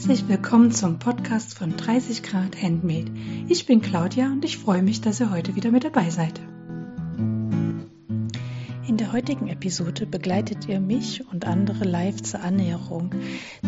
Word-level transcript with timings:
Herzlich 0.00 0.28
willkommen 0.28 0.72
zum 0.72 0.98
Podcast 0.98 1.58
von 1.58 1.76
30 1.76 2.22
Grad 2.22 2.56
Handmade. 2.62 3.12
Ich 3.48 3.66
bin 3.66 3.82
Claudia 3.82 4.28
und 4.32 4.42
ich 4.46 4.56
freue 4.56 4.82
mich, 4.82 5.02
dass 5.02 5.20
ihr 5.20 5.30
heute 5.30 5.56
wieder 5.56 5.70
mit 5.70 5.84
dabei 5.84 6.08
seid. 6.08 6.40
In 8.88 8.96
der 8.96 9.12
heutigen 9.12 9.48
Episode 9.48 10.06
begleitet 10.06 10.66
ihr 10.66 10.80
mich 10.80 11.28
und 11.30 11.46
andere 11.46 11.84
live 11.84 12.22
zur 12.22 12.40
Annäherung 12.40 13.10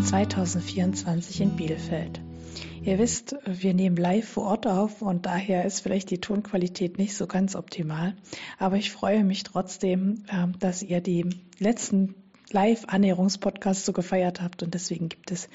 2024 0.03 1.43
in 1.43 1.51
Bielefeld. 1.51 2.23
Ihr 2.83 2.99
wisst, 2.99 3.37
wir 3.45 3.75
nehmen 3.75 3.97
live 3.97 4.27
vor 4.27 4.45
Ort 4.45 4.67
auf 4.67 5.03
und 5.03 5.27
daher 5.27 5.67
ist 5.67 5.81
vielleicht 5.81 6.11
die 6.11 6.23
Tonqualität 6.23 6.97
nicht 6.97 7.15
so 7.15 7.27
ganz 7.27 7.55
optimal. 7.55 8.17
Aber 8.59 8.79
ich 8.79 8.91
freue 8.91 9.23
mich 9.23 9.43
trotzdem, 9.43 10.25
ähm, 10.33 10.59
dass 10.59 10.83
ihr 10.83 11.03
die 11.03 11.29
letzten 11.59 12.15
Live-Annäherungspodcasts 12.53 13.85
so 13.85 13.93
gefeiert 13.93 14.41
habt 14.41 14.63
und 14.63 14.75
deswegen 14.75 15.09
gibt 15.09 15.31
es 15.31 15.49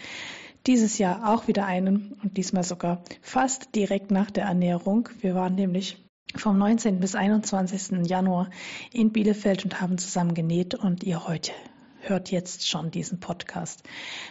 dieses 0.68 0.98
Jahr 0.98 1.34
auch 1.34 1.48
wieder 1.48 1.66
einen 1.66 2.18
und 2.22 2.38
diesmal 2.38 2.64
sogar 2.64 3.02
fast 3.22 3.74
direkt 3.76 4.12
nach 4.12 4.30
der 4.30 4.48
Annäherung. 4.48 5.10
Wir 5.22 5.34
waren 5.34 5.56
nämlich 5.56 5.98
vom 6.36 6.58
19. 6.58 7.00
bis 7.00 7.16
21. 7.16 8.06
Januar 8.08 8.50
in 8.92 9.12
Bielefeld 9.12 9.64
und 9.64 9.80
haben 9.82 9.98
zusammen 9.98 10.34
genäht 10.34 10.76
und 10.76 11.04
ihr 11.04 11.28
heute 11.28 11.54
hört 12.02 12.32
jetzt 12.32 12.68
schon 12.68 12.92
diesen 12.92 13.20
Podcast. 13.20 13.84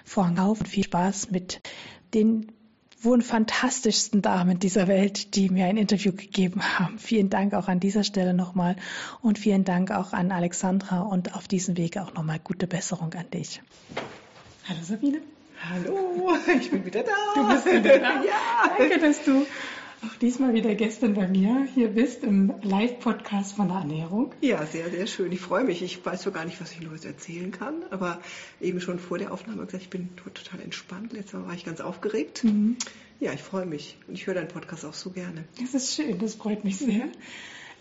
Vorhang 0.04 0.38
auf 0.38 0.60
und 0.60 0.68
viel 0.68 0.84
Spaß 0.84 1.30
mit 1.30 1.60
den 2.14 2.52
wohl 3.00 3.22
fantastischsten 3.22 4.22
Damen 4.22 4.58
dieser 4.58 4.88
Welt, 4.88 5.34
die 5.36 5.50
mir 5.50 5.66
ein 5.66 5.76
Interview 5.76 6.12
gegeben 6.12 6.62
haben. 6.78 6.98
Vielen 6.98 7.30
Dank 7.30 7.54
auch 7.54 7.68
an 7.68 7.80
dieser 7.80 8.04
Stelle 8.04 8.34
nochmal 8.34 8.76
und 9.20 9.38
vielen 9.38 9.64
Dank 9.64 9.90
auch 9.90 10.12
an 10.12 10.32
Alexandra 10.32 11.00
und 11.00 11.34
auf 11.34 11.48
diesem 11.48 11.76
Weg 11.76 11.98
auch 11.98 12.14
nochmal 12.14 12.38
gute 12.38 12.66
Besserung 12.66 13.12
an 13.14 13.30
dich. 13.30 13.62
Hallo 14.68 14.80
Sabine. 14.82 15.20
Hallo, 15.58 16.36
ich 16.60 16.70
bin 16.70 16.84
wieder 16.84 17.02
da. 17.02 17.12
Du 17.34 17.48
bist 17.48 17.66
wieder 17.66 17.98
da. 17.98 18.22
ja. 18.24 18.76
Danke, 18.78 18.98
dass 18.98 19.24
du 19.24 19.46
auch 20.06 20.14
diesmal 20.20 20.52
wieder 20.52 20.74
gestern 20.74 21.14
bei 21.14 21.26
mir 21.26 21.66
hier 21.74 21.88
bist 21.88 22.22
im 22.24 22.52
Live-Podcast 22.62 23.56
von 23.56 23.68
der 23.68 23.78
Ernährung. 23.78 24.34
Ja, 24.42 24.64
sehr, 24.66 24.90
sehr 24.90 25.06
schön. 25.06 25.32
Ich 25.32 25.40
freue 25.40 25.64
mich. 25.64 25.82
Ich 25.82 26.04
weiß 26.04 26.22
so 26.22 26.30
gar 26.30 26.44
nicht, 26.44 26.60
was 26.60 26.72
ich 26.72 26.82
Neues 26.82 27.04
erzählen 27.04 27.50
kann, 27.50 27.84
aber 27.90 28.20
eben 28.60 28.80
schon 28.80 28.98
vor 28.98 29.18
der 29.18 29.32
Aufnahme 29.32 29.64
gesagt, 29.64 29.82
ich 29.82 29.90
bin 29.90 30.10
total 30.16 30.60
entspannt. 30.60 31.12
Letztes 31.12 31.32
Mal 31.32 31.46
war 31.46 31.54
ich 31.54 31.64
ganz 31.64 31.80
aufgeregt. 31.80 32.44
Mhm. 32.44 32.76
Ja, 33.18 33.32
ich 33.32 33.42
freue 33.42 33.64
mich 33.64 33.96
und 34.08 34.14
ich 34.14 34.26
höre 34.26 34.34
deinen 34.34 34.48
Podcast 34.48 34.84
auch 34.84 34.94
so 34.94 35.10
gerne. 35.10 35.44
Das 35.58 35.72
ist 35.72 35.94
schön, 35.94 36.18
das 36.18 36.34
freut 36.34 36.64
mich 36.64 36.76
sehr. 36.76 37.08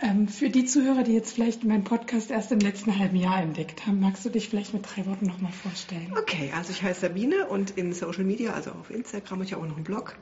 Ähm, 0.02 0.28
für 0.28 0.50
die 0.50 0.66
Zuhörer, 0.66 1.04
die 1.04 1.14
jetzt 1.14 1.34
vielleicht 1.34 1.64
meinen 1.64 1.86
Podcast 1.86 2.30
erst 2.30 2.52
im 2.52 2.60
letzten 2.60 3.00
halben 3.00 3.16
Jahr 3.16 3.42
entdeckt 3.42 3.86
haben, 3.88 4.02
magst 4.02 4.26
du 4.26 4.30
dich 4.30 4.50
vielleicht 4.50 4.74
mit 4.74 4.86
drei 4.86 5.06
Worten 5.06 5.26
nochmal 5.26 5.54
vorstellen? 5.54 6.14
Okay, 6.18 6.52
also 6.54 6.72
ich 6.72 6.84
heiße 6.84 7.02
Sabine 7.02 7.48
und 7.48 7.72
in 7.72 7.94
Social 7.94 8.26
Media, 8.26 8.54
also 8.54 8.72
auf 8.72 8.90
Instagram, 8.90 9.40
habe 9.40 9.46
ich 9.46 9.56
auch 9.56 9.66
noch 9.66 9.76
einen 9.76 9.86
Blog, 9.86 10.18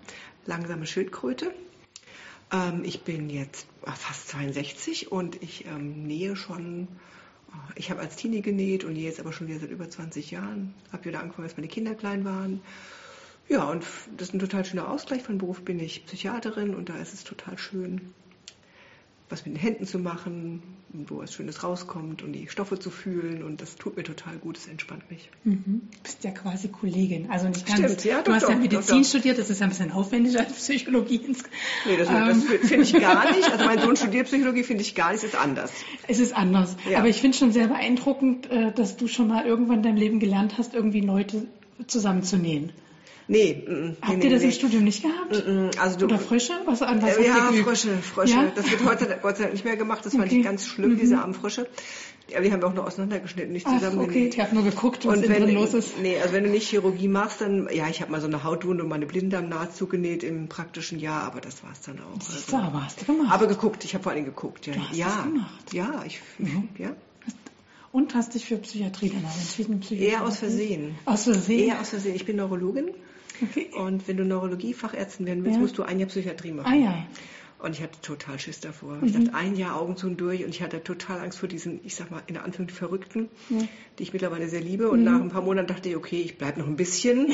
Langsame 0.46 0.86
Schildkröte. 0.86 1.54
Ähm, 2.52 2.84
ich 2.84 3.02
bin 3.02 3.32
jetzt 3.32 3.66
fast 3.84 4.28
62 4.30 5.12
und 5.12 5.42
ich 5.42 5.66
ähm, 5.66 6.04
nähe 6.04 6.36
schon, 6.36 6.88
äh, 7.50 7.80
ich 7.80 7.90
habe 7.90 8.02
als 8.02 8.16
Teenie 8.16 8.42
genäht 8.42 8.84
und 8.84 8.94
nähe 8.94 9.06
jetzt 9.06 9.20
aber 9.20 9.34
schon 9.34 9.48
wieder 9.48 9.60
seit 9.60 9.72
über 9.72 9.90
20 9.90 10.30
Jahren. 10.30 10.76
Habe 10.92 11.06
wieder 11.06 11.20
angefangen, 11.20 11.48
als 11.48 11.58
meine 11.58 11.68
Kinder 11.68 11.96
klein 11.96 12.26
waren. 12.26 12.62
Ja, 13.50 13.70
und 13.70 13.84
das 14.18 14.30
ist 14.30 14.34
ein 14.36 14.40
total 14.40 14.66
schöner 14.66 14.88
Ausgleich. 14.88 15.24
Von 15.24 15.40
Beruf 15.40 15.62
bin 15.64 15.80
ich 15.80 16.06
Psychiaterin 16.06 16.76
und 16.76 16.90
da 16.90 16.98
ist 16.98 17.14
es 17.14 17.24
total 17.24 17.58
schön, 17.58 18.14
was 19.34 19.46
mit 19.46 19.56
den 19.56 19.60
Händen 19.60 19.86
zu 19.86 20.00
machen, 20.00 20.62
wo 20.90 21.18
was 21.18 21.34
Schönes 21.34 21.64
rauskommt 21.64 22.22
und 22.22 22.34
die 22.34 22.48
Stoffe 22.48 22.78
zu 22.78 22.92
fühlen 22.92 23.44
und 23.44 23.62
das 23.62 23.76
tut 23.76 23.98
mir 23.98 24.04
total 24.04 24.38
gut, 24.38 24.58
es 24.58 24.68
entspannt 24.68 25.10
mich. 25.10 25.30
Mhm. 25.44 25.82
Du 25.92 26.00
bist 26.04 26.24
ja 26.24 26.32
quasi 26.32 26.68
Kollegin, 26.68 27.30
also 27.32 27.48
nicht 27.48 27.66
ganz. 27.66 27.80
Stimmt, 27.80 28.06
ja, 28.06 28.22
du 28.22 28.26
doch, 28.26 28.36
hast 28.36 28.48
ja 28.48 28.56
Medizin 28.56 29.02
doch, 29.02 29.10
studiert, 29.10 29.40
das 29.40 29.50
ist 29.50 29.62
ein 29.62 29.70
bisschen 29.70 29.92
aufwendiger 29.92 30.42
als 30.42 30.54
Psychologie. 30.54 31.36
Nee, 31.86 31.98
das, 31.98 32.10
ähm. 32.10 32.44
das 32.48 32.70
finde 32.70 32.84
ich 32.84 32.94
gar 32.94 33.32
nicht. 33.36 33.52
Also 33.52 33.66
mein 33.66 33.80
Sohn 33.80 33.96
studiert 33.96 34.28
Psychologie, 34.28 34.64
finde 34.64 34.84
ich 34.84 34.94
gar 34.94 35.12
nicht, 35.12 35.24
es 35.24 35.34
ist 35.34 35.36
anders. 35.36 35.72
Es 36.08 36.20
ist 36.20 36.36
anders. 36.36 36.78
Ja. 36.90 37.00
Aber 37.00 37.10
ich 37.10 37.20
finde 37.20 37.36
schon 37.36 37.52
sehr 37.52 37.68
beeindruckend, 37.68 38.50
äh, 38.52 38.72
dass 38.72 38.98
du 38.98 39.08
schon 39.08 39.28
mal 39.28 39.46
irgendwann 39.46 39.78
in 39.78 39.84
deinem 39.84 39.98
Leben 39.98 40.20
gelernt 40.20 40.60
hast, 40.60 40.76
irgendwie 40.76 41.02
Leute 41.02 41.48
zusammenzunähen. 41.88 42.72
Nee, 43.28 43.64
mm, 43.68 43.96
Habt 44.02 44.18
nee, 44.18 44.24
ihr 44.26 44.30
das 44.32 44.42
nee. 44.42 44.48
im 44.48 44.52
Studium 44.52 44.84
nicht 44.84 45.02
gehabt? 45.04 45.48
Mm, 45.48 45.70
Also 45.80 45.98
du, 45.98 46.06
Oder 46.06 46.20
Frösche? 46.20 46.54
Was, 46.66 46.82
an 46.82 47.02
was 47.02 47.18
äh, 47.18 47.26
ja? 47.28 47.52
Frösche, 47.64 47.96
Frösche. 47.98 48.34
Ja? 48.34 48.52
Das 48.56 48.70
wird 48.70 48.84
heute 48.84 49.18
Gott 49.22 49.38
sei 49.38 49.44
Dank 49.44 49.54
nicht 49.54 49.66
mehr 49.66 49.78
gemacht. 49.78 50.06
Das 50.06 50.14
fand 50.14 50.26
Okay. 50.26 50.40
ich 50.40 50.44
ganz 50.46 50.66
schlimm, 50.68 50.92
Mhm. 50.94 51.00
diese 51.00 51.18
armen 51.20 51.34
Frösche. 51.34 51.68
Ja, 52.30 52.40
die 52.42 52.52
haben 52.52 52.62
wir 52.62 52.68
auch 52.70 52.74
nur 52.74 52.88
auseinandergeschnitten, 52.88 53.52
nicht 53.52 53.68
Ach, 53.68 53.74
zusammen 53.80 54.00
okay, 54.00 54.28
ich 54.30 54.40
habe 54.40 54.56
nur 54.56 54.64
geguckt, 54.64 55.06
was 55.06 55.18
Und 55.18 55.28
wenn, 55.30 55.54
los 55.54 55.74
ist. 55.74 56.00
nee, 56.02 56.18
also 56.20 56.34
wenn 56.34 56.46
du 56.46 56.50
nicht 56.50 56.70
Chirurgie 56.70 57.10
machst, 57.10 57.42
dann, 57.42 57.68
ja, 57.72 57.90
ich 57.90 58.02
habe 58.02 58.12
mal 58.12 58.22
so 58.22 58.28
eine 58.28 58.44
Hautwunde 58.46 58.84
und 58.84 58.90
meine 58.90 59.06
Blinddarmnaht 59.06 59.76
zugenäht 59.76 60.24
im 60.24 60.48
praktischen 60.48 61.00
Jahr, 61.00 61.24
aber 61.24 61.42
das 61.42 61.64
war's 61.64 61.82
dann 61.82 62.00
auch. 62.00 62.22
Siehst 62.22 62.54
Also. 62.54 62.66
aber 62.66 62.86
hast 62.86 63.02
du 63.02 63.06
gemacht. 63.06 63.28
Aber 63.32 63.48
geguckt, 63.48 63.84
ich 63.84 63.94
habe 63.94 64.04
vor 64.04 64.14
allem 64.14 64.24
geguckt, 64.26 64.68
ja. 64.68 64.74
Du 64.74 64.80
hast 64.82 64.96
ja, 64.98 65.08
es 65.20 65.24
gemacht. 65.34 65.74
ja, 65.74 66.04
ich, 66.08 66.22
Mhm. 66.40 66.70
ja. 66.78 66.92
Und 67.92 68.16
hast 68.16 68.34
dich 68.34 68.46
für 68.46 68.56
Psychiatrie 68.58 69.10
dann 69.10 69.24
entschieden? 69.24 69.80
Psychiatrie? 69.82 70.08
Eher 70.08 70.24
aus 70.26 70.38
Versehen. 70.40 70.96
Aus 71.06 71.26
Versehen? 71.26 71.68
Eher 71.68 71.80
aus 71.82 71.90
Versehen. 71.90 72.16
Ich 72.16 72.26
bin 72.26 72.38
Neurologin 72.38 72.88
Okay. 73.42 73.70
und 73.74 74.08
wenn 74.08 74.18
du 74.18 74.26
Neurologie-Fachärztin 74.26 75.26
werden 75.26 75.44
willst, 75.44 75.56
Ja. 75.58 75.62
musst 75.62 75.78
du 75.78 75.84
ein 75.84 76.00
Jahr 76.00 76.10
Psychiatrie 76.10 76.52
machen. 76.52 76.72
Ah 76.72 76.76
ja. 76.76 77.06
Und 77.64 77.72
ich 77.72 77.82
hatte 77.82 78.00
total 78.02 78.38
Schiss 78.40 78.60
davor. 78.60 78.96
Mhm. 78.98 79.06
Ich 79.06 79.14
dachte, 79.14 79.34
ein 79.34 79.56
Jahr 79.56 79.80
Augen 79.80 79.96
zu 79.98 80.08
und 80.08 80.20
durch 80.20 80.44
und 80.44 80.50
ich 80.50 80.62
hatte 80.62 80.84
total 80.84 81.20
Angst 81.22 81.40
vor 81.40 81.48
diesen, 81.48 81.80
ich 81.86 81.96
sag 81.96 82.12
mal, 82.12 82.22
in 82.28 82.34
der 82.36 82.44
Anführungszeichen 82.44 82.74
Verrückten, 82.88 83.30
Ja. 83.50 83.60
die 84.00 84.04
ich 84.04 84.12
mittlerweile 84.14 84.48
sehr 84.50 84.62
liebe. 84.62 84.86
Mhm. 84.86 84.92
Und 84.92 85.04
nach 85.06 85.22
ein 85.22 85.30
paar 85.30 85.42
Monaten 85.42 85.68
dachte 85.68 85.88
ich, 85.90 85.96
okay, 85.96 86.22
ich 86.22 86.38
bleibe 86.38 86.60
noch 86.60 86.68
ein 86.68 86.76
bisschen. 86.76 87.28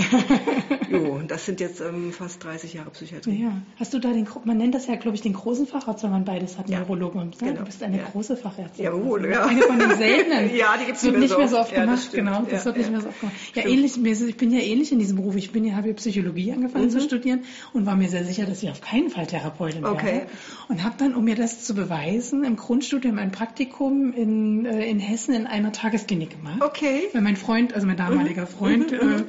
jo, 0.92 1.00
und 1.16 1.32
das 1.32 1.46
sind 1.46 1.60
jetzt 1.60 1.82
ähm, 1.82 2.12
fast 2.14 2.44
30 2.44 2.74
Jahre 2.74 2.90
Psychiatrie. 2.92 3.42
Ja. 3.44 3.62
Hast 3.80 3.94
du 3.94 4.00
da 4.00 4.12
den, 4.12 4.28
man 4.46 4.58
nennt 4.58 4.76
das 4.76 4.88
ja, 4.88 4.96
glaube 4.96 5.16
ich, 5.16 5.22
den 5.22 5.34
großen 5.34 5.66
Facharzt, 5.68 6.04
wenn 6.04 6.12
man 6.12 6.26
beides 6.26 6.58
hat, 6.58 6.70
Ja. 6.70 6.80
Neurologen 6.80 7.22
und, 7.22 7.42
ne? 7.42 7.48
Genau. 7.50 7.60
Du 7.62 7.66
bist 7.66 7.82
eine 7.84 7.98
Ja. 7.98 8.04
große 8.12 8.38
Fachärztin. 8.38 8.86
Jawohl, 8.86 9.20
Also, 9.22 9.32
ja. 9.32 9.46
Eine 9.46 9.62
von 9.64 9.80
den 9.80 9.98
seltenen. 9.98 10.50
Ja, 10.56 10.76
die 10.78 10.86
gibt's 10.86 11.02
Das 11.02 11.12
wird 11.12 11.20
nicht 11.22 11.30
mehr 11.30 11.38
mehr 11.40 11.48
so 11.48 11.58
oft. 11.60 11.74
gemacht, 11.74 12.00
stimmt. 12.04 12.14
genau. 12.28 12.44
Das 12.50 12.66
wird 12.66 12.78
nicht 12.78 12.92
mehr 12.92 13.02
so 13.02 13.08
oft 13.10 13.20
gemacht. 13.20 13.36
Ja, 13.56 13.62
Stimmt. 13.62 13.76
ähnlich, 13.76 14.22
ich 14.30 14.38
bin 14.38 14.52
ja 14.52 14.60
ähnlich 14.60 14.92
in 14.92 15.00
diesem 15.00 15.16
Beruf. 15.18 15.36
Ich 15.36 15.52
bin 15.52 15.64
ja, 15.66 15.76
habe 15.76 15.88
ja 15.88 15.94
Psychologie 15.94 16.52
angefangen 16.52 16.86
Mhm. 16.86 16.90
zu 16.92 17.02
studieren 17.02 17.44
und 17.74 17.86
war 17.86 17.96
mir 17.96 18.10
sehr 18.10 18.24
sicher, 18.26 18.46
dass 18.46 18.62
ich 18.64 18.70
auf 18.70 18.82
keinen 18.82 19.10
Fall 19.10 19.26
Therapeutin 19.28 19.86
Okay. 19.86 20.06
werde. 20.06 20.19
Und 20.68 20.84
habe 20.84 20.96
dann, 20.98 21.16
um 21.16 21.24
mir 21.24 21.36
das 21.36 21.64
zu 21.64 21.74
beweisen, 21.76 22.44
im 22.44 22.56
Grundstudium 22.56 23.18
ein 23.18 23.32
Praktikum 23.32 24.14
in, 24.14 24.66
äh, 24.66 24.86
in 24.86 25.00
Hessen 25.00 25.34
in 25.34 25.48
einer 25.48 25.72
Tagesklinik 25.72 26.32
gemacht. 26.32 26.62
Okay. 26.62 27.10
Weil 27.14 27.22
mein 27.22 27.36
Freund, 27.38 27.74
also 27.74 27.88
mein 27.88 27.98
damaliger 27.98 28.48
Freund, 28.48 28.92
äh, 28.92 29.24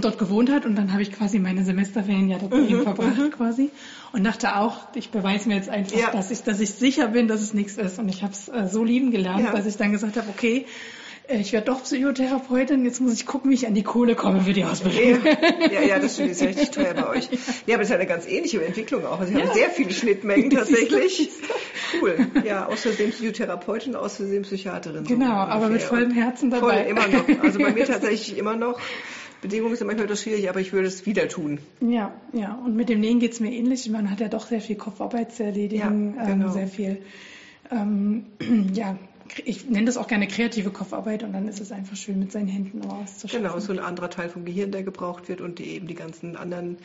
dort 0.00 0.18
gewohnt 0.18 0.50
hat 0.50 0.66
und 0.66 0.74
dann 0.76 0.92
habe 0.92 1.02
ich 1.02 1.12
quasi 1.12 1.38
meine 1.38 1.64
Semesterferien 1.64 2.28
ja 2.28 2.38
dort 2.38 2.50
bei 2.50 2.58
ihm 2.58 2.82
verbracht 2.82 3.32
quasi 3.32 3.70
und 4.12 4.24
dachte 4.24 4.56
auch, 4.56 4.88
ich 4.94 5.10
beweise 5.10 5.48
mir 5.48 5.56
jetzt 5.56 5.68
einfach, 5.68 5.96
Ja. 5.96 6.10
dass 6.10 6.30
ich, 6.30 6.42
dass 6.42 6.60
ich 6.60 6.70
sicher 6.70 7.08
bin, 7.08 7.28
dass 7.28 7.40
es 7.40 7.54
nichts 7.54 7.76
ist 7.76 7.98
und 7.98 8.08
ich 8.08 8.22
habe 8.22 8.32
es 8.32 8.48
äh, 8.48 8.66
so 8.66 8.84
lieben 8.84 9.10
gelernt, 9.10 9.44
Ja. 9.44 9.52
dass 9.52 9.66
ich 9.66 9.76
dann 9.76 9.92
gesagt 9.92 10.16
habe, 10.16 10.28
okay, 10.28 10.66
ich 11.28 11.52
werde 11.52 11.66
doch 11.66 11.82
Psychotherapeutin, 11.82 12.84
jetzt 12.84 13.00
muss 13.00 13.12
ich 13.12 13.26
gucken, 13.26 13.50
wie 13.50 13.54
ich 13.54 13.66
an 13.66 13.74
die 13.74 13.82
Kohle 13.82 14.14
komme 14.14 14.40
für 14.40 14.52
die 14.52 14.64
Ausbildung. 14.64 15.24
Ja, 15.60 15.68
ja, 15.70 15.82
ja, 15.82 15.98
das 15.98 16.14
stimmt, 16.14 16.30
ist 16.30 16.40
ja 16.40 16.46
richtig 16.48 16.70
teuer 16.70 16.94
bei 16.94 17.06
euch. 17.08 17.28
Ja, 17.66 17.74
aber 17.74 17.78
das 17.78 17.82
ist 17.84 17.90
ja 17.90 17.96
eine 17.96 18.06
ganz 18.06 18.26
ähnliche 18.26 18.64
Entwicklung 18.64 19.04
auch. 19.04 19.20
Also, 19.20 19.34
wir 19.34 19.42
haben 19.46 19.54
sehr 19.54 19.70
viele 19.70 19.90
Schnittmengen 19.92 20.50
tatsächlich. 20.50 21.30
Cool. 22.00 22.16
Ja, 22.44 22.66
aus 22.66 22.80
Versehen 22.80 23.10
Psychotherapeutin, 23.10 23.94
aus 23.94 24.16
Versehen 24.16 24.42
Psychiaterin. 24.42 25.04
so 25.04 25.14
Genau, 25.14 25.32
aber 25.32 25.68
mit 25.68 25.82
vollem 25.82 26.10
Herzen 26.12 26.50
Voll, 26.50 26.60
dabei. 26.60 26.86
immer 26.86 27.06
noch. 27.08 27.24
Also 27.42 27.58
bei 27.58 27.72
mir 27.72 27.84
tatsächlich 27.86 28.36
immer 28.38 28.56
noch. 28.56 28.78
Bedingungen 29.40 29.76
sind 29.76 29.86
manchmal 29.86 30.06
etwas 30.06 30.22
schwierig, 30.22 30.48
aber 30.48 30.60
ich 30.60 30.72
würde 30.72 30.88
es 30.88 31.06
wieder 31.06 31.28
tun. 31.28 31.60
Ja, 31.80 32.12
ja. 32.32 32.58
Und 32.64 32.74
mit 32.74 32.88
dem 32.88 33.00
Nähen 33.00 33.20
geht's 33.20 33.38
mir 33.38 33.52
ähnlich. 33.52 33.88
Man 33.88 34.10
hat 34.10 34.18
ja 34.20 34.28
doch 34.28 34.46
sehr 34.48 34.60
viel 34.60 34.76
Kopfarbeit 34.76 35.32
zu 35.32 35.44
erledigen, 35.44 36.14
Ja, 36.16 36.24
genau. 36.24 36.46
ähm, 36.46 36.52
sehr 36.52 36.66
viel, 36.66 37.02
ähm, 37.70 38.26
ja, 38.74 38.96
ich 39.44 39.68
nenne 39.68 39.86
das 39.86 39.96
auch 39.96 40.08
gerne 40.08 40.26
kreative 40.26 40.70
Kopfarbeit 40.70 41.22
und 41.22 41.32
dann 41.32 41.48
ist 41.48 41.60
es 41.60 41.72
einfach 41.72 41.96
schön, 41.96 42.18
mit 42.18 42.32
seinen 42.32 42.48
Händen 42.48 42.82
auch 42.84 43.02
auszuschaffen. 43.02 43.44
Genau, 43.44 43.58
so 43.58 43.72
ein 43.72 43.78
anderer 43.78 44.10
Teil 44.10 44.28
vom 44.28 44.44
Gehirn, 44.44 44.70
der 44.72 44.82
gebraucht 44.82 45.28
wird 45.28 45.40
und 45.40 45.58
die, 45.58 45.66
eben 45.70 45.86
die 45.86 45.94
ganzen 45.94 46.36
anderen 46.36 46.78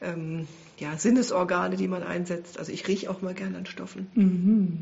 ähm, 0.00 0.46
ja, 0.78 0.96
Sinnesorgane, 0.96 1.76
die 1.76 1.88
man 1.88 2.02
einsetzt. 2.02 2.58
Also 2.58 2.72
ich 2.72 2.86
rieche 2.88 3.10
auch 3.10 3.22
mal 3.22 3.34
gerne 3.34 3.58
an 3.58 3.66
Stoffen. 3.66 4.08
Mhm. 4.14 4.78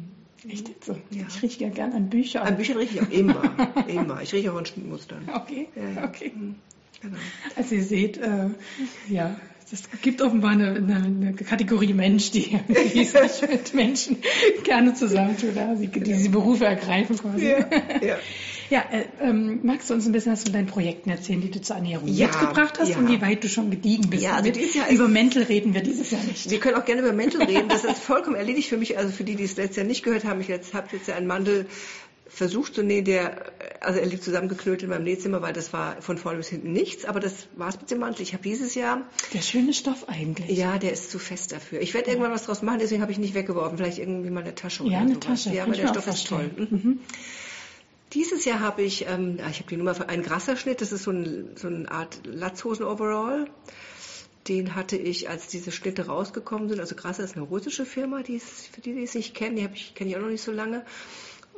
Echt 0.49 0.69
jetzt 0.69 0.85
so? 0.85 0.97
Ja. 1.11 1.25
Ich 1.29 1.43
rieche 1.43 1.65
ja 1.65 1.71
gern 1.71 1.93
an 1.93 2.11
Büchern. 2.11 2.47
An 2.47 2.57
Büchern 2.57 2.77
rieche 2.77 2.95
ich 2.99 3.03
auch 3.03 3.11
immer. 3.11 3.43
immer. 3.89 4.23
Ich 4.23 4.33
rieche 4.33 4.53
auch 4.53 4.57
an 4.57 4.67
Schnittmustern. 4.67 5.29
Okay, 5.35 5.69
Ja, 5.75 6.01
ja. 6.01 6.09
okay. 6.09 6.33
Mhm. 6.35 6.55
Genau. 7.01 7.17
Also 7.57 7.75
ihr 7.77 7.85
seht, 7.85 8.19
äh, 8.19 8.49
ja, 9.09 9.37
es 9.73 9.83
gibt 10.03 10.23
offenbar 10.23 10.53
eine, 10.53 10.77
eine, 10.77 10.97
eine 10.97 11.33
Kategorie 11.35 11.93
Mensch, 11.93 12.31
die, 12.31 12.59
die 12.95 13.05
sich 13.05 13.49
mit 13.49 13.75
Menschen 13.75 14.19
gerne 14.65 14.95
zusammentut, 14.95 15.51
die, 15.81 15.89
die 15.89 16.01
diese 16.01 16.31
Berufe 16.31 16.67
ergreifen 16.67 17.19
quasi. 17.19 17.51
Ja, 17.51 17.59
ja. 18.03 18.19
Ja, 18.71 18.85
äh, 18.91 19.07
ähm, 19.23 19.61
magst 19.63 19.89
du 19.89 19.95
uns 19.95 20.05
ein 20.05 20.13
bisschen 20.13 20.33
was 20.33 20.43
von 20.43 20.53
deinen 20.53 20.67
Projekten 20.67 21.09
erzählen, 21.09 21.41
die 21.41 21.51
du 21.51 21.61
zur 21.61 21.77
Ernährung 21.77 22.07
Ja, 22.09 22.27
mitgebracht 22.27 22.79
hast 22.79 22.97
und 22.97 23.09
wie 23.09 23.21
weit 23.23 23.43
du 23.43 23.49
schon 23.49 23.71
gediegen 23.71 24.11
bist? 24.11 24.23
Ja, 24.23 24.35
also 24.35 24.51
dieses 24.51 24.75
Jahr 24.75 24.91
Über 24.91 25.09
Mäntel 25.09 25.45
reden 25.45 25.73
wir 25.73 25.83
dieses 25.83 26.11
Jahr 26.11 26.23
nicht. 26.25 26.51
Wir 26.51 26.61
können 26.61 26.77
auch 26.77 26.85
gerne 26.85 27.01
über 27.01 27.15
Mandel 27.15 27.43
reden. 27.43 27.69
Das 27.69 27.85
ist 27.85 27.99
vollkommen 28.03 28.37
erledigt 28.37 28.69
für 28.69 28.77
mich. 28.77 28.99
Also 28.99 29.11
für 29.11 29.25
die, 29.25 29.37
die 29.37 29.45
es 29.45 29.57
letztes 29.57 29.77
Jahr 29.77 29.87
nicht 29.87 30.03
gehört 30.03 30.25
haben, 30.25 30.41
ich 30.43 30.51
habe 30.51 30.89
jetzt 30.93 31.09
ja 31.09 31.15
einen 31.15 31.27
Mandel 31.27 31.67
versucht 32.27 32.75
zu 32.75 32.83
nähen, 32.83 33.07
der, 33.07 33.53
also 33.81 34.01
er 34.01 34.07
liegt 34.07 34.25
zusammengeknüllt 34.25 34.83
in 34.83 34.89
meinem 34.89 35.05
Nähzimmer, 35.05 35.43
weil 35.43 35.53
das 35.53 35.73
war 35.73 36.01
von 36.03 36.19
vorne 36.19 36.39
bis 36.39 36.49
hinten 36.49 36.73
nichts, 36.73 37.05
aber 37.05 37.21
das 37.21 37.49
war's 37.57 37.81
mit 37.81 37.91
dem 37.91 37.99
Mantel. 37.99 38.23
Ich 38.23 38.33
habe 38.33 38.43
dieses 38.43 38.75
Jahr... 38.75 39.03
Der 39.33 39.43
schöne 39.43 39.73
Stoff 39.73 40.09
eigentlich. 40.09 40.57
Ja, 40.57 40.79
der 40.79 40.93
ist 40.93 41.11
zu 41.11 41.19
fest 41.19 41.53
dafür. 41.53 41.81
Ich 41.81 41.95
werde 41.95 42.09
ja. 42.09 42.15
irgendwann 42.15 42.33
was 42.33 42.45
draus 42.45 42.63
machen, 42.63 42.79
deswegen 42.81 43.03
habe 43.03 43.13
ich 43.13 43.19
nicht 43.19 43.35
weggeworfen. 43.35 43.79
Vielleicht 43.79 43.99
irgendwie 43.99 44.31
mal 44.31 44.43
eine 44.43 44.55
Tasche 44.55 44.85
ja, 44.85 44.89
oder 44.89 44.99
eine 44.99 45.15
sowas. 45.15 45.27
Tasche. 45.27 45.55
Ja, 45.55 45.65
aber 45.65 45.73
der 45.75 45.89
Stoff 45.89 46.07
ist 46.07 46.27
toll. 46.27 46.51
Mhm. 46.57 46.69
Mhm. 46.71 47.01
Dieses 48.15 48.45
Jahr 48.45 48.61
habe 48.61 48.83
ich, 48.83 49.07
ähm, 49.07 49.39
ich 49.51 49.59
habe 49.59 49.69
die 49.69 49.77
Nummer 49.77 49.95
für 49.95 50.09
einen 50.09 50.23
Grasserschnitt, 50.23 50.81
das 50.81 50.93
ist 50.93 51.03
so, 51.03 51.11
ein, 51.11 51.51
so 51.57 51.69
eine 51.69 51.91
Art 51.91 52.21
Latzhosen-Overall. 52.25 53.51
Den 54.49 54.75
hatte 54.75 54.97
ich, 54.97 55.29
als 55.29 55.49
diese 55.49 55.73
Schnitte 55.73 56.07
rausgekommen 56.07 56.71
sind. 56.71 56.81
Also 56.81 56.95
Grasser 56.95 57.23
ist 57.23 57.37
eine 57.37 57.45
russische 57.45 57.85
Firma, 57.85 58.23
die 58.23 58.37
ist, 58.37 58.69
für 58.73 58.81
die, 58.81 58.95
die 58.95 59.03
es 59.03 59.15
nicht 59.15 59.35
kennen, 59.35 59.57
die 59.57 59.69
ich, 59.75 59.95
kenne 59.95 60.11
ich 60.11 60.17
auch 60.17 60.23
noch 60.23 60.31
nicht 60.31 60.43
so 60.43 60.53
lange. 60.53 60.87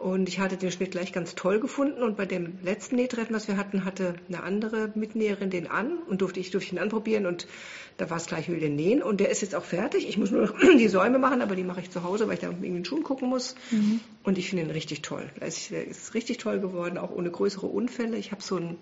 Und 0.00 0.30
ich 0.30 0.38
hatte 0.38 0.56
den 0.56 0.70
Schnitt 0.72 0.92
gleich 0.92 1.12
ganz 1.12 1.34
toll 1.34 1.60
gefunden. 1.60 2.02
Und 2.02 2.16
bei 2.16 2.24
dem 2.24 2.58
letzten 2.62 2.96
Nähtreffen, 2.96 3.36
was 3.36 3.48
wir 3.48 3.58
hatten, 3.58 3.84
hatte 3.84 4.14
eine 4.28 4.42
andere 4.42 4.90
Mitnäherin 4.94 5.50
den 5.50 5.66
an 5.66 5.98
und 6.08 6.22
durfte 6.22 6.40
ich, 6.40 6.50
durfte 6.50 6.74
ihn 6.74 6.78
anprobieren. 6.78 7.26
Und 7.26 7.46
da 7.98 8.08
war 8.08 8.16
es 8.16 8.26
gleich 8.26 8.50
wieder 8.50 8.70
nähen. 8.70 9.02
Und 9.02 9.20
der 9.20 9.28
ist 9.28 9.42
jetzt 9.42 9.54
auch 9.54 9.64
fertig. 9.64 10.08
Ich 10.08 10.16
muss 10.16 10.30
nur 10.30 10.46
noch 10.46 10.54
die 10.78 10.88
Säume 10.88 11.18
machen, 11.18 11.42
aber 11.42 11.54
die 11.54 11.64
mache 11.64 11.80
ich 11.80 11.90
zu 11.90 12.02
Hause, 12.02 12.26
weil 12.26 12.34
ich 12.34 12.40
da 12.40 12.46
irgendwie 12.46 12.70
den 12.70 12.84
Schuhen 12.86 13.02
gucken 13.02 13.28
muss. 13.28 13.56
Mhm. 13.70 14.00
Und 14.22 14.38
ich 14.38 14.48
finde 14.48 14.64
ihn 14.64 14.70
richtig 14.70 15.02
toll. 15.02 15.28
Der 15.38 15.48
ist 15.86 16.14
richtig 16.14 16.38
toll 16.38 16.60
geworden, 16.60 16.96
auch 16.96 17.10
ohne 17.10 17.30
größere 17.30 17.66
Unfälle. 17.66 18.16
Ich 18.16 18.32
habe 18.32 18.42
so 18.42 18.56
ein 18.56 18.78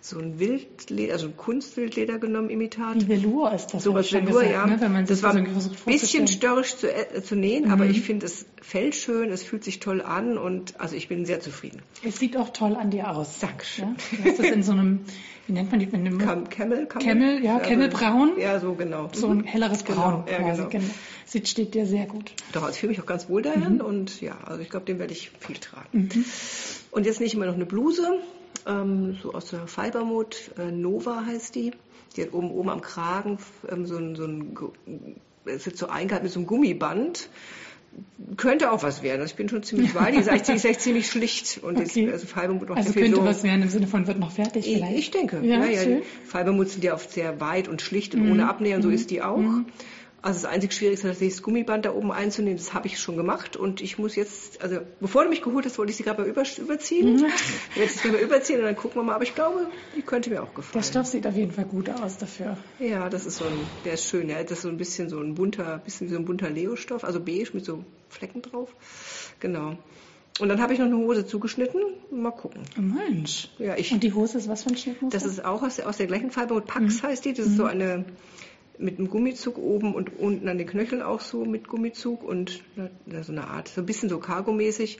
so 0.00 0.18
ein 0.18 0.38
Wildleder, 0.38 1.12
also 1.12 1.26
ein 1.26 1.36
Kunstwildleder 1.36 2.18
genommen, 2.18 2.50
Imitat. 2.50 2.96
Wie 2.96 3.08
Velour 3.08 3.52
ist 3.52 3.74
das. 3.74 3.82
So 3.82 3.94
was 3.94 4.12
Velour, 4.12 4.40
gesagt, 4.40 4.50
ja. 4.50 4.66
Ne? 4.66 4.80
Wenn 4.80 4.92
man 4.92 5.06
das 5.06 5.22
war 5.22 5.34
ein 5.34 5.48
bisschen 5.86 6.28
störrisch 6.28 6.76
zu, 6.76 6.92
äh, 6.92 7.22
zu 7.22 7.34
nähen, 7.34 7.66
mhm. 7.66 7.72
aber 7.72 7.86
ich 7.86 8.02
finde, 8.02 8.26
es 8.26 8.46
fällt 8.62 8.94
schön, 8.94 9.30
es 9.30 9.42
fühlt 9.42 9.64
sich 9.64 9.80
toll 9.80 10.00
an 10.00 10.38
und 10.38 10.80
also 10.80 10.94
ich 10.94 11.08
bin 11.08 11.24
sehr 11.24 11.40
zufrieden. 11.40 11.82
Es 12.04 12.18
sieht 12.18 12.36
auch 12.36 12.50
toll 12.50 12.76
an 12.76 12.90
dir 12.90 13.10
aus. 13.10 13.38
Dankeschön. 13.40 13.96
Ja? 14.12 14.16
Du 14.16 14.30
hast 14.30 14.38
das 14.38 14.46
in 14.46 14.62
so 14.62 14.72
einem, 14.72 15.00
wie 15.46 15.52
nennt 15.52 15.70
man 15.70 15.80
die? 15.80 15.86
In 15.86 15.94
einem 15.94 16.18
Camel, 16.48 16.86
Camel, 16.86 16.86
Camel, 16.86 17.44
ja, 17.44 17.58
Camel-Braun. 17.58 18.38
Ja, 18.38 18.60
so 18.60 18.74
genau. 18.74 19.10
So 19.12 19.28
ein 19.28 19.44
helleres 19.44 19.84
genau, 19.84 20.00
Braun 20.00 20.24
ja, 20.30 20.38
quasi. 20.38 20.58
Genau. 20.58 20.68
Genau. 20.70 20.84
Sieht, 21.26 21.48
steht 21.48 21.74
dir 21.74 21.86
sehr 21.86 22.06
gut. 22.06 22.32
Doch, 22.52 22.62
also 22.62 22.72
ich 22.72 22.80
fühle 22.80 22.90
mich 22.90 23.00
auch 23.02 23.06
ganz 23.06 23.28
wohl 23.28 23.42
darin 23.42 23.74
mhm. 23.74 23.80
und 23.80 24.20
ja, 24.20 24.38
also 24.46 24.62
ich 24.62 24.70
glaube, 24.70 24.86
den 24.86 24.98
werde 24.98 25.12
ich 25.12 25.30
viel 25.40 25.56
tragen. 25.56 26.08
Mhm. 26.14 26.24
Und 26.90 27.04
jetzt 27.04 27.20
nicht 27.20 27.34
immer 27.34 27.46
noch 27.46 27.54
eine 27.54 27.66
Bluse 27.66 28.18
ähm, 28.66 29.16
so 29.22 29.32
aus 29.34 29.50
der 29.50 29.66
Fibermode, 29.66 30.36
äh, 30.58 30.70
Nova 30.70 31.24
heißt 31.26 31.54
die. 31.54 31.72
Die 32.16 32.22
hat 32.22 32.32
oben, 32.32 32.50
oben 32.50 32.70
am 32.70 32.80
Kragen 32.80 33.38
ähm, 33.70 33.86
so 33.86 33.96
ein, 33.96 34.16
so 34.16 34.24
ein, 34.24 34.56
es 35.44 35.66
ist 35.66 35.78
so 35.78 35.88
eingehalten 35.88 36.24
mit 36.24 36.32
so 36.32 36.40
einem 36.40 36.46
Gummiband. 36.46 37.28
Könnte 38.36 38.70
auch 38.70 38.82
was 38.82 39.02
werden. 39.02 39.22
Also 39.22 39.32
ich 39.32 39.36
bin 39.36 39.48
schon 39.48 39.62
ziemlich 39.62 39.94
weit. 39.94 40.14
Die 40.14 40.18
ist 40.18 40.28
eigentlich 40.28 40.78
ziemlich 40.78 41.08
schlicht. 41.08 41.58
Und 41.62 41.78
okay. 41.78 42.04
ist, 42.04 42.12
also 42.12 42.26
Fibermode 42.26 42.66
noch 42.66 42.76
Also 42.76 42.92
könnte 42.92 43.16
so, 43.16 43.24
was 43.24 43.42
werden 43.42 43.62
im 43.62 43.70
Sinne 43.70 43.86
von 43.86 44.06
wird 44.06 44.18
noch 44.18 44.30
fertig 44.30 44.66
ich, 44.66 44.76
vielleicht? 44.76 44.98
ich 44.98 45.10
denke. 45.10 45.40
Ja, 45.42 45.64
ja, 45.64 45.82
ja. 45.82 45.96
Fibermode 46.24 46.68
sind 46.68 46.84
ja 46.84 46.94
oft 46.94 47.10
sehr 47.10 47.40
weit 47.40 47.66
und 47.66 47.82
schlicht 47.82 48.14
und 48.14 48.24
Mhm. 48.24 48.32
ohne 48.32 48.48
Abnähern. 48.48 48.82
So 48.82 48.88
Mhm. 48.88 48.94
ist 48.94 49.10
die 49.10 49.22
auch. 49.22 49.38
Mhm. 49.38 49.66
Also 50.20 50.42
das 50.42 50.50
einzig 50.50 50.72
Schwierigste 50.72 51.06
ist 51.06 51.12
tatsächlich 51.12 51.36
das 51.36 51.42
Gummiband 51.42 51.84
da 51.84 51.94
oben 51.94 52.10
einzunehmen. 52.10 52.56
Das 52.56 52.74
habe 52.74 52.88
ich 52.88 52.98
schon 52.98 53.16
gemacht 53.16 53.56
und 53.56 53.80
ich 53.80 53.98
muss 53.98 54.16
jetzt, 54.16 54.60
also 54.60 54.80
bevor 54.98 55.22
du 55.22 55.30
mich 55.30 55.42
geholt 55.42 55.64
hast, 55.64 55.78
wollte 55.78 55.90
ich 55.90 55.96
sie 55.96 56.02
gerade 56.02 56.22
mal 56.22 56.28
über, 56.28 56.42
überziehen. 56.58 57.16
Mhm. 57.16 57.26
Jetzt 57.76 57.98
sie 57.98 58.08
mal 58.08 58.20
überziehen 58.20 58.58
und 58.58 58.64
dann 58.64 58.74
gucken 58.74 58.96
wir 58.96 59.04
mal. 59.04 59.14
Aber 59.14 59.22
ich 59.22 59.36
glaube, 59.36 59.68
die 59.96 60.02
könnte 60.02 60.30
mir 60.30 60.42
auch 60.42 60.54
gefallen. 60.54 60.82
Der 60.82 60.82
Stoff 60.82 61.06
sieht 61.06 61.24
auf 61.24 61.36
jeden 61.36 61.52
Fall 61.52 61.66
gut 61.66 61.88
aus 61.88 62.18
dafür. 62.18 62.56
Ja, 62.80 63.08
das 63.08 63.26
ist 63.26 63.36
so 63.36 63.44
ein, 63.44 63.52
der 63.84 63.94
ist 63.94 64.06
schön. 64.06 64.28
Ja, 64.28 64.42
das 64.42 64.52
ist 64.52 64.62
so 64.62 64.68
ein 64.68 64.76
bisschen 64.76 65.08
so 65.08 65.20
ein 65.20 65.34
bunter, 65.34 65.78
bisschen 65.78 66.08
wie 66.08 66.12
so 66.14 66.18
ein 66.18 66.24
bunter 66.24 66.50
Leo-Stoff, 66.50 67.04
also 67.04 67.20
beige 67.20 67.50
mit 67.52 67.64
so 67.64 67.84
Flecken 68.08 68.42
drauf. 68.42 68.74
Genau. 69.38 69.76
Und 70.40 70.48
dann 70.48 70.60
habe 70.60 70.72
ich 70.72 70.78
noch 70.78 70.86
eine 70.86 70.96
Hose 70.96 71.26
zugeschnitten. 71.26 71.80
Mal 72.10 72.30
gucken. 72.30 72.62
Oh 72.76 72.80
Mensch. 72.80 73.50
Ja, 73.58 73.76
ich. 73.76 73.92
Und 73.92 74.02
die 74.02 74.12
Hose 74.12 74.38
ist 74.38 74.48
was 74.48 74.64
für 74.64 74.70
ein 74.70 74.76
Schnittmuster? 74.76 75.18
Das 75.18 75.26
ist 75.26 75.44
auch 75.44 75.62
aus 75.62 75.76
der, 75.76 75.88
aus 75.88 75.96
der 75.96 76.06
gleichen 76.06 76.30
Farbe. 76.30 76.54
Und 76.54 76.66
Pax 76.66 77.02
heißt 77.02 77.24
die. 77.24 77.34
Das 77.34 77.46
ist 77.46 77.56
so 77.56 77.64
eine 77.64 78.04
mit 78.78 78.98
einem 78.98 79.08
Gummizug 79.10 79.58
oben 79.58 79.94
und 79.94 80.18
unten 80.18 80.48
an 80.48 80.58
den 80.58 80.66
Knöcheln 80.66 81.02
auch 81.02 81.20
so 81.20 81.44
mit 81.44 81.68
Gummizug 81.68 82.22
und 82.22 82.62
na, 83.06 83.22
so 83.22 83.32
eine 83.32 83.48
Art, 83.48 83.68
so 83.68 83.80
ein 83.80 83.86
bisschen 83.86 84.08
so 84.08 84.18
Cargo-mäßig. 84.18 84.98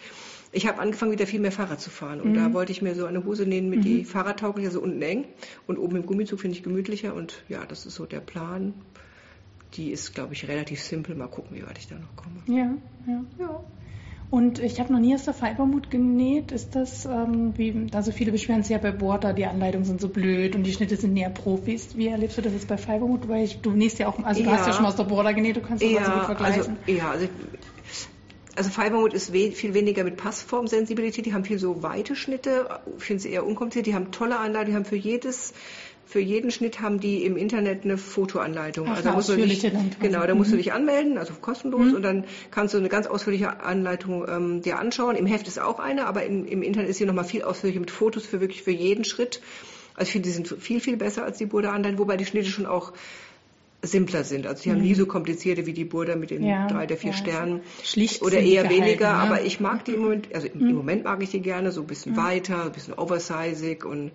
Ich 0.53 0.67
habe 0.67 0.79
angefangen, 0.81 1.13
wieder 1.13 1.27
viel 1.27 1.41
mehr 1.41 1.53
Fahrrad 1.53 1.81
zu 1.81 1.91
fahren. 1.91 2.21
Und 2.21 2.31
Mhm. 2.31 2.35
da 2.35 2.53
wollte 2.55 2.73
ich 2.73 2.83
mir 2.83 2.95
so 2.95 3.05
eine 3.07 3.25
Hose 3.25 3.45
nähen 3.47 3.69
mit 3.71 3.85
die 3.85 4.05
fahrradtauglich, 4.05 4.67
also 4.67 4.81
unten 4.81 5.03
eng. 5.03 5.27
Und 5.67 5.79
oben 5.79 5.97
im 5.97 6.07
Gummizug 6.07 6.41
finde 6.41 6.57
ich 6.57 6.63
gemütlicher. 6.63 7.15
Und 7.15 7.43
ja, 7.49 7.65
das 7.67 7.87
ist 7.87 7.95
so 7.95 8.07
der 8.07 8.21
Plan. 8.21 8.73
Die 9.75 9.91
ist, 9.91 10.15
glaube 10.15 10.33
ich, 10.33 10.49
relativ 10.49 10.83
simpel. 10.83 11.15
Mal 11.15 11.29
gucken, 11.29 11.57
wie 11.57 11.67
weit 11.67 11.77
ich 11.79 11.89
da 11.89 11.97
noch 11.97 12.17
komme. 12.17 12.41
Ja, 12.47 12.75
ja. 13.07 13.25
Ja. 13.39 13.61
Und 14.31 14.59
ich 14.59 14.79
habe 14.79 14.93
noch 14.93 15.01
nie 15.01 15.15
aus 15.15 15.25
der 15.25 15.33
Fibermut 15.33 15.91
genäht. 15.91 16.53
Ist 16.53 16.75
das, 16.75 17.07
ähm, 17.07 17.55
wie, 17.57 17.87
also 17.95 18.13
viele 18.13 18.31
beschweren 18.31 18.63
sich 18.63 18.73
ja 18.73 18.79
bei 18.79 18.93
Border, 18.93 19.33
die 19.33 19.47
Anleitungen 19.47 19.87
sind 19.87 20.03
so 20.03 20.09
blöd 20.09 20.55
und 20.55 20.65
die 20.65 20.73
Schnitte 20.73 20.97
sind 20.97 21.15
näher 21.15 21.31
Profis. 21.31 21.97
Wie 21.97 22.09
erlebst 22.09 22.37
du 22.37 22.43
das 22.43 22.53
jetzt 22.53 22.69
bei 22.69 22.77
Fibermut? 22.77 23.27
Weil 23.29 23.45
ich, 23.45 23.63
du 23.63 23.71
nähst 23.71 23.99
ja 23.99 24.07
auch, 24.09 24.23
also 24.23 24.43
du 24.43 24.51
Ja. 24.51 24.57
hast 24.57 24.67
ja 24.67 24.73
schon 24.75 24.83
mal 24.83 24.89
aus 24.91 24.97
der 24.97 25.05
Border 25.05 25.33
genäht, 25.33 25.57
du 25.57 25.63
kannst 25.63 25.83
das 25.83 25.91
also 25.97 26.11
gut 26.11 26.21
also, 26.21 26.25
vergleichen. 26.27 26.77
ja, 26.87 27.11
also, 27.11 27.27
also 28.55 28.71
Fiberwood 28.71 29.15
ist 29.15 29.33
we 29.33 29.53
viel 29.53 29.73
weniger 29.73 30.05
mit 30.05 30.17
Passformsensibilität. 30.19 31.25
Die 31.25 31.33
haben 31.33 31.45
viel 31.45 31.59
so 31.59 31.83
weite 31.83 32.15
Schnitte. 32.15 32.69
Ich 32.99 33.05
finde 33.05 33.23
sie 33.23 33.31
eher 33.31 33.47
unkompliziert. 33.47 33.87
Die 33.87 33.95
haben 33.95 34.11
tolle 34.11 34.39
Anleitungen. 34.39 34.71
Die 34.73 34.77
haben 34.77 34.85
für 34.85 34.97
jedes 34.97 35.55
für 36.09 36.21
jeden 36.21 36.51
Schnitt 36.51 36.81
haben 36.81 37.01
die 37.01 37.23
im 37.25 37.37
Internet 37.37 37.85
eine 37.85 37.99
Fotoanleitung. 37.99 38.89
Ach, 38.89 38.97
also 38.97 39.11
musst 39.13 39.29
du 39.29 39.37
dich, 39.37 39.71
genau, 40.01 40.27
da 40.27 40.35
musst 40.35 40.51
du 40.51 40.55
Mhm. 40.55 40.59
dich 40.59 40.73
anmelden, 40.73 41.19
also 41.19 41.35
kostenlos, 41.35 41.89
Mhm. 41.91 41.97
und 41.97 42.03
dann 42.03 42.25
kannst 42.51 42.73
du 42.73 42.79
eine 42.79 42.89
ganz 42.89 43.07
ausführliche 43.07 43.61
Anleitung 43.61 44.27
ähm, 44.27 44.63
dir 44.63 44.79
anschauen. 44.79 45.17
Im 45.17 45.27
Heft 45.27 45.47
ist 45.49 45.61
auch 45.61 45.79
eine, 45.79 46.07
aber 46.07 46.25
im, 46.25 46.47
im 46.47 46.63
Internet 46.63 46.89
ist 46.89 46.97
hier 46.97 47.07
nochmal 47.07 47.25
viel 47.25 47.43
ausführlicher 47.43 47.81
mit 47.81 47.91
Fotos 47.91 48.25
für 48.25 48.41
wirklich 48.41 48.63
für 48.63 48.71
jeden 48.71 49.05
Schritt. 49.05 49.43
Also 49.95 50.09
ich 50.09 50.13
finde, 50.13 50.29
die 50.29 50.33
sind 50.35 50.49
viel, 50.49 50.81
viel 50.81 50.97
besser 50.97 51.25
als 51.25 51.37
die 51.39 51.47
Burda 51.47 51.73
Anleitung, 51.73 51.99
wobei 51.99 52.17
die 52.17 52.25
Schnitte 52.25 52.49
schon 52.49 52.65
auch 52.67 52.93
simpler 53.83 54.25
sind. 54.25 54.47
Also 54.47 54.63
die 54.63 54.71
haben 54.73 54.81
nie 54.81 54.95
so 54.95 55.07
komplizierte 55.07 55.67
wie 55.67 55.73
die 55.73 55.85
Burda 55.85 56.17
mit 56.17 56.31
den 56.31 56.43
Mhm. 56.43 56.49
Ja, 56.49 56.67
drei 56.69 56.87
der 56.87 56.97
vier 56.97 57.11
ja, 57.13 57.17
Sternen. 57.17 57.61
schlicht 57.85 58.23
Oder 58.23 58.41
eher 58.41 58.63
gehalten, 58.63 58.85
weniger, 58.87 59.09
ne? 59.13 59.19
aber 59.19 59.43
ich 59.43 59.61
mag 59.61 59.85
die 59.85 59.93
im 59.93 60.01
Moment, 60.01 60.35
also 60.35 60.49
im 60.49 60.67
Mhm. 60.69 60.75
Moment 60.75 61.05
mag 61.05 61.23
ich 61.23 61.31
die 61.31 61.41
gerne, 61.43 61.71
so 61.71 61.83
ein 61.83 61.87
bisschen 61.87 62.17
weiter, 62.17 62.65
ein 62.65 62.73
bisschen 62.73 62.95
oversizig 62.95 63.85
und 63.85 64.11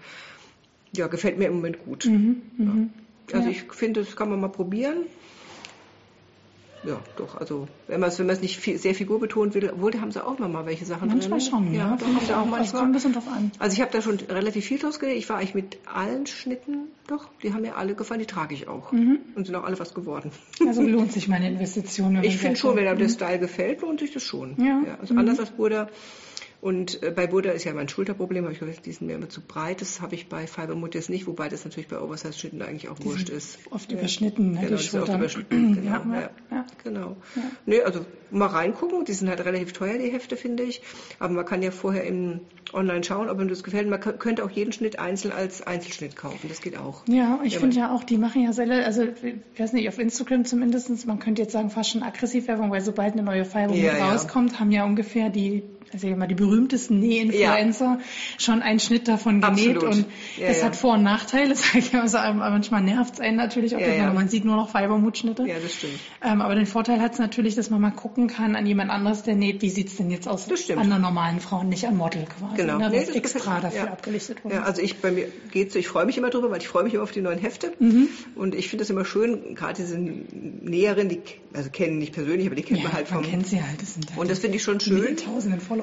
ja, 0.96 1.08
gefällt 1.08 1.38
mir 1.38 1.48
im 1.48 1.56
Moment 1.56 1.80
gut. 1.84 2.06
Mhm, 2.06 2.42
mhm. 2.58 2.90
Also 3.32 3.46
Ja. 3.50 3.52
ich 3.52 3.64
finde, 3.72 4.02
das 4.04 4.16
kann 4.16 4.30
man 4.30 4.40
mal 4.40 4.50
probieren. 4.50 5.06
Ja, 6.86 7.00
doch, 7.16 7.38
also 7.38 7.70
wenn 7.88 8.02
man 8.02 8.10
es 8.10 8.20
wenn 8.20 8.28
nicht 8.28 8.58
viel, 8.60 8.78
sehr 8.78 8.94
figurbetont 8.94 9.54
will, 9.54 9.70
obwohl 9.74 9.92
da 9.92 10.02
haben 10.02 10.12
sie 10.12 10.22
auch 10.26 10.38
noch 10.38 10.50
mal 10.50 10.66
welche 10.66 10.84
Sachen 10.84 11.08
Manchmal 11.08 11.40
drin. 11.40 11.50
schon, 11.50 11.74
ja. 11.74 11.92
ja 11.92 11.98
doch, 11.98 12.06
haben 12.06 12.20
sie 12.26 12.34
auch 12.34 12.42
auch. 12.42 12.46
Manchmal. 12.46 12.82
kommt 12.82 12.92
ein 12.92 12.92
bisschen 12.92 13.14
drauf 13.14 13.28
an. 13.34 13.52
Also 13.58 13.74
ich 13.76 13.80
habe 13.82 13.92
da 13.94 14.02
schon 14.02 14.18
relativ 14.18 14.66
viel 14.66 14.80
draus 14.80 15.00
gelegt. 15.00 15.18
Ich 15.20 15.30
war 15.30 15.38
eigentlich 15.38 15.56
mit 15.56 15.78
allen 15.86 16.26
Schnitten, 16.28 16.90
doch, 17.08 17.30
die 17.42 17.54
haben 17.54 17.62
mir 17.62 17.78
alle 17.78 17.96
gefallen, 17.96 18.20
die 18.20 18.26
trage 18.26 18.54
ich 18.54 18.68
auch. 18.68 18.92
Mhm. 18.92 19.20
Und 19.34 19.46
sind 19.46 19.56
auch 19.56 19.64
alle 19.64 19.80
was 19.80 19.94
geworden. 19.94 20.32
Also 20.68 20.82
lohnt 20.86 21.14
sich 21.14 21.30
meine 21.30 21.48
Investition. 21.48 22.22
Ich 22.22 22.36
finde 22.36 22.58
schon, 22.58 22.76
wenn 22.76 22.86
einem 22.86 22.98
der 22.98 23.08
mhm. 23.08 23.14
Style 23.14 23.40
gefällt, 23.40 23.82
lohnt 23.82 24.02
sich 24.02 24.12
das 24.12 24.24
schon. 24.24 24.62
Ja. 24.62 24.98
also 25.00 25.14
Mhm. 25.14 25.20
anders 25.22 25.40
als 25.40 25.52
Burda. 25.52 25.88
Und 26.64 27.04
äh, 27.04 27.12
bei 27.12 27.28
Burda 27.28 27.52
ist 27.52 27.66
ja 27.66 27.74
mein 27.74 27.90
Schulterproblem, 27.90 28.46
habe 28.46 28.54
ich 28.54 28.60
gesagt, 28.62 28.86
die 28.86 28.94
sind 28.94 29.08
mir 29.08 29.16
immer 29.16 29.28
zu 29.28 29.42
breit. 29.42 29.82
Das 29.82 30.00
habe 30.00 30.16
ich 30.16 30.30
bei 30.30 30.48
Fibermut 30.48 30.96
jetzt 30.96 31.10
nicht, 31.10 31.28
wobei 31.28 31.50
das 31.50 31.66
natürlich 31.66 31.90
bei 31.90 32.00
Oversize-Schnitten 32.00 32.62
eigentlich 32.62 32.88
auch 32.88 32.96
wurscht 33.04 33.28
ist. 33.28 33.60
Oft 33.70 33.92
Ja. 33.92 33.98
überschnitten, 33.98 34.52
ne, 34.54 34.62
Genau, 34.62 34.68
die 34.70 34.74
ist 34.76 34.86
oft 34.86 34.92
Schultern. 35.08 35.20
überschnitten. 35.20 35.76
Genau, 35.76 35.90
Ja, 35.92 36.22
ja, 36.22 36.30
ja, 36.52 36.66
genau. 36.82 37.18
Nee, 37.66 37.82
also 37.82 38.06
mal 38.32 38.48
reingucken. 38.48 39.04
Die 39.04 39.12
sind 39.12 39.28
halt 39.28 39.44
relativ 39.44 39.74
teuer, 39.74 39.98
die 39.98 40.10
Hefte, 40.10 40.38
finde 40.38 40.64
ich. 40.64 40.82
Aber 41.20 41.34
man 41.34 41.46
kann 41.46 41.62
ja 41.62 41.72
vorher 41.72 42.06
im 42.06 42.40
online 42.72 43.04
schauen, 43.04 43.30
ob 43.30 43.40
ihm 43.42 43.50
das 43.50 43.64
gefällt. 43.64 43.88
Man 43.90 44.00
könnte 44.00 44.44
auch 44.46 44.50
jeden 44.50 44.72
Schnitt 44.72 44.98
einzeln 45.00 45.32
als 45.34 45.62
Einzelschnitt 45.62 46.16
kaufen. 46.16 46.48
Das 46.48 46.62
geht 46.62 46.78
auch. 46.78 47.04
Ja, 47.08 47.40
ich 47.44 47.58
finde 47.60 47.76
ja 47.78 47.94
auch, 47.94 48.04
die 48.04 48.18
machen 48.18 48.42
ja 48.42 48.54
selber, 48.54 48.76
also 48.86 49.04
ich 49.04 49.60
weiß 49.60 49.74
nicht, 49.74 49.88
auf 49.90 50.00
Instagram 50.00 50.46
zumindest, 50.46 51.06
man 51.06 51.20
könnte 51.20 51.42
jetzt 51.42 51.52
sagen 51.52 51.70
fast 51.70 51.92
schon 51.92 52.02
Aggressivwerbung, 52.04 52.72
weil 52.72 52.82
sobald 52.82 53.14
eine 53.14 53.22
neue 53.24 53.46
Fibermut 53.46 53.78
rauskommt, 54.02 54.60
haben 54.60 54.72
ja 54.72 54.86
ungefähr 54.86 55.30
die, 55.30 55.62
also 55.94 56.08
mal 56.16 56.28
die 56.28 56.36
berühmtesten 56.36 57.00
Näh-Influencer 57.00 58.00
schon 58.38 58.62
einen 58.62 58.80
Schnitt 58.80 59.08
davon 59.08 59.42
genäht 59.42 59.78
Absolut. 59.78 59.96
und 59.96 60.06
Ja, 60.40 60.48
das 60.48 60.60
ja. 60.60 60.66
hat 60.66 60.76
Vor- 60.76 60.94
und 60.94 61.04
Nachteile, 61.04 61.56
sag 61.56 61.76
ich 61.76 61.94
mal, 61.94 62.08
so, 62.08 62.18
aber 62.18 62.50
manchmal 62.50 62.82
nervt 62.82 63.16
es 63.16 63.20
einen 63.20 63.38
natürlich 63.38 63.76
auch, 63.76 63.80
Ja, 63.80 63.88
ja. 63.94 64.14
man 64.14 64.28
sieht 64.30 64.46
nur 64.46 64.56
noch 64.56 64.70
Fibermut-Schnitte. 64.70 65.46
Ja, 65.48 65.56
das 65.62 65.74
stimmt. 65.76 65.94
Ähm, 66.24 66.42
aber 66.42 66.56
den 66.56 66.66
Vorteil 66.66 67.00
hat 67.02 67.14
es 67.14 67.20
natürlich, 67.20 67.56
dass 67.56 67.70
man 67.70 67.82
mal 67.82 67.92
gucken 67.92 68.28
kann 68.28 68.56
an 68.56 68.66
jemand 68.66 68.92
anderes, 68.92 69.24
der 69.24 69.36
näht, 69.36 69.62
wie 69.62 69.70
sieht's 69.70 69.96
denn 69.98 70.10
jetzt 70.12 70.28
aus 70.28 70.48
an 70.70 70.78
einer 70.80 71.00
normalen 71.00 71.40
Frau, 71.40 71.64
nicht 71.64 71.86
an 71.88 71.96
Model 71.98 72.26
quasi, 72.26 72.56
Genau. 72.58 72.78
ne, 72.78 72.90
Nee, 72.90 72.98
extra 72.98 73.40
gefällt 73.60 73.64
dafür 73.64 73.86
Ja. 73.86 73.92
abgelichtet 73.92 74.44
wurde. 74.44 74.56
Ja, 74.56 74.64
also 74.64 74.82
ich 74.82 75.00
bei 75.00 75.12
mir 75.12 75.28
geht's 75.52 75.74
so, 75.74 75.80
ich 75.80 75.88
freue 75.88 76.06
mich 76.06 76.18
immer 76.18 76.30
drüber, 76.30 76.52
weil 76.52 76.60
ich 76.60 76.68
freue 76.68 76.84
mich 76.84 76.94
immer 76.94 77.04
auf 77.04 77.12
die 77.12 77.22
neuen 77.22 77.40
Hefte. 77.40 77.74
Mhm. 77.80 78.08
Und 78.36 78.56
ich 78.56 78.70
finde 78.70 78.84
das 78.84 78.90
immer 78.90 79.06
schön, 79.06 79.56
gerade 79.56 79.74
diese 79.82 79.98
Näherin, 79.98 81.10
die 81.10 81.22
also 81.54 81.70
kennen 81.70 81.98
nicht 81.98 82.14
persönlich, 82.14 82.48
aber 82.48 82.56
die 82.56 82.64
kennt 82.64 82.80
ja, 82.80 82.86
man 82.86 82.94
halt 82.94 83.08
vom. 83.08 83.22
man 83.22 83.30
kennt 83.30 83.48
sie 83.48 83.62
halt, 83.62 83.82
das 83.82 83.94
sind 83.94 84.10
halt 84.10 84.20
und 84.20 84.30
das 84.32 84.40
finde 84.40 84.58
ich 84.58 84.64
schon 84.64 84.80
schön. 84.80 85.18
tausenden 85.18 85.60
Follower. 85.60 85.83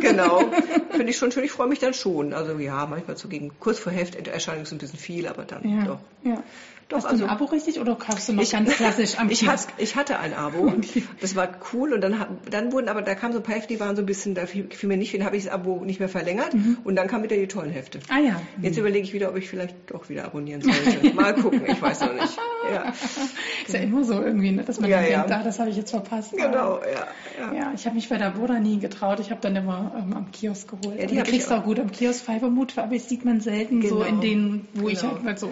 Genau. 0.00 0.40
Finde 0.90 1.10
ich 1.10 1.16
schon 1.16 1.32
schön. 1.32 1.44
Ich 1.44 1.52
freue 1.52 1.68
mich 1.68 1.78
dann 1.78 1.94
schon. 1.94 2.32
Also 2.32 2.58
ja, 2.58 2.86
manchmal 2.86 3.16
so 3.16 3.28
gegen 3.28 3.52
kurz 3.60 3.78
vor 3.78 3.92
Hefterscheinung 3.92 4.62
ist 4.62 4.72
ein 4.72 4.78
bisschen 4.78 4.98
viel, 4.98 5.26
aber 5.26 5.44
dann 5.44 5.68
Ja, 5.68 5.84
doch. 5.84 5.98
ja. 6.24 6.42
Doch, 6.90 6.98
Hast 6.98 7.04
du 7.04 7.08
also- 7.08 7.24
ein 7.24 7.30
Abo 7.30 7.44
richtig 7.46 7.80
oder 7.80 7.94
kaufst 7.94 8.28
du 8.28 8.32
noch 8.34 8.42
Ich- 8.42 8.50
ganz 8.52 8.68
klassisch 8.74 9.18
am 9.18 9.30
ich, 9.30 9.46
hat, 9.48 9.66
ich 9.78 9.96
hatte 9.96 10.18
ein 10.18 10.34
Abo, 10.34 10.72
das 11.20 11.36
war 11.36 11.48
cool 11.72 11.92
und 11.94 12.00
dann, 12.02 12.16
dann 12.50 12.72
wurden 12.72 12.88
aber, 12.88 13.00
da 13.02 13.14
kamen 13.14 13.32
so 13.32 13.38
ein 13.38 13.42
paar 13.44 13.54
Hefte, 13.54 13.68
die 13.74 13.80
waren 13.80 13.96
so 13.96 14.02
ein 14.02 14.06
bisschen, 14.06 14.34
da 14.34 14.44
fiel, 14.46 14.66
fiel 14.70 14.88
mir 14.88 14.96
nicht, 14.96 15.14
dann 15.14 15.24
habe 15.24 15.36
ich 15.36 15.44
das 15.44 15.52
Abo 15.52 15.84
nicht 15.84 16.00
mehr 16.00 16.08
verlängert 16.08 16.50
und 16.84 16.96
dann 16.96 17.06
kamen 17.06 17.22
wieder 17.24 17.36
die 17.36 17.46
tollen 17.48 17.70
Hefte. 17.70 18.00
Ah 18.08 18.18
ja. 18.18 18.42
Jetzt 18.60 18.76
überlege 18.76 19.04
ich 19.04 19.12
wieder, 19.12 19.30
ob 19.30 19.36
ich 19.36 19.48
vielleicht 19.48 19.74
doch 19.86 20.08
wieder 20.08 20.24
abonnieren 20.24 20.60
sollte. 20.62 21.10
Mal 21.14 21.34
gucken, 21.34 21.62
ich 21.66 21.80
weiß 21.80 22.00
noch 22.00 22.12
nicht. 22.14 22.36
Ja, 22.72 22.92
Ist 23.66 23.72
ja 23.74 23.80
immer 23.80 24.04
so 24.04 24.14
irgendwie, 24.20 24.50
ne, 24.50 24.64
dass 24.64 24.80
man 24.80 24.90
Ja, 24.90 25.00
dann 25.00 25.10
ja. 25.10 25.18
denkt, 25.22 25.32
ah, 25.32 25.42
das 25.44 25.58
habe 25.60 25.70
ich 25.70 25.76
jetzt 25.76 25.90
verpasst. 25.90 26.32
genau, 26.32 26.80
ja. 26.82 27.06
ja. 27.38 27.52
Ja, 27.54 27.72
ich 27.74 27.86
habe 27.86 27.94
mich 27.94 28.08
bei 28.08 28.18
der 28.18 28.30
Boda 28.30 28.58
nie 28.58 28.78
getraut. 28.78 29.20
Ich 29.20 29.30
habe 29.30 29.40
dann 29.40 29.54
immer 29.56 29.92
ähm, 29.96 30.12
am 30.14 30.30
Kiosk 30.32 30.68
geholt. 30.68 30.98
Ja, 31.00 31.06
die 31.06 31.14
du 31.14 31.22
ich 31.22 31.28
kriegst 31.28 31.52
auch. 31.52 31.58
auch 31.60 31.64
gut 31.64 31.78
am 31.78 31.90
Kiosk 31.92 32.24
Fibermut, 32.24 32.76
aber 32.78 32.94
das 32.94 33.08
sieht 33.08 33.24
man 33.24 33.40
selten 33.40 33.80
so 33.82 33.96
Genau. 33.96 34.06
in 34.08 34.20
denen, 34.20 34.68
wo 34.74 34.88
ich 34.88 35.00
Genau. 35.00 35.12
halt 35.14 35.24
mal 35.24 35.38
so 35.38 35.50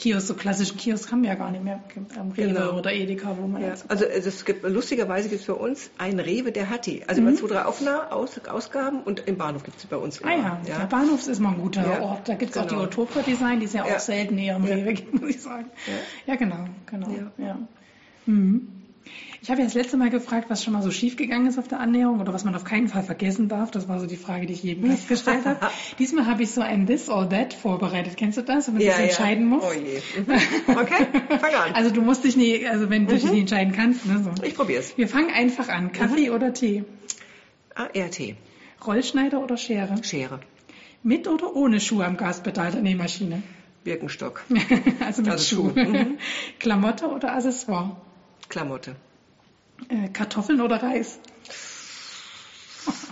Kiosk, 0.00 0.26
so 0.28 0.34
klassischen 0.34 0.78
Kiosk 0.78 1.12
haben 1.12 1.22
wir 1.22 1.28
ja 1.30 1.34
gar 1.34 1.50
nicht 1.50 1.62
mehr. 1.62 1.78
Am 2.18 2.30
Rewe 2.32 2.48
Genau. 2.54 2.78
oder 2.78 2.90
Edeka, 2.92 3.36
wo 3.38 3.46
man 3.46 3.60
Ja, 3.60 3.68
jetzt 3.68 3.84
also 3.90 4.06
es 4.06 4.24
es 4.24 4.44
gibt 4.46 4.62
lustigerweise 4.62 5.28
gibt 5.28 5.42
es 5.42 5.46
bei 5.46 5.52
uns 5.52 5.90
einen 5.98 6.20
Rewe, 6.20 6.52
der 6.52 6.70
hat 6.70 6.86
die. 6.86 7.06
Also 7.06 7.20
Mhm. 7.20 7.36
zwei, 7.36 7.48
drei 7.48 7.64
Aufna 7.66 8.10
Aus, 8.10 8.38
Ausgaben 8.48 9.02
und 9.02 9.20
im 9.28 9.36
Bahnhof 9.36 9.62
gibt 9.62 9.78
es 9.78 9.86
bei 9.86 9.96
uns 9.98 10.18
immer. 10.18 10.30
Ah 10.30 10.60
ja, 10.66 10.78
der 10.78 10.86
Bahnhof 10.86 11.28
ist 11.28 11.38
mal 11.38 11.50
ein 11.50 11.60
guter 11.60 11.82
Ja, 11.86 12.00
Ort. 12.00 12.28
Da 12.28 12.34
gibt 12.34 12.52
es 12.52 12.56
auch 12.56 12.62
die 12.66 12.70
genau. 12.76 12.84
Utopia 12.84 13.20
Design, 13.22 13.60
die 13.60 13.66
es 13.66 13.74
ja, 13.74 13.86
Ja. 13.86 13.96
auch 13.96 14.00
selten 14.00 14.38
eher 14.38 14.56
im 14.56 14.64
Ja. 14.66 14.74
Rewe 14.74 14.94
gibt, 14.94 15.20
muss 15.20 15.30
ich 15.30 15.42
sagen. 15.42 15.66
Ja, 16.26 16.36
genau, 16.36 16.64
genau. 16.86 17.08
Ja. 17.10 17.44
Ja. 17.46 17.58
Mhm. 18.26 18.68
Ich 19.42 19.50
habe 19.50 19.60
ja 19.60 19.66
das 19.66 19.74
letzte 19.74 19.96
Mal 19.96 20.10
gefragt, 20.10 20.50
was 20.50 20.62
schon 20.62 20.74
mal 20.74 20.82
so 20.82 20.90
schief 20.90 21.16
gegangen 21.16 21.46
ist 21.46 21.58
auf 21.58 21.66
der 21.66 21.80
Annäherung 21.80 22.20
oder 22.20 22.34
was 22.34 22.44
man 22.44 22.54
auf 22.54 22.64
keinen 22.64 22.88
Fall 22.88 23.02
vergessen 23.02 23.48
darf. 23.48 23.70
Das 23.70 23.88
war 23.88 23.98
so 23.98 24.06
die 24.06 24.18
Frage, 24.18 24.44
die 24.44 24.52
ich 24.52 24.62
jedem 24.62 24.88
Gast 24.88 25.08
gestellt 25.08 25.46
habe. 25.46 25.70
Diesmal 25.98 26.26
habe 26.26 26.42
ich 26.42 26.50
so 26.50 26.60
ein 26.60 26.86
This 26.86 27.08
or 27.08 27.28
That 27.28 27.54
vorbereitet. 27.54 28.18
Kennst 28.18 28.36
du 28.36 28.42
das, 28.42 28.66
wenn 28.66 28.74
man 28.74 28.82
ja, 28.82 28.92
sich 28.92 29.04
entscheiden 29.06 29.46
muss? 29.46 29.64
Oh 29.64 29.72
je. 29.72 30.00
Mhm. 30.20 30.76
Okay, 30.76 31.06
fang 31.38 31.54
an. 31.54 31.74
Also 31.74 31.90
du 31.90 32.02
musst 32.02 32.24
dich 32.24 32.36
nie, 32.36 32.66
also 32.66 32.90
wenn 32.90 33.06
du 33.06 33.14
dich 33.14 33.24
nicht 33.24 33.40
entscheiden 33.40 33.72
kannst. 33.72 34.04
Ne, 34.04 34.22
so. 34.22 34.42
ich 34.42 34.54
probier's. 34.54 34.98
Wir 34.98 35.08
fangen 35.08 35.30
einfach 35.30 35.68
an. 35.68 35.92
Kaffee 35.92 36.30
oder 36.30 36.52
Tee? 36.52 36.84
ART, 37.74 38.20
Rollschneider 38.86 39.42
oder 39.42 39.56
Schere? 39.56 40.02
Schere, 40.02 40.40
Mit 41.02 41.26
oder 41.28 41.56
ohne 41.56 41.80
Schuhe 41.80 42.04
am 42.04 42.16
Gaspedal 42.18 42.72
der 42.72 42.82
Nähmaschine? 42.82 43.42
Birkenstock, 43.84 44.44
also 45.00 45.22
mit 45.22 45.30
Also 45.30 45.44
Schuh. 45.44 45.70
Schuh, 45.70 45.80
mhm. 45.80 46.18
Klamotte 46.58 47.06
oder 47.06 47.34
Accessoire? 47.34 47.96
Klamotte, 48.50 48.96
Äh, 49.88 50.08
Kartoffeln 50.08 50.60
oder 50.60 50.82
Reis? 50.82 51.18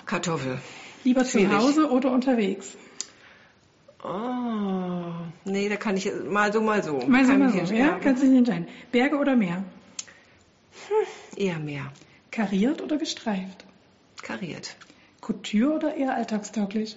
Kartoffel. 0.06 0.58
Lieber 1.04 1.24
zu 1.24 1.38
Schwierig. 1.38 1.56
Hause 1.56 1.90
oder 1.90 2.12
unterwegs? 2.12 2.76
Oh, 4.02 5.12
nee, 5.44 5.68
da 5.68 5.76
kann 5.76 5.96
ich 5.96 6.10
mal 6.28 6.52
so, 6.52 6.60
mal 6.60 6.82
so. 6.82 7.04
Mal 7.06 7.24
so, 7.24 7.32
mal 7.34 7.50
so. 7.50 7.74
Ja, 7.74 7.98
kannst 7.98 8.22
du 8.22 8.26
nicht 8.26 8.38
entscheiden. 8.38 8.68
Berge 8.92 9.16
oder 9.16 9.36
Meer? 9.36 9.64
Eher 11.36 11.58
mehr. 11.58 11.92
Kariert 12.30 12.80
oder 12.80 12.96
gestreift? 12.96 13.64
Kariert. 14.22 14.76
Couture 15.20 15.74
oder 15.74 15.94
eher 15.94 16.14
alltagstauglich? 16.14 16.96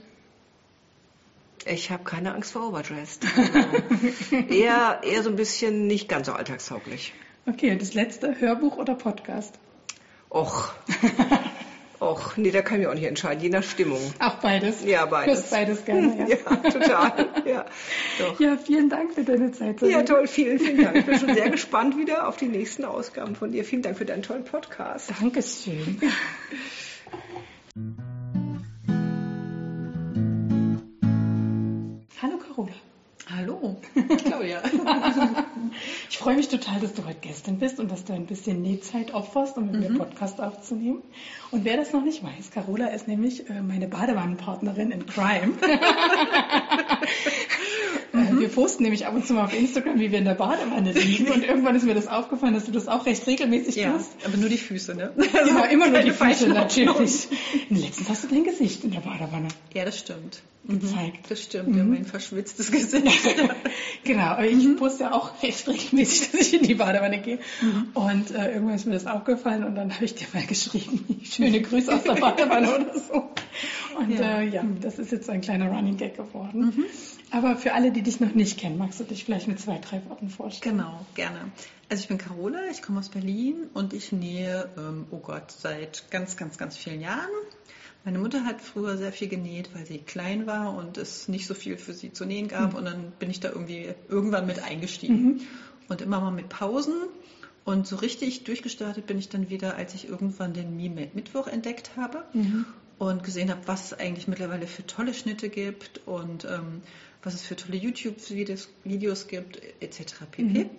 Ich 1.66 1.92
habe 1.92 2.04
keine 2.04 2.34
Angst 2.34 2.54
vor 2.54 2.70
Overdressed. 2.70 3.26
Also 3.38 4.36
eher, 4.50 5.02
eher 5.04 5.24
so 5.24 5.30
ein 5.30 5.36
bisschen 5.36 5.88
nicht 5.88 6.08
ganz 6.08 6.28
so 6.28 6.34
alltagstauglich. 6.34 7.14
Okay, 7.48 7.76
das 7.76 7.94
letzte, 7.94 8.40
Hörbuch 8.40 8.78
oder 8.78 8.96
Podcast? 8.96 9.60
Och. 10.30 10.74
Och, 12.02 12.36
nee, 12.36 12.50
da 12.50 12.64
kann 12.64 12.78
ich 12.78 12.80
mich 12.80 12.88
auch 12.88 12.96
nicht 12.96 13.06
entscheiden, 13.06 13.44
je 13.44 13.50
nach 13.50 13.62
Stimmung. 13.62 14.02
Auch 14.18 14.34
beides. 14.38 14.84
Ja, 14.84 15.06
beides. 15.06 15.38
Hörst 15.38 15.52
beides 15.52 15.86
gerne, 15.86 16.16
ja. 16.28 16.36
Ja, 16.36 16.56
total. 16.56 17.28
Ja, 17.46 17.66
doch. 18.18 18.40
Ja, 18.40 18.58
vielen 18.58 18.90
Dank 18.90 19.14
für 19.14 19.24
deine 19.24 19.52
Zeit. 19.52 19.80
Ja, 19.84 20.02
toll, 20.02 20.26
vielen, 20.26 20.58
vielen 20.58 20.84
Dank. 20.84 20.96
Ich 20.96 21.06
bin 21.06 21.20
schon 21.20 21.36
sehr 21.36 21.52
gespannt 21.52 21.98
wieder 21.98 22.28
auf 22.28 22.38
die 22.38 22.48
nächsten 22.48 22.86
Ausgaben 22.86 23.36
von 23.36 23.52
dir. 23.52 23.64
Vielen 23.64 23.84
Dank 23.84 24.00
für 24.00 24.06
deinen 24.06 24.24
tollen 24.24 24.46
Podcast. 24.46 25.12
Dankeschön. 25.20 26.02
freue 36.22 36.36
mich 36.36 36.50
total, 36.50 36.80
dass 36.80 36.94
du 36.94 37.04
heute 37.04 37.20
Gästin 37.20 37.58
bist 37.58 37.80
und 37.80 37.92
dass 37.92 38.06
du 38.06 38.14
ein 38.14 38.28
bisschen 38.28 38.62
Nähzeit 38.62 39.12
opferst, 39.16 39.58
um 39.58 39.72
mit 39.72 39.80
mir 39.80 39.98
Podcast 39.98 40.40
aufzunehmen. 40.40 41.02
Und 41.50 41.66
wer 41.66 41.78
das 41.78 41.94
noch 41.94 42.04
nicht 42.04 42.24
weiß, 42.24 42.52
Carola 42.52 42.90
ist 42.90 43.08
nämlich 43.08 43.50
äh, 43.50 43.64
meine 43.64 43.88
Badewannenpartnerin 43.88 44.92
in 44.92 45.08
Crime. 45.08 45.54
Posten 48.52 48.84
nämlich 48.84 49.06
ab 49.06 49.16
und 49.16 49.26
zu 49.26 49.34
mal 49.34 49.46
auf 49.46 49.58
Instagram, 49.58 50.00
wie 50.00 50.12
wir 50.12 50.20
in 50.20 50.26
der 50.26 50.36
Badewanne 50.36 50.92
liegen. 50.92 51.32
Und 51.32 51.44
irgendwann 51.44 51.76
ist 51.76 51.84
mir 51.86 51.94
das 51.94 52.08
aufgefallen, 52.08 52.54
dass 52.54 52.66
du 52.66 52.72
das 52.72 52.88
auch 52.88 53.06
recht 53.06 53.26
regelmäßig 53.28 53.76
ja, 53.76 53.92
tust. 53.94 54.12
aber 54.26 54.38
nur 54.38 54.50
die 54.50 54.58
Füße, 54.58 54.96
ne? 54.96 55.12
Genau, 55.18 55.64
immer 55.66 55.88
nur 55.90 56.02
die 56.02 56.12
Füße 56.12 56.48
natürlich. 56.50 57.28
Letztens 57.70 58.10
hast 58.10 58.24
du 58.24 58.28
dein 58.28 58.44
Gesicht 58.44 58.84
in 58.84 58.92
der 58.92 59.00
Badewanne 59.00 59.48
Ja, 59.74 59.86
das 59.86 60.00
stimmt. 60.00 60.42
gezeigt. 60.68 61.30
Das 61.30 61.42
stimmt, 61.44 61.76
ja, 61.76 61.84
mein 61.84 62.06
verschwitztes 62.06 62.72
Gesicht. 62.72 63.06
Genau, 64.04 64.24
aber 64.24 64.48
ich 64.48 64.76
poste 64.78 65.04
ja 65.04 65.14
auch 65.14 65.44
recht 65.44 65.68
regelmäßig, 65.68 66.32
dass 66.32 66.42
ich 66.42 66.54
in 66.56 66.64
die 66.64 66.74
Badewanne 66.74 67.20
gehe. 67.22 67.38
Und 67.94 68.32
äh, 68.32 68.54
irgendwann 68.54 68.76
ist 68.76 68.88
mir 68.88 68.94
das 68.94 69.06
aufgefallen 69.06 69.64
und 69.64 69.76
dann 69.76 69.94
habe 69.94 70.06
ich 70.06 70.16
dir 70.16 70.26
mal 70.34 70.44
geschrieben, 70.44 71.22
schöne 71.24 71.62
Grüße 71.62 71.94
aus 71.94 72.04
der 72.04 72.14
Badewanne 72.16 72.76
oder 72.76 73.00
so. 73.00 73.30
Und 73.98 74.12
ja. 74.12 74.22
Ja. 74.22 74.40
Äh, 74.40 74.50
ja, 74.50 74.64
das 74.82 74.98
ist 74.98 75.12
jetzt 75.12 75.30
ein 75.30 75.42
kleiner 75.42 75.70
Running 75.70 75.98
Gag 75.98 76.18
geworden. 76.18 76.74
Aber 77.32 77.56
für 77.56 77.74
alle, 77.74 77.92
die 77.92 78.02
dich 78.02 78.20
noch 78.20 78.34
nicht 78.34 78.60
kennen, 78.60 78.78
magst 78.78 79.00
du 79.00 79.06
dich 79.06 79.24
vielleicht 79.24 79.48
mit 79.48 79.60
zwei, 79.60 79.78
drei 79.80 80.04
Worten 80.10 80.30
vorstellen? 80.30 80.78
Genau, 80.78 81.06
gerne. 81.16 81.52
Also 81.90 82.02
ich 82.02 82.08
bin 82.10 82.18
Carola, 82.18 82.60
ich 82.70 82.82
komme 82.82 83.00
aus 83.00 83.10
Berlin 83.10 83.70
und 83.74 83.94
ich 83.94 84.12
nähe, 84.12 84.70
ähm, 84.78 85.08
oh 85.12 85.20
Gott, 85.20 85.52
seit 85.52 86.12
ganz, 86.12 86.36
ganz, 86.36 86.58
ganz 86.58 86.78
vielen 86.78 87.02
Jahren. 87.02 87.30
Meine 88.04 88.20
Mutter 88.20 88.44
hat 88.44 88.62
früher 88.62 88.98
sehr 88.98 89.12
viel 89.14 89.28
genäht, 89.28 89.70
weil 89.74 89.86
sie 89.86 90.00
klein 90.00 90.46
war 90.48 90.76
und 90.76 90.98
es 90.98 91.28
nicht 91.28 91.46
so 91.46 91.54
viel 91.54 91.78
für 91.78 91.94
sie 91.94 92.12
zu 92.12 92.26
nähen 92.26 92.48
gab. 92.48 92.74
Und 92.74 92.86
dann 92.86 93.12
bin 93.20 93.30
ich 93.30 93.40
da 93.40 93.50
irgendwie 93.50 93.94
irgendwann 94.10 94.48
mit 94.48 94.62
eingestiegen. 94.64 95.42
Und 95.88 96.02
immer 96.02 96.20
mal 96.20 96.32
mit 96.32 96.50
Pausen. 96.50 96.96
Und 97.64 97.86
so 97.86 97.98
richtig 97.98 98.44
durchgestartet 98.44 99.06
bin 99.06 99.20
ich 99.20 99.30
dann 99.30 99.50
wieder, 99.50 99.76
als 99.76 99.94
ich 99.94 100.08
irgendwann 100.10 100.54
den 100.54 100.76
Mimate 100.76 101.12
Mittwoch 101.14 101.48
entdeckt 101.48 101.92
habe 101.96 102.26
und 102.98 103.24
gesehen 103.24 103.52
habe, 103.52 103.62
was 103.68 103.92
es 103.92 104.00
eigentlich 104.00 104.28
mittlerweile 104.28 104.66
für 104.66 104.86
tolle 104.86 105.14
Schnitte 105.14 105.50
gibt 105.50 106.02
und 106.08 106.46
ähm, 106.46 106.82
was 107.24 107.34
es 107.34 107.42
für 107.44 107.56
tolle 107.56 107.78
YouTube-Videos 107.78 108.70
Videos 108.84 109.28
gibt, 109.28 109.62
etc. 109.80 110.26
pp. 110.32 110.70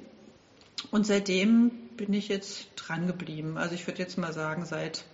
Und 0.90 1.06
seitdem 1.06 1.70
bin 1.96 2.12
ich 2.12 2.28
jetzt 2.28 2.68
dran 2.76 3.06
geblieben. 3.06 3.56
Also 3.56 3.74
ich 3.74 3.86
würde 3.86 4.00
jetzt 4.00 4.18
mal 4.18 4.32
sagen, 4.32 4.66
seit 4.66 5.04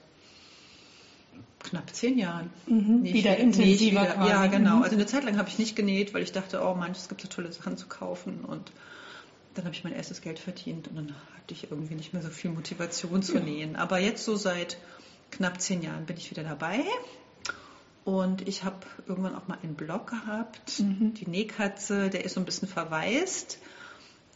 knapp 1.60 1.94
zehn 1.94 2.18
Jahren. 2.18 2.50
Mhm, 2.66 3.04
ich 3.04 3.14
wieder 3.14 3.36
intensiver 3.36 4.02
wieder. 4.02 4.14
quasi. 4.14 4.30
Ja, 4.30 4.46
genau. 4.46 4.76
Mhm. 4.76 4.82
Also 4.82 4.96
eine 4.96 5.06
Zeit 5.06 5.24
lang 5.24 5.36
habe 5.38 5.48
ich 5.48 5.58
nicht 5.58 5.76
genäht, 5.76 6.14
weil 6.14 6.22
ich 6.22 6.32
dachte, 6.32 6.62
oh 6.62 6.74
Mensch, 6.74 6.98
es 6.98 7.08
gibt 7.08 7.20
so 7.20 7.28
tolle 7.28 7.52
Sachen 7.52 7.76
zu 7.76 7.86
kaufen. 7.86 8.44
Und 8.44 8.72
dann 9.54 9.64
habe 9.64 9.74
ich 9.74 9.84
mein 9.84 9.92
erstes 9.92 10.20
Geld 10.20 10.38
verdient 10.38 10.88
und 10.88 10.96
dann 10.96 11.14
hatte 11.36 11.52
ich 11.52 11.70
irgendwie 11.70 11.94
nicht 11.94 12.12
mehr 12.12 12.22
so 12.22 12.30
viel 12.30 12.50
Motivation 12.50 13.22
zu 13.22 13.38
nähen. 13.40 13.76
Aber 13.76 13.98
jetzt 13.98 14.24
so 14.24 14.36
seit 14.36 14.78
knapp 15.30 15.60
zehn 15.60 15.82
Jahren 15.82 16.06
bin 16.06 16.16
ich 16.16 16.30
wieder 16.30 16.44
dabei. 16.44 16.80
Und 18.08 18.48
ich 18.48 18.64
habe 18.64 18.76
irgendwann 19.06 19.34
auch 19.34 19.48
mal 19.48 19.58
einen 19.62 19.74
Blog 19.74 20.06
gehabt, 20.06 20.80
Mhm. 20.80 21.12
die 21.12 21.28
Nähkatze, 21.28 22.08
der 22.08 22.24
ist 22.24 22.34
so 22.34 22.40
ein 22.40 22.46
bisschen 22.46 22.66
verwaist. 22.66 23.58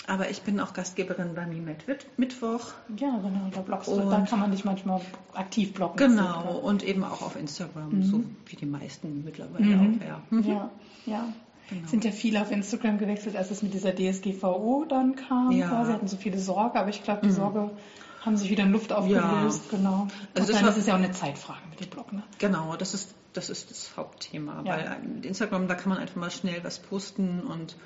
Aber 0.07 0.29
ich 0.29 0.43
bin 0.43 0.61
auch 0.61 0.75
Gastgeberin 0.75 1.35
bei 1.35 1.47
Mimet 1.47 1.85
Mittwoch. 2.19 2.73
Ja, 2.99 3.17
genau, 3.17 3.49
da 3.51 3.61
blockst 3.63 3.89
du. 3.89 3.93
Und- 3.93 4.11
Da 4.11 4.21
kann 4.29 4.41
man 4.41 4.51
dich 4.51 4.67
manchmal 4.67 5.01
aktiv 5.33 5.73
blocken. 5.73 5.97
Genau, 5.97 6.59
und 6.59 6.83
eben 6.83 7.03
auch 7.03 7.23
auf 7.23 7.35
Instagram, 7.37 8.03
so 8.03 8.23
wie 8.47 8.57
die 8.57 8.67
meisten 8.67 9.25
mittlerweile 9.25 9.65
Mhm. 9.65 10.01
auch, 10.03 10.07
ja. 10.07 10.21
Mhm. 10.29 10.43
Ja, 10.51 10.71
ja. 11.07 11.25
Genau. 11.71 11.89
Sind 11.89 12.05
ja 12.05 12.11
viele 12.11 12.43
auf 12.43 12.51
Instagram 12.51 12.99
gewechselt, 12.99 13.37
als 13.37 13.51
es 13.51 13.63
mit 13.63 13.73
dieser 13.73 13.95
DSGVO 13.95 14.85
dann 14.87 15.17
kam. 15.17 15.51
Ja. 15.53 15.67
Mhm. 15.67 15.71
Quasi 15.71 15.93
hatten 15.93 16.09
so 16.09 16.17
viele 16.19 16.39
Sorge, 16.39 16.79
aber 16.79 16.91
ich 16.91 17.03
glaube, 17.05 17.27
die 17.27 17.33
Sorge 17.33 17.71
haben 18.21 18.37
sich 18.37 18.51
wieder 18.51 18.65
in 18.65 18.73
Luft 18.73 18.93
aufgelöst. 18.93 19.71
Genau. 19.71 20.09
Also 20.35 20.49
das 20.49 20.49
dann 20.49 20.63
war- 20.65 20.71
ist 20.73 20.77
es 20.77 20.87
ja 20.87 20.93
auch 20.95 20.99
eine 20.99 21.13
Zeitfrage 21.13 21.61
mit 21.71 21.81
dem 21.81 21.89
Blog. 21.89 22.13
Ne? 22.13 22.23
Genau, 22.39 22.77
das 22.77 22.93
ist, 22.93 23.15
das 23.33 23.51
ist 23.51 23.71
das 23.71 23.97
Hauptthema. 23.97 24.63
Ja. 24.65 24.77
Weil 24.77 24.99
mit 25.01 25.27
Instagram, 25.27 25.69
da 25.69 25.75
kann 25.75 25.89
man 25.91 25.99
einfach 25.99 26.17
mal 26.17 26.31
schnell 26.31 26.63
was 26.65 26.79
posten 26.79 27.41
und 27.41 27.77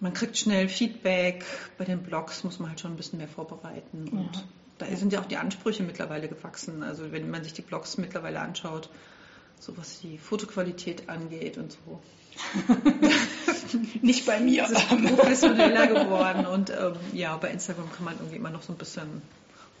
man 0.00 0.12
kriegt 0.12 0.38
schnell 0.38 0.68
Feedback. 0.68 1.44
Bei 1.78 1.84
den 1.84 2.02
Blogs 2.02 2.42
muss 2.44 2.58
man 2.58 2.70
halt 2.70 2.80
schon 2.80 2.92
ein 2.92 2.96
bisschen 2.96 3.18
mehr 3.18 3.28
vorbereiten. 3.28 4.08
Und 4.08 4.36
Ja. 4.36 4.42
da 4.78 4.96
sind 4.96 5.12
ja 5.12 5.20
auch 5.20 5.26
die 5.26 5.36
Ansprüche 5.36 5.82
mittlerweile 5.82 6.28
gewachsen. 6.28 6.82
Also 6.82 7.12
wenn 7.12 7.30
man 7.30 7.44
sich 7.44 7.52
die 7.52 7.62
Blogs 7.62 7.98
mittlerweile 7.98 8.40
anschaut, 8.40 8.88
so 9.58 9.76
was 9.76 10.00
die 10.00 10.16
Fotoqualität 10.16 11.08
angeht 11.08 11.58
und 11.58 11.72
so. 11.72 12.00
Nicht 14.02 14.24
bei 14.26 14.40
mir. 14.40 14.62
Es 14.70 14.70
ist 14.70 14.88
professioneller 14.88 15.86
geworden 15.86 16.46
und 16.46 16.70
ähm, 16.70 16.94
ja, 17.12 17.36
bei 17.36 17.50
Instagram 17.50 17.90
kann 17.92 18.04
man 18.04 18.14
irgendwie 18.14 18.36
immer 18.36 18.50
noch 18.50 18.62
so 18.62 18.72
ein 18.72 18.78
bisschen 18.78 19.22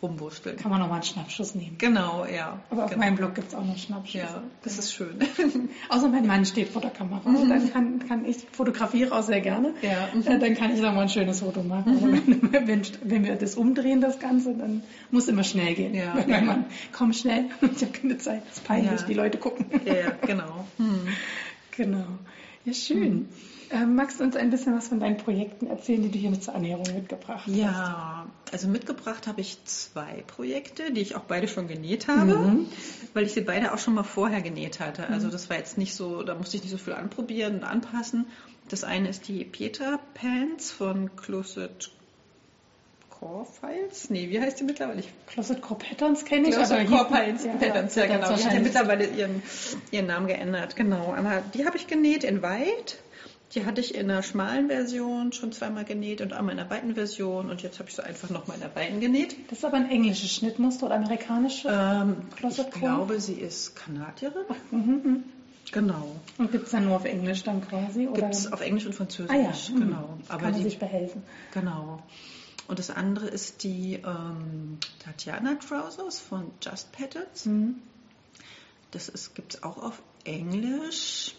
rumwurschteln. 0.02 0.56
Kann 0.56 0.70
man 0.70 0.80
nochmal 0.80 0.96
einen 0.96 1.04
Schnappschuss 1.04 1.54
nehmen. 1.54 1.76
Genau, 1.78 2.24
ja. 2.24 2.60
Aber 2.70 2.84
auf 2.84 2.90
genau. 2.90 3.04
meinem 3.04 3.16
Blog 3.16 3.34
gibt 3.34 3.48
es 3.48 3.54
auch 3.54 3.64
noch 3.64 3.76
Schnappschüsse. 3.76 4.18
Ja, 4.24 4.42
das 4.62 4.78
ist 4.78 4.92
schön. 4.94 5.18
Außer 5.88 6.08
mein 6.08 6.26
Mann 6.26 6.44
steht 6.46 6.68
vor 6.68 6.80
der 6.82 6.90
Kamera 6.90 7.20
und 7.24 7.48
dann 7.48 7.72
kann, 7.72 8.08
kann 8.08 8.24
ich 8.24 8.38
fotografiere 8.52 9.14
auch 9.16 9.22
sehr 9.22 9.40
gerne. 9.40 9.74
Ja. 9.82 10.08
Äh, 10.32 10.38
Dann 10.38 10.54
kann 10.54 10.72
ich 10.74 10.80
nochmal 10.80 11.02
ein 11.02 11.08
schönes 11.08 11.40
Foto 11.40 11.62
machen. 11.62 11.96
Aber 11.98 12.12
wenn, 12.52 12.66
wenn, 12.68 12.82
wenn 13.04 13.24
wir 13.24 13.36
das 13.36 13.54
umdrehen, 13.56 14.00
das 14.00 14.18
Ganze, 14.18 14.54
dann 14.54 14.82
muss 15.10 15.28
immer 15.28 15.44
schnell 15.44 15.74
gehen. 15.74 15.94
Ja, 15.94 16.14
Weil 16.16 16.26
mein 16.26 16.46
Mann, 16.46 16.64
komm 16.92 17.12
schnell, 17.12 17.46
ich 17.60 17.82
habe 17.82 17.92
keine 17.92 18.18
Zeit, 18.18 18.42
das 18.48 18.58
ist 18.58 18.64
peinlich, 18.64 19.00
Ja. 19.00 19.06
die 19.06 19.14
Leute 19.14 19.38
gucken. 19.38 19.66
ja, 19.84 20.12
genau. 20.26 20.64
Hm. 20.78 21.08
Genau. 21.76 22.04
Ja, 22.64 22.72
schön. 22.74 23.28
Ähm, 23.72 23.94
magst 23.94 24.18
du 24.18 24.24
uns 24.24 24.34
ein 24.34 24.50
bisschen 24.50 24.76
was 24.76 24.88
von 24.88 24.98
deinen 24.98 25.16
Projekten 25.16 25.68
erzählen, 25.68 26.02
die 26.02 26.10
du 26.10 26.18
hier 26.18 26.30
mit 26.30 26.42
zur 26.42 26.54
Annäherung 26.56 26.84
mitgebracht 26.92 27.44
hast? 27.46 27.54
Ja, 27.54 28.26
also 28.52 28.66
mitgebracht 28.66 29.28
habe 29.28 29.40
ich 29.40 29.64
zwei 29.64 30.24
Projekte, 30.26 30.92
die 30.92 31.00
ich 31.00 31.14
auch 31.14 31.22
beide 31.22 31.46
schon 31.46 31.68
genäht 31.68 32.08
habe, 32.08 32.36
Mhm. 32.36 32.66
weil 33.14 33.24
ich 33.24 33.32
sie 33.32 33.42
beide 33.42 33.72
auch 33.72 33.78
schon 33.78 33.94
mal 33.94 34.02
vorher 34.02 34.40
genäht 34.40 34.80
hatte. 34.80 35.06
Also 35.08 35.28
das 35.30 35.48
war 35.50 35.56
jetzt 35.56 35.78
nicht 35.78 35.94
so, 35.94 36.22
da 36.24 36.34
musste 36.34 36.56
ich 36.56 36.62
nicht 36.64 36.72
so 36.72 36.78
viel 36.78 36.94
anprobieren 36.94 37.56
und 37.58 37.64
anpassen. 37.64 38.26
Das 38.68 38.82
eine 38.82 39.08
ist 39.08 39.28
die 39.28 39.44
Petra 39.44 40.00
Pants 40.14 40.72
von 40.72 41.14
Closet 41.16 41.90
Core 43.08 43.44
Files. 43.46 44.10
Nee, 44.10 44.30
wie 44.30 44.40
heißt 44.40 44.58
die 44.58 44.64
mittlerweile? 44.64 45.00
Ich 45.00 45.08
Closet 45.26 45.60
Core 45.60 45.78
Patterns 45.78 46.24
kenne 46.24 46.48
ich, 46.48 46.54
Closet 46.54 46.88
Core 46.88 47.04
Patterns, 47.04 47.44
ja, 47.44 47.52
Patterns, 47.52 47.94
ja, 47.94 48.06
genau. 48.06 48.34
Die 48.34 48.44
hat 48.44 48.54
ja 48.54 48.60
mittlerweile 48.60 49.06
ihren, 49.06 49.42
ihren 49.90 50.06
Namen 50.06 50.26
geändert, 50.26 50.74
genau. 50.74 51.14
Aber 51.14 51.42
die 51.54 51.66
habe 51.66 51.76
ich 51.76 51.86
genäht 51.86 52.24
in 52.24 52.42
White. 52.42 52.96
Die 53.54 53.66
hatte 53.66 53.80
ich 53.80 53.96
in 53.96 54.08
einer 54.08 54.22
schmalen 54.22 54.68
Version 54.68 55.32
schon 55.32 55.50
zweimal 55.50 55.84
genäht 55.84 56.20
und 56.20 56.32
einmal 56.32 56.54
in 56.54 56.60
einer 56.60 56.70
weiten 56.70 56.94
Version 56.94 57.50
und 57.50 57.62
jetzt 57.62 57.80
habe 57.80 57.88
ich 57.88 57.96
sie 57.96 58.04
einfach 58.04 58.30
nochmal 58.30 58.56
in 58.56 58.62
der 58.62 58.76
weiten 58.76 59.00
genäht. 59.00 59.34
Das 59.48 59.58
ist 59.58 59.64
aber 59.64 59.76
ein 59.76 59.90
englisches 59.90 60.32
Schnittmuster 60.32 60.86
oder 60.86 60.96
amerikanische. 60.96 61.68
Ähm, 61.68 62.16
ich 62.48 62.70
glaube, 62.70 63.20
sie 63.20 63.34
ist 63.34 63.74
Kanadierin. 63.74 64.44
Mhm, 64.70 64.78
mhm. 64.78 65.24
Genau. 65.72 66.16
Und 66.38 66.52
gibt 66.52 66.66
es 66.66 66.70
dann 66.70 66.84
nur 66.84 66.96
auf 66.96 67.04
Englisch 67.04 67.42
dann 67.42 67.60
quasi? 67.66 68.08
Gibt 68.12 68.34
es 68.34 68.52
auf 68.52 68.60
Englisch 68.60 68.86
und 68.86 68.94
Französisch. 68.94 69.34
ah 69.34 69.40
ja, 69.40 69.50
mhm. 69.50 69.80
genau. 69.80 69.96
Kann 69.96 70.22
Aber 70.28 70.42
man 70.42 70.54
die, 70.54 70.62
sich 70.62 70.78
behelfen. 70.78 71.22
genau. 71.52 72.02
Und 72.68 72.78
das 72.78 72.90
andere 72.90 73.26
ist 73.26 73.64
die 73.64 73.94
ähm, 73.94 74.78
Tatjana 75.04 75.56
Trousers 75.56 76.20
von 76.20 76.52
Just 76.62 76.92
Patterns. 76.92 77.46
Mhm. 77.46 77.76
Das 78.92 79.34
gibt 79.34 79.54
es 79.54 79.62
auch 79.64 79.82
auf 79.82 80.00
Englisch. 80.24 81.34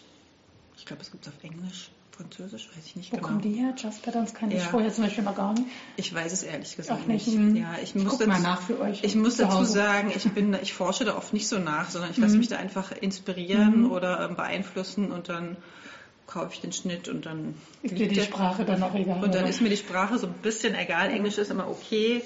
Ich 0.77 0.85
glaube, 0.85 1.01
es 1.01 1.11
gibt 1.11 1.25
es 1.25 1.33
auf 1.33 1.43
Englisch. 1.43 1.89
Französisch, 2.11 2.69
weiß 2.75 2.85
ich 2.85 2.95
nicht 2.95 3.11
Wo 3.11 3.15
genau. 3.17 3.27
kommen 3.29 3.41
die 3.41 3.53
her? 3.53 3.73
Just 3.77 4.03
Patterns 4.03 4.33
kann 4.33 4.51
ich 4.51 4.57
Ja. 4.59 4.65
vorher 4.69 4.91
zum 4.93 5.05
Beispiel 5.05 5.23
noch 5.23 5.35
gar 5.35 5.53
nicht. 5.53 5.65
Ich 5.95 6.13
weiß 6.13 6.31
es 6.33 6.43
ehrlich 6.43 6.75
gesagt 6.75 7.01
Auch 7.01 7.07
nicht. 7.07 7.25
nicht. 7.27 7.57
Ja, 7.57 7.75
ich 7.81 7.95
Ich 7.95 8.03
muss 8.03 8.17
guck 8.17 8.27
mal 8.27 8.33
dazu- 8.33 8.43
nach 8.43 8.61
für 8.61 8.79
euch. 8.79 9.03
Ich 9.03 9.15
muss 9.15 9.37
zu 9.37 9.43
dazu 9.43 9.63
sagen, 9.63 10.11
ich 10.15 10.29
bin, 10.31 10.55
ich 10.61 10.73
forsche 10.73 11.05
da 11.05 11.15
oft 11.17 11.33
nicht 11.33 11.47
so 11.47 11.57
nach, 11.57 11.89
sondern 11.89 12.11
ich 12.11 12.17
lasse 12.17 12.33
Mhm. 12.33 12.39
mich 12.39 12.47
da 12.49 12.57
einfach 12.57 12.91
inspirieren 12.91 13.83
Mhm. 13.83 13.91
oder 13.91 14.19
ähm, 14.29 14.35
beeinflussen 14.35 15.11
und 15.11 15.29
dann 15.29 15.57
kaufe 16.27 16.53
ich 16.53 16.61
den 16.61 16.71
Schnitt 16.73 17.07
und 17.09 17.25
dann 17.25 17.55
Ist 17.81 17.91
liegt 17.97 18.11
die 18.11 18.15
der- 18.15 18.23
Sprache 18.23 18.65
dann 18.65 18.83
auch 18.83 18.93
egal? 18.93 19.15
und 19.23 19.33
dann 19.33 19.41
oder? 19.41 19.49
ist 19.49 19.61
mir 19.61 19.69
die 19.69 19.77
Sprache 19.77 20.17
so 20.19 20.27
ein 20.27 20.33
bisschen 20.33 20.75
egal. 20.75 21.09
Englisch 21.11 21.37
ist 21.37 21.49
immer 21.51 21.67
okay. 21.69 22.21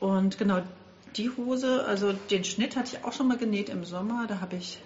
Und 0.00 0.38
genau 0.38 0.60
die 1.16 1.30
Hose, 1.30 1.84
also 1.86 2.12
den 2.12 2.44
Schnitt 2.44 2.76
hatte 2.76 2.96
ich 2.96 3.04
auch 3.04 3.12
schon 3.12 3.28
mal 3.28 3.36
genäht 3.38 3.68
im 3.70 3.84
Sommer. 3.84 4.26
Da 4.28 4.40
habe 4.40 4.56
ich 4.56 4.78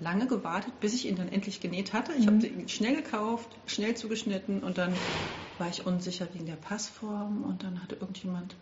lange 0.00 0.26
gewartet, 0.26 0.80
bis 0.80 0.94
ich 0.94 1.06
ihn 1.06 1.16
dann 1.16 1.28
endlich 1.28 1.60
genäht 1.60 1.92
hatte. 1.92 2.12
Ich 2.12 2.26
Mhm. 2.26 2.36
habe 2.36 2.46
ihn 2.46 2.68
schnell 2.68 2.96
gekauft, 2.96 3.48
schnell 3.66 3.94
zugeschnitten 3.96 4.62
und 4.62 4.78
dann 4.78 5.00
war 5.58 5.68
ich 5.68 5.86
unsicher 5.86 6.26
wegen 6.32 6.46
der 6.46 6.56
Passform 6.56 7.44
und 7.44 7.62
dann 7.62 7.82
hatte 7.82 7.96
irgendjemand 7.96 8.56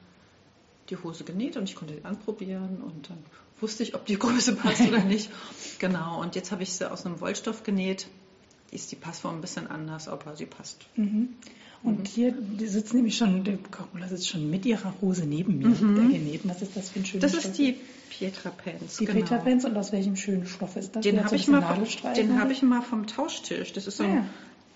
die 0.91 0.97
Hose 0.97 1.25
genäht 1.25 1.57
und 1.57 1.65
ich 1.69 1.77
konnte 1.77 1.95
sie 1.95 2.05
anprobieren 2.05 2.83
und 2.83 3.11
dann 3.11 3.19
wusste 3.61 3.83
ich, 3.83 3.95
ob 3.95 4.07
die 4.07 4.19
Größe 4.19 4.57
passt 4.57 4.81
oder 4.81 4.99
nicht. 5.05 5.31
Genau, 5.79 6.21
und 6.21 6.35
jetzt 6.35 6.51
habe 6.51 6.63
ich 6.63 6.73
sie 6.73 6.91
aus 6.91 7.07
einem 7.07 7.21
Wollstoff 7.21 7.63
genäht. 7.63 8.09
Ist 8.71 8.93
die 8.93 8.97
Passform 8.97 9.37
ein 9.37 9.41
bisschen 9.41 9.67
anders, 9.67 10.09
aber 10.09 10.37
sie 10.37 10.47
passt. 10.47 10.87
Mhm. 10.97 11.31
Und 11.83 12.09
hier 12.09 12.33
die 12.33 12.67
sitzt 12.67 12.93
nämlich 12.93 13.17
schon, 13.17 13.45
der 13.45 13.57
Carola 13.71 14.09
sitzt 14.09 14.29
schon 14.29 14.51
mit 14.51 14.67
ihrer 14.67 14.93
Hose 15.01 15.25
neben 15.27 15.59
mir, 15.59 15.69
Mhm. 15.69 15.95
der 16.11 16.19
genähten. 16.19 16.51
Was 16.51 16.61
ist 16.61 16.77
das 16.77 16.91
für 16.91 16.99
ein 17.01 17.07
schönes 17.07 17.23
Das 17.23 17.35
ist 17.35 17.43
Stoff? 17.45 17.57
die 17.57 17.77
Pietra 18.11 18.51
Pants. 18.51 18.97
die 18.97 19.05
genau. 19.05 19.21
Peter 19.21 19.39
Pants 19.39 19.65
und 19.65 19.77
aus 19.77 19.93
welchem 19.93 20.17
schönen 20.17 20.47
Stoff 20.47 20.75
ist 20.77 20.97
das? 20.97 21.05
Den 21.05 21.25
habe 21.25 21.37
ich, 21.37 21.47
mal 21.47 21.63
den 22.17 22.41
hab 22.41 22.51
ich 22.51 22.63
mal 22.63 22.83
vom 22.83 23.07
Tauschtisch. 23.07 23.73
Das 23.73 23.87
ist 23.87 23.97
so 23.97 24.05
Ah, 24.05 24.07
ein 24.09 24.15
ja. 24.17 24.25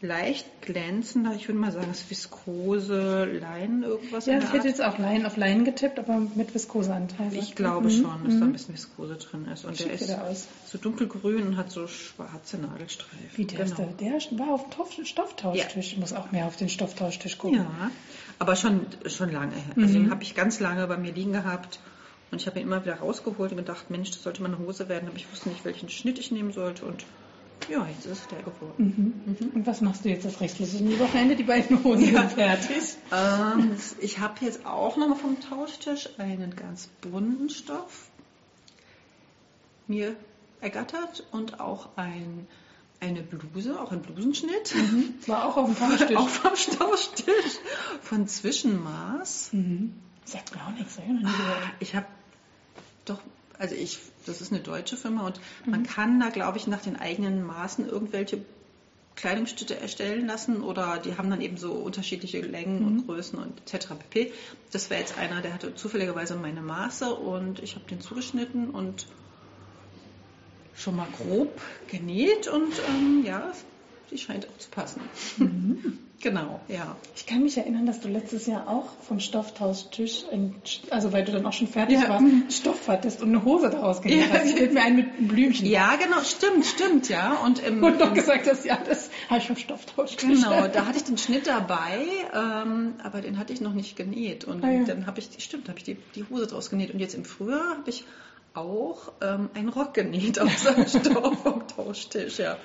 Leicht 0.03 0.47
glänzender, 0.63 1.33
ich 1.35 1.47
würde 1.49 1.61
mal 1.61 1.71
sagen, 1.73 1.87
das 1.89 2.01
ist 2.01 2.11
Viskose, 2.11 3.25
Leinen, 3.25 3.85
irgendwas. 3.85 4.27
Ja, 4.27 4.39
ich 4.39 4.45
hätte 4.47 4.57
Art. 4.59 4.65
jetzt 4.65 4.83
auch 4.83 4.99
Leinen 4.99 5.25
auf 5.27 5.37
Leinen 5.37 5.65
getippt, 5.65 5.99
aber 5.99 6.19
mit 6.35 6.53
Viskoseanteil. 6.55 7.33
Ich 7.35 7.55
glaube 7.55 7.87
Mhm. 7.89 8.03
schon, 8.03 8.25
dass 8.25 8.35
da 8.39 8.41
ein 8.45 8.49
Mhm. 8.49 8.53
bisschen 8.53 8.75
Viskose 8.75 9.15
drin 9.15 9.47
ist. 9.47 9.65
Und 9.65 9.77
Schick 9.77 9.87
der 9.87 9.95
ist 9.95 10.11
aus. 10.11 10.49
so 10.67 10.79
dunkelgrün 10.79 11.43
und 11.47 11.57
hat 11.57 11.71
so 11.71 11.87
schwarze 11.87 12.59
Nadelstreifen. 12.59 13.31
Wie 13.37 13.45
der 13.45 13.61
ist 13.61 13.77
genau. 13.77 13.93
der? 14.01 14.19
Der 14.19 14.39
war 14.39 14.55
auf 14.55 14.65
dem 14.65 14.71
Toff- 14.73 14.99
Stofftauschtisch. 15.07 15.93
Ich 15.93 15.99
muss 15.99 16.13
auch 16.13 16.33
mehr 16.33 16.47
auf 16.47 16.57
den 16.57 16.69
Stofftauschtisch 16.69 17.39
gucken. 17.39 17.59
Ja, 17.59 17.91
aber 18.41 18.57
schon, 18.57 18.87
schon 19.07 19.31
lange 19.31 19.55
her. 19.55 19.63
Also 19.77 19.89
Mhm. 19.89 20.03
den 20.05 20.11
habe 20.11 20.23
ich 20.25 20.35
ganz 20.35 20.59
lange 20.59 20.87
bei 20.89 20.97
mir 20.97 21.13
liegen 21.13 21.33
gehabt. 21.33 21.79
Und 22.33 22.41
ich 22.41 22.47
habe 22.47 22.59
ihn 22.59 22.67
immer 22.67 22.83
wieder 22.83 22.97
rausgeholt 22.97 23.53
und 23.53 23.59
gedacht, 23.59 23.91
Mensch, 23.91 24.11
das 24.11 24.23
sollte 24.23 24.43
mal 24.43 24.49
eine 24.49 24.59
Hose 24.59 24.89
werden. 24.89 25.07
Aber 25.07 25.17
ich 25.17 25.31
wusste 25.31 25.51
nicht, 25.51 25.65
welchen 25.67 25.91
Schnitt 25.91 26.19
ich 26.19 26.33
nehmen 26.33 26.53
sollte. 26.53 26.87
Und 26.87 27.05
ja, 27.69 27.87
jetzt 27.87 28.07
ist 28.07 28.21
es 28.23 28.29
der 28.29 28.43
geworden. 28.43 29.23
Mhm. 29.39 29.51
Und 29.55 29.67
was 29.67 29.81
machst 29.81 30.05
du 30.05 30.09
jetzt 30.09 30.25
das 30.25 30.41
restliche 30.41 30.99
Wochenende? 30.99 31.37
Die 31.37 31.43
beiden 31.45 31.83
Hosen 31.85 32.13
Ja. 32.13 32.21
sind 32.29 32.33
fertig. 32.33 32.97
Ähm, 33.13 33.77
ich 34.01 34.19
habe 34.19 34.45
jetzt 34.45 34.65
auch 34.67 34.97
nochmal 34.97 35.19
vom 35.19 35.41
Tauschtisch 35.41 36.09
einen 36.19 36.55
ganz 36.57 36.89
bunten 37.01 37.49
Stoff 37.51 38.11
mir 39.87 40.17
ergattert 40.61 41.25
und 41.33 41.61
auch 41.61 41.91
ein, 41.97 42.47
eine 43.01 43.23
Bluse, 43.23 43.81
auch 43.81 43.93
ein 43.93 44.01
Blusenschnitt. 44.03 44.75
War 45.27 45.47
auch 45.47 45.57
auf 45.57 45.67
dem 45.67 45.77
Tauschtisch. 45.77 46.17
auch 46.17 46.29
vom 46.29 46.79
Tauschtisch 46.79 47.59
von 48.01 48.27
Zwischenmaß. 48.29 49.51
Mhm. 49.53 49.95
Sagt 50.25 50.55
mir 50.55 50.63
auch 50.63 50.71
nichts, 50.71 50.99
ich. 50.99 51.89
Ich 51.89 51.95
habe 51.97 52.07
doch, 53.05 53.21
also 53.63 53.77
ich, 53.77 54.01
das 54.27 54.41
ist 54.41 54.53
eine 54.53 54.61
deutsche 54.61 54.97
Firma 54.97 55.25
und 55.25 55.41
man 55.65 55.85
kann 55.85 56.19
da, 56.19 56.31
glaube 56.31 56.59
ich, 56.59 56.67
nach 56.67 56.83
den 56.83 56.97
eigenen 56.97 57.45
Maßen 57.45 57.89
irgendwelche 57.89 58.45
Kleidungsstücke 59.15 59.79
erstellen 59.79 60.27
lassen 60.27 60.63
oder 60.63 60.99
die 60.99 61.17
haben 61.17 61.31
dann 61.31 61.41
eben 61.41 61.57
so 61.57 61.71
unterschiedliche 61.73 62.41
Längen 62.41 62.85
und 62.85 63.07
Größen 63.07 63.39
und 63.39 63.61
etc. 63.61 63.91
pp. 64.11 64.33
Das 64.73 64.91
wäre 64.91 65.01
jetzt 65.01 65.17
einer, 65.17 65.43
der 65.43 65.55
hatte 65.55 65.77
zufälligerweise 65.77 66.35
meine 66.35 66.61
Maße 66.61 67.15
und 67.15 67.63
ich 67.63 67.77
habe 67.77 67.85
den 67.85 68.01
zugeschnitten 68.01 68.71
und 68.71 69.07
schon 70.75 70.97
mal 70.97 71.09
grob 71.17 71.61
genäht 71.87 72.49
und 72.49 72.73
ähm, 72.89 73.23
ja, 73.25 73.53
die 74.11 74.19
scheint 74.19 74.49
auch 74.49 74.59
zu 74.59 74.71
passen. 74.71 75.01
Genau, 76.23 76.61
ja. 76.69 76.97
Ich 77.17 77.27
kann 77.27 77.43
mich 77.43 77.59
erinnern, 77.59 77.85
dass 77.85 78.01
du 78.01 78.09
letztes 78.09 78.47
Jahr 78.47 78.69
auch 78.69 78.87
vom 79.09 79.19
Stofftauschtisch, 79.19 80.23
also 80.91 81.13
weil 81.13 81.25
du 81.25 81.33
dann 81.33 81.45
auch 81.45 81.53
schon 81.53 81.67
fertig 81.67 81.99
Ja. 82.01 82.09
warst, 82.09 82.25
Stoff 82.51 82.87
hattest 82.87 83.21
und 83.23 83.31
eine 83.31 83.45
Hose 83.45 83.71
daraus 83.71 84.01
genäht 84.03 84.29
Ja. 84.29 84.35
hast. 84.39 84.47
Ich 84.47 84.55
fällt 84.55 84.73
mir 84.73 84.83
ein 84.83 84.95
mit 84.95 85.07
einem 85.19 85.29
Blümchen. 85.29 85.67
Ja, 85.67 85.97
genau, 85.97 86.21
stimmt, 86.23 86.65
stimmt, 86.65 87.09
ja. 87.09 87.35
Und 87.45 87.59
im, 87.65 87.83
Und 87.83 88.01
doch 88.01 88.15
gesagt 88.15 88.49
hast, 88.49 88.65
ja, 88.65 88.79
das 88.89 89.11
habe 89.29 89.41
ich 89.41 89.47
vom 89.49 89.57
Stofftauschtisch. 89.57 90.29
Genau, 90.29 90.69
da 90.69 90.87
hatte 90.87 90.99
ich 90.99 91.05
den 91.05 91.19
Schnitt 91.19 91.49
dabei, 91.49 92.07
ähm, 92.33 92.95
aber 93.03 93.21
den 93.21 93.39
hatte 93.39 93.53
ich 93.53 93.61
noch 93.61 93.75
nicht 93.75 93.97
genäht. 93.97 94.45
Und 94.45 94.65
Ah, 94.65 94.71
ja. 94.71 94.85
dann 94.85 95.07
habe 95.07 95.19
ich, 95.19 95.29
stimmt, 95.43 95.69
habe 95.69 95.79
ich 95.79 95.85
die, 95.85 95.97
die 96.15 96.25
Hose 96.31 96.47
draus 96.47 96.71
genäht. 96.71 96.93
Und 96.95 97.01
jetzt 97.01 97.15
im 97.15 97.25
Frühjahr 97.25 97.79
habe 97.79 97.91
ich 97.91 98.05
auch 98.55 99.13
ähm, 99.23 99.49
einen 99.55 99.69
Rock 99.69 99.95
genäht 99.95 100.39
aus 100.39 100.67
einem 100.67 100.87
Stoff 100.89 101.43
vom 101.43 101.67
Tauschtisch, 101.69 102.39
ja. 102.39 102.59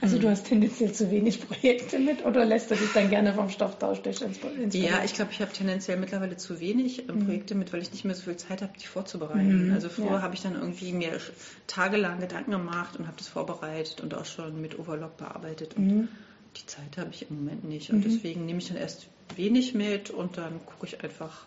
Also 0.00 0.18
du 0.18 0.28
hast 0.28 0.46
tendenziell 0.46 0.92
zu 0.92 1.10
wenig 1.10 1.46
Projekte 1.46 1.98
mit 1.98 2.24
oder 2.24 2.44
lässt 2.44 2.70
du 2.70 2.74
dich 2.74 2.92
dann 2.94 3.10
gerne 3.10 3.34
vom 3.34 3.50
Stofftauschtisch 3.50 4.22
inspirieren? 4.22 4.70
Ja, 4.70 5.04
ich 5.04 5.12
glaube, 5.14 5.32
ich 5.32 5.40
habe 5.40 5.52
tendenziell 5.52 5.98
mittlerweile 5.98 6.36
zu 6.36 6.60
wenig 6.60 7.08
ähm, 7.08 7.26
Projekte 7.26 7.54
mit, 7.54 7.72
weil 7.72 7.82
ich 7.82 7.92
nicht 7.92 8.04
mehr 8.04 8.14
so 8.14 8.22
viel 8.22 8.36
Zeit 8.36 8.62
habe, 8.62 8.72
die 8.80 8.86
vorzubereiten. 8.86 9.66
Mhm, 9.68 9.74
Also 9.74 9.88
früher 9.88 10.06
ja. 10.12 10.22
habe 10.22 10.34
ich 10.34 10.40
dann 10.42 10.54
irgendwie 10.54 10.92
mir 10.92 11.18
tagelang 11.66 12.20
Gedanken 12.20 12.52
gemacht 12.52 12.96
und 12.98 13.06
habe 13.06 13.16
das 13.18 13.28
vorbereitet 13.28 14.00
und 14.00 14.14
auch 14.14 14.24
schon 14.24 14.60
mit 14.60 14.78
Overlock 14.78 15.16
bearbeitet. 15.16 15.76
Und 15.76 15.86
Mhm. 15.86 16.08
die 16.56 16.66
Zeit 16.66 16.96
habe 16.96 17.10
ich 17.12 17.30
im 17.30 17.36
Moment 17.44 17.64
nicht. 17.64 17.90
Und 17.90 18.02
deswegen 18.04 18.46
nehme 18.46 18.60
ich 18.60 18.68
dann 18.68 18.76
erst 18.78 19.08
wenig 19.36 19.74
mit 19.74 20.10
und 20.10 20.38
dann 20.38 20.64
gucke 20.64 20.86
ich 20.86 21.04
einfach, 21.04 21.46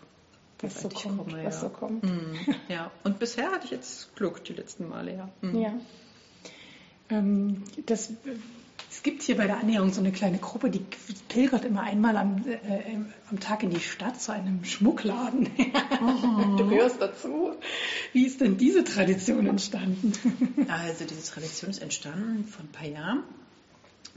Was 0.62 0.80
so 0.80 0.88
kommt, 0.88 1.18
komme. 1.18 1.44
was 1.44 1.54
ja. 1.54 1.60
so 1.60 1.68
kommt. 1.68 2.04
Mm, 2.04 2.36
ja. 2.68 2.90
Und 3.04 3.18
bisher 3.18 3.50
hatte 3.50 3.64
ich 3.64 3.72
jetzt 3.72 4.14
Glück 4.16 4.44
die 4.44 4.52
letzten 4.52 4.88
Male, 4.88 5.16
ja. 5.16 5.28
Mm. 5.40 5.58
Ja. 5.58 5.72
Ähm, 7.10 7.64
das, 7.86 8.12
es 8.90 9.02
gibt 9.02 9.22
hier 9.22 9.36
bei 9.36 9.46
der 9.46 9.58
Annäherung 9.58 9.92
so 9.92 10.00
eine 10.00 10.12
kleine 10.12 10.38
Gruppe, 10.38 10.70
die 10.70 10.84
pilgert 11.28 11.64
immer 11.64 11.82
einmal 11.82 12.16
am, 12.16 12.44
äh, 12.46 12.96
am 13.30 13.40
Tag 13.40 13.64
in 13.64 13.70
die 13.70 13.80
Stadt 13.80 14.20
zu 14.20 14.32
einem 14.32 14.64
Schmuckladen. 14.64 15.50
Du 16.56 16.68
gehörst 16.68 17.00
dazu. 17.00 17.52
Wie 18.12 18.26
ist 18.26 18.40
denn 18.40 18.56
diese 18.56 18.82
Tradition 18.82 19.46
entstanden? 19.46 20.12
Also 20.68 21.04
diese 21.04 21.30
Tradition 21.32 21.70
ist 21.70 21.80
entstanden 21.80 22.44
vor 22.44 22.64
ein 22.64 22.72
paar 22.72 22.88
Jahren. 22.88 23.22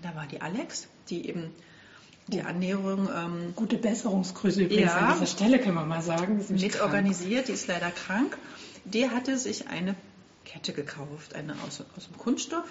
Da 0.02 0.16
war 0.16 0.26
die 0.26 0.42
Alex, 0.42 0.88
die 1.10 1.28
eben 1.28 1.52
die 2.28 2.42
Annäherung 2.42 3.08
ähm, 3.16 3.54
Gute 3.56 3.78
Besserungsgrüße 3.78 4.64
übrigens 4.64 4.92
Ja. 4.92 4.98
an 4.98 5.14
dieser 5.14 5.28
Stelle, 5.28 5.60
können 5.60 5.76
wir 5.76 5.86
mal 5.86 6.02
sagen. 6.02 6.44
Die 6.50 6.54
mit 6.54 6.82
organisiert, 6.82 7.48
die 7.48 7.52
ist 7.52 7.68
leider 7.68 7.92
krank. 7.92 8.38
Die 8.86 9.10
hatte 9.10 9.38
sich 9.38 9.68
eine 9.68 9.96
Kette 10.44 10.74
gekauft, 10.74 11.36
eine 11.36 11.54
aus, 11.66 11.84
aus 11.96 12.08
dem 12.08 12.18
Kunststoff 12.18 12.66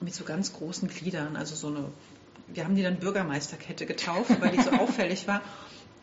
mit 0.00 0.14
so 0.14 0.24
ganz 0.24 0.52
großen 0.52 0.88
Gliedern, 0.88 1.36
also 1.36 1.54
so 1.56 1.68
eine, 1.68 1.84
wir 2.46 2.64
haben 2.64 2.76
die 2.76 2.82
dann 2.82 2.98
Bürgermeisterkette 2.98 3.84
getauft, 3.84 4.40
weil 4.40 4.52
die 4.52 4.62
so 4.62 4.70
auffällig 4.78 5.26
war. 5.26 5.42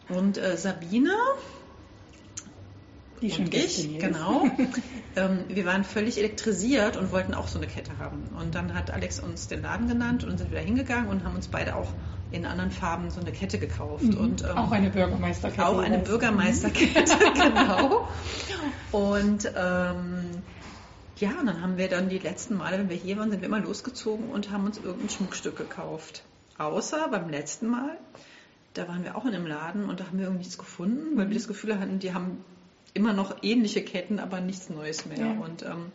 Und 0.10 0.38
äh, 0.38 0.58
Sabine 0.58 1.14
Die 3.22 3.32
schon 3.32 3.46
und 3.46 3.54
ich, 3.54 3.98
genau, 4.00 4.46
ähm, 5.16 5.46
wir 5.48 5.66
waren 5.66 5.84
völlig 5.84 6.18
elektrisiert 6.18 6.98
und 6.98 7.12
wollten 7.12 7.34
auch 7.34 7.48
so 7.48 7.58
eine 7.58 7.68
Kette 7.68 7.98
haben. 7.98 8.28
Und 8.40 8.54
dann 8.54 8.74
hat 8.74 8.92
Alex 8.92 9.20
uns 9.20 9.48
den 9.48 9.62
Laden 9.62 9.88
genannt 9.88 10.24
und 10.24 10.38
sind 10.38 10.52
wieder 10.52 10.62
hingegangen 10.62 11.10
und 11.10 11.24
haben 11.24 11.36
uns 11.36 11.48
beide 11.48 11.76
auch 11.76 11.92
in 12.32 12.46
anderen 12.46 12.72
Farben 12.72 13.10
so 13.12 13.22
eine 13.22 13.32
Kette 13.32 13.60
gekauft. 13.60 14.04
Mhm. 14.04 14.18
Und, 14.18 14.44
ähm, 14.44 14.58
auch 14.58 14.72
eine 14.72 14.90
Bürgermeisterkette. 14.90 15.66
auch 15.66 15.78
eine. 15.78 16.00
Bürgermeisterkette, 16.00 17.18
genau. 17.34 18.08
Und 18.92 19.52
ähm, 19.56 20.44
ja, 21.18 21.30
und 21.40 21.46
dann 21.46 21.62
haben 21.62 21.78
wir 21.78 21.88
dann 21.88 22.10
die 22.10 22.18
letzten 22.18 22.56
Male, 22.58 22.78
wenn 22.78 22.90
wir 22.90 22.98
hier 22.98 23.18
waren, 23.18 23.32
sind 23.32 23.42
wir 23.42 23.48
immer 23.48 23.60
losgezogen 23.60 24.30
und 24.30 24.52
haben 24.52 24.66
uns 24.66 24.78
irgendein 24.78 25.10
Schmuckstück 25.10 25.56
gekauft. 25.56 26.24
Außer 26.58 27.08
beim 27.10 27.30
letzten 27.30 27.68
Mal, 27.68 27.98
da 28.74 28.88
waren 28.88 29.04
wir 29.04 29.16
auch 29.16 29.26
in 29.26 29.34
einem 29.34 29.48
Laden 29.48 29.90
und 29.90 30.00
da 30.00 30.08
haben 30.08 30.18
wir 30.18 30.26
irgendwie 30.26 30.44
nichts 30.44 30.58
gefunden, 30.58 31.18
weil 31.18 31.30
wir 31.30 31.36
das 31.36 31.48
Gefühl 31.48 31.80
hatten, 31.80 32.00
die 32.00 32.14
haben 32.14 32.44
immer 32.94 33.14
noch 33.14 33.44
ähnliche 33.44 33.84
Ketten, 33.84 34.20
aber 34.20 34.42
nichts 34.42 34.70
Neues 34.70 35.06
mehr. 35.06 35.20
Ja. 35.20 35.32
Und 35.32 35.64
ähm, 35.64 35.92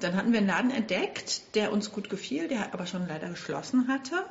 dann 0.00 0.16
hatten 0.16 0.32
wir 0.32 0.38
einen 0.38 0.48
Laden 0.48 0.70
entdeckt, 0.70 1.54
der 1.54 1.72
uns 1.72 1.92
gut 1.92 2.08
gefiel, 2.10 2.48
der 2.48 2.72
aber 2.74 2.86
schon 2.86 3.06
leider 3.06 3.28
geschlossen 3.28 3.88
hatte. 3.88 4.24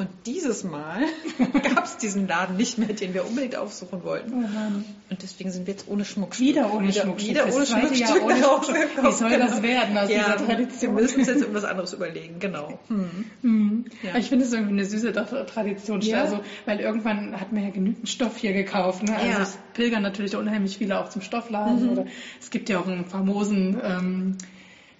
Und 0.00 0.08
dieses 0.24 0.64
Mal 0.64 1.02
gab 1.74 1.84
es 1.84 1.98
diesen 1.98 2.26
Laden 2.26 2.56
nicht 2.56 2.78
mehr, 2.78 2.88
den 2.88 3.12
wir 3.12 3.26
unbedingt 3.26 3.54
aufsuchen 3.54 4.02
wollten. 4.02 4.32
Oh. 4.32 5.10
Und 5.10 5.22
deswegen 5.22 5.50
sind 5.50 5.66
wir 5.66 5.74
jetzt 5.74 5.88
ohne 5.88 6.06
Schmuckstück. 6.06 6.46
Wieder 6.46 6.72
ohne 6.72 6.88
wieder, 6.88 7.02
Schmuckstück. 7.02 7.30
Wieder 7.30 7.54
ohne 7.54 7.66
Schmuckstück. 7.66 8.06
Schmuckstück. 8.16 8.94
Gekommen. 8.96 9.08
Wie 9.08 9.12
soll 9.12 9.38
das 9.38 9.62
werden 9.62 9.98
aus 9.98 10.08
ja, 10.08 10.22
dieser 10.36 10.46
Tradition? 10.46 10.96
Wir 10.96 11.02
müssen 11.02 11.18
uns 11.18 11.28
jetzt 11.28 11.40
irgendwas 11.42 11.64
anderes 11.64 11.92
überlegen, 11.92 12.38
genau. 12.38 12.78
Hm. 12.88 13.26
Mhm. 13.42 13.84
Ja. 14.02 14.16
Ich 14.16 14.30
finde 14.30 14.46
es 14.46 14.52
irgendwie 14.54 14.72
eine 14.72 14.84
süße 14.86 15.10
Tra- 15.10 15.44
Tradition, 15.44 16.00
Ja. 16.00 16.22
also, 16.22 16.40
weil 16.64 16.80
irgendwann 16.80 17.38
hat 17.38 17.52
man 17.52 17.62
ja 17.62 17.68
genügend 17.70 18.08
Stoff 18.08 18.38
hier 18.38 18.54
gekauft. 18.54 19.02
Ne? 19.02 19.14
Also 19.14 19.42
es 19.42 19.58
pilgern 19.74 20.02
natürlich 20.02 20.34
unheimlich 20.34 20.78
viele 20.78 20.98
auch 20.98 21.10
zum 21.10 21.20
Stoffladen. 21.20 21.84
Mhm. 21.84 21.90
Oder 21.90 22.06
es 22.40 22.48
gibt 22.48 22.70
ja 22.70 22.78
auch 22.80 22.86
einen 22.86 23.04
famosen, 23.04 23.78
ähm, 23.84 24.38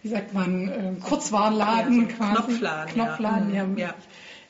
wie 0.02 0.08
sagt 0.08 0.34
man, 0.34 0.68
ähm, 0.68 1.00
Kurzwarenladen 1.00 2.02
Ja, 2.02 2.08
so 2.08 2.16
quasi. 2.16 2.32
Knopfladen, 2.34 2.96
ja. 2.96 3.04
Knopfladen. 3.06 3.72
Mhm. 3.72 3.78
Ja. 3.78 3.94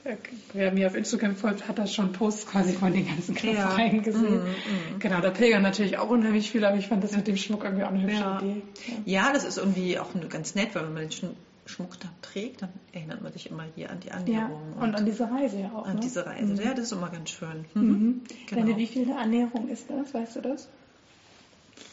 Äh, 0.05 0.17
Wer 0.53 0.73
mir 0.73 0.87
auf 0.87 0.95
Instagram 0.95 1.37
folgt, 1.37 1.69
hat 1.69 1.79
das 1.79 1.95
schon 1.95 2.13
Posts 2.13 2.47
quasi 2.47 2.73
von 2.73 2.93
den 2.93 3.07
ganzen 3.07 3.35
Ja. 3.35 3.41
Knopfreihen 3.41 4.03
gesehen. 4.03 4.41
Mhm, 4.45 4.49
mhm. 4.95 4.99
Genau, 4.99 5.21
da 5.21 5.31
pilgern 5.31 5.63
natürlich 5.63 5.99
auch 5.99 6.09
unheimlich 6.11 6.51
viele, 6.51 6.69
aber 6.69 6.77
ich 6.79 6.89
fand 6.89 7.05
das 7.05 7.13
mit 7.17 7.27
dem 7.27 7.37
Schmuck 7.37 7.65
irgendwie 7.65 7.85
auch 7.85 7.91
eine 7.91 8.03
hübsche 8.03 8.21
Ja. 8.21 8.41
Idee. 8.41 8.63
ja, 9.05 9.33
das 9.33 9.45
ist 9.45 9.59
irgendwie 9.59 9.99
auch 9.99 10.09
ganz 10.29 10.55
nett, 10.55 10.75
weil 10.75 10.85
wenn 10.85 10.95
man 10.95 11.09
den 11.09 11.37
Schmuck 11.67 12.01
dann 12.01 12.11
trägt, 12.23 12.63
dann 12.63 12.71
erinnert 12.93 13.23
man 13.23 13.33
sich 13.33 13.49
immer 13.51 13.65
hier 13.77 13.91
an 13.91 14.01
die 14.01 14.09
Ja, 14.09 14.15
Annäherung. 14.15 14.73
und 14.81 14.95
an 14.95 15.05
diese 15.07 15.31
Reise 15.31 15.61
ja 15.61 15.71
auch. 15.73 15.87
an 15.87 15.97
ne? 15.97 16.01
diese 16.01 16.27
Reise. 16.27 16.53
Mhm. 16.55 16.61
Ja, 16.61 16.71
das 16.75 16.87
ist 16.87 16.93
immer 16.93 17.11
ganz 17.11 17.31
schön. 17.31 17.65
Mhm. 17.75 17.83
Mhm. 17.83 18.21
Genau. 18.49 18.63
Deine 18.63 18.77
wievielte 18.77 19.15
Annäherung 19.17 19.69
ist 19.69 19.85
das? 19.89 20.13
Weißt 20.15 20.37
du 20.37 20.41
das? 20.41 20.69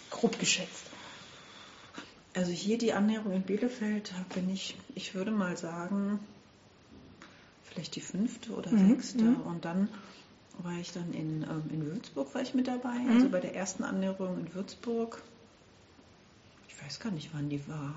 Grob 0.09 0.39
geschätzt. 0.39 0.85
Also 2.33 2.51
hier 2.51 2.77
die 2.77 2.93
Annäherung 2.93 3.33
in 3.33 3.41
Bielefeld 3.43 4.11
da 4.15 4.35
bin 4.35 4.49
ich, 4.49 4.75
ich 4.95 5.13
würde 5.15 5.31
mal 5.31 5.57
sagen, 5.57 6.19
vielleicht 7.77 7.95
die 7.95 8.01
fünfte 8.01 8.53
oder 8.53 8.71
Mhm, 8.71 8.89
sechste. 8.95 9.23
mhm. 9.23 9.41
Und 9.41 9.63
dann 9.65 9.87
war 10.63 10.73
ich 10.81 10.91
dann 10.91 11.13
in, 11.13 11.43
ähm, 11.43 11.63
in 11.71 11.85
Würzburg 11.85 12.33
war 12.33 12.41
ich 12.41 12.55
mit 12.55 12.67
dabei, 12.67 12.97
Mhm. 12.97 13.11
also 13.11 13.29
bei 13.29 13.39
der 13.39 13.55
ersten 13.55 13.83
Annäherung 13.83 14.39
in 14.39 14.53
Würzburg. 14.55 15.21
Ich 16.67 16.83
weiß 16.83 16.99
gar 16.99 17.11
nicht, 17.11 17.29
wann 17.33 17.49
die 17.49 17.61
war. 17.67 17.93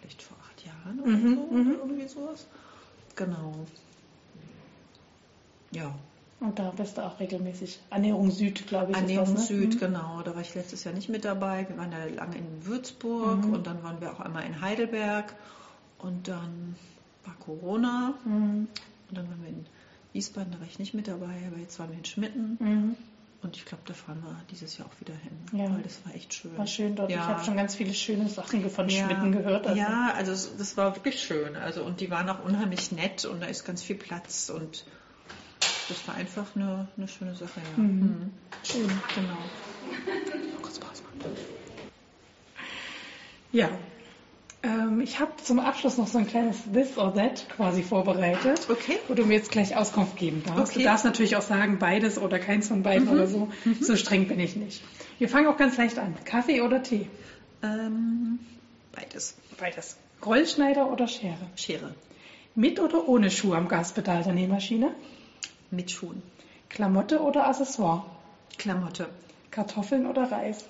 Vielleicht 0.00 0.22
vor 0.22 0.38
acht 0.48 0.64
Jahren 0.64 1.00
oder 1.00 1.10
Mhm, 1.10 1.34
so, 1.34 1.54
mhm. 1.54 1.70
oder 1.72 1.78
irgendwie 1.80 2.08
sowas. 2.08 2.46
Genau. 3.14 3.54
Ja, 5.72 5.94
Und 6.40 6.58
da 6.58 6.70
bist 6.70 6.96
du 6.96 7.02
auch 7.04 7.20
regelmäßig. 7.20 7.78
Annäherung 7.90 8.30
Süd, 8.30 8.66
glaube 8.66 8.92
ich. 8.92 8.96
Annäherung 8.96 9.34
das, 9.34 9.50
ne? 9.50 9.58
Süd, 9.58 9.74
Mhm. 9.74 9.78
genau. 9.78 10.22
Da 10.22 10.34
war 10.34 10.40
ich 10.40 10.54
letztes 10.54 10.84
Jahr 10.84 10.94
nicht 10.94 11.10
mit 11.10 11.26
dabei. 11.26 11.68
Wir 11.68 11.76
waren 11.76 11.92
ja 11.92 12.06
lange 12.06 12.38
in 12.38 12.64
Würzburg 12.64 13.44
Mhm. 13.46 13.52
und 13.52 13.66
dann 13.66 13.82
waren 13.82 14.00
wir 14.00 14.10
auch 14.10 14.20
einmal 14.20 14.44
in 14.46 14.62
Heidelberg 14.62 15.34
und 15.98 16.28
dann 16.28 16.76
war 17.26 17.34
Corona 17.40 18.14
Mhm. 18.24 18.68
Und 19.10 19.16
dann 19.18 19.28
waren 19.28 19.42
wir 19.42 19.48
in 19.50 19.66
Wiesbaden, 20.12 20.52
da 20.52 20.58
war 20.60 20.66
ich 20.66 20.78
nicht 20.78 20.94
mit 20.94 21.06
dabei, 21.08 21.34
aber 21.46 21.58
jetzt 21.60 21.78
waren 21.78 21.90
wir 21.90 21.98
in 21.98 22.04
Schmitten 22.04 22.56
Mhm. 22.60 22.96
und 23.42 23.56
ich 23.56 23.64
glaube, 23.64 23.82
da 23.86 23.94
fahren 23.94 24.22
wir 24.22 24.36
dieses 24.50 24.76
Jahr 24.78 24.88
auch 24.88 25.00
wieder 25.00 25.14
hin, 25.14 25.32
Ja. 25.52 25.72
weil 25.72 25.82
das 25.82 26.00
war 26.04 26.14
echt 26.14 26.34
schön. 26.34 26.56
War 26.58 26.66
schön 26.66 26.96
dort. 26.96 27.10
Ja. 27.10 27.16
Ich 27.18 27.22
habe 27.24 27.44
schon 27.44 27.56
ganz 27.56 27.74
viele 27.74 27.94
schöne 27.94 28.28
Sachen 28.28 28.68
von 28.70 28.88
ja, 28.88 29.04
Schmitten 29.04 29.32
gehört. 29.32 29.66
Also. 29.66 29.78
Ja, 29.78 30.12
also 30.16 30.32
das 30.56 30.76
war 30.76 30.96
wirklich 30.96 31.20
schön. 31.20 31.56
Also 31.56 31.84
und 31.84 32.00
die 32.00 32.10
waren 32.10 32.28
auch 32.28 32.44
unheimlich 32.44 32.90
nett 32.92 33.24
und 33.24 33.40
da 33.40 33.46
ist 33.46 33.64
ganz 33.64 33.82
viel 33.82 33.96
Platz 33.96 34.50
und 34.50 34.84
das 35.88 36.06
war 36.08 36.14
einfach 36.14 36.46
eine, 36.56 36.88
eine 36.96 37.08
schöne 37.08 37.34
Sache. 37.34 37.60
Ja. 37.76 37.82
Mhm. 37.82 38.00
Mhm. 38.02 38.32
Schön. 38.64 38.86
Genau. 39.14 39.38
Kurz 40.62 40.78
Pause. 40.78 41.02
Ja. 43.52 43.68
Ähm, 44.62 45.00
ich 45.00 45.18
habe 45.20 45.32
zum 45.42 45.58
Abschluss 45.58 45.96
noch 45.96 46.06
so 46.06 46.18
ein 46.18 46.26
kleines 46.26 46.58
This 46.72 46.98
or 46.98 47.14
That 47.14 47.46
quasi 47.56 47.82
vorbereitet, 47.82 48.68
Okay. 48.68 48.98
wo 49.08 49.14
du 49.14 49.24
mir 49.24 49.34
jetzt 49.34 49.50
gleich 49.50 49.74
Auskunft 49.76 50.16
geben 50.16 50.42
darfst. 50.44 50.74
Du 50.74 50.78
Okay. 50.78 50.84
darfst 50.84 51.04
natürlich 51.04 51.36
auch 51.36 51.42
sagen 51.42 51.78
beides 51.78 52.18
oder 52.18 52.38
keins 52.38 52.68
von 52.68 52.82
beiden 52.82 53.08
oder 53.08 53.26
so. 53.26 53.48
So 53.80 53.96
streng 53.96 54.28
bin 54.28 54.38
ich 54.38 54.56
nicht. 54.56 54.82
Wir 55.18 55.28
fangen 55.30 55.46
auch 55.46 55.56
ganz 55.56 55.76
leicht 55.78 55.98
an. 55.98 56.14
Kaffee 56.24 56.60
oder 56.60 56.82
Tee? 56.82 57.08
Ähm, 57.62 58.38
beides. 58.92 59.34
Beides. 59.58 59.96
Rollschneider 60.24 60.90
oder 60.92 61.08
Schere? 61.08 61.38
Schere. 61.56 61.94
Mit 62.54 62.80
oder 62.80 63.08
ohne 63.08 63.30
Schuh 63.30 63.54
am 63.54 63.68
Gaspedal 63.68 64.22
der 64.24 64.34
Nähmaschine? 64.34 64.90
Mit 65.70 65.90
Schuhen. 65.90 66.22
Klamotte 66.68 67.20
oder 67.20 67.46
Accessoire? 67.48 68.04
Klamotte. 68.58 69.08
Kartoffeln 69.50 70.06
oder 70.06 70.30
Reis? 70.30 70.64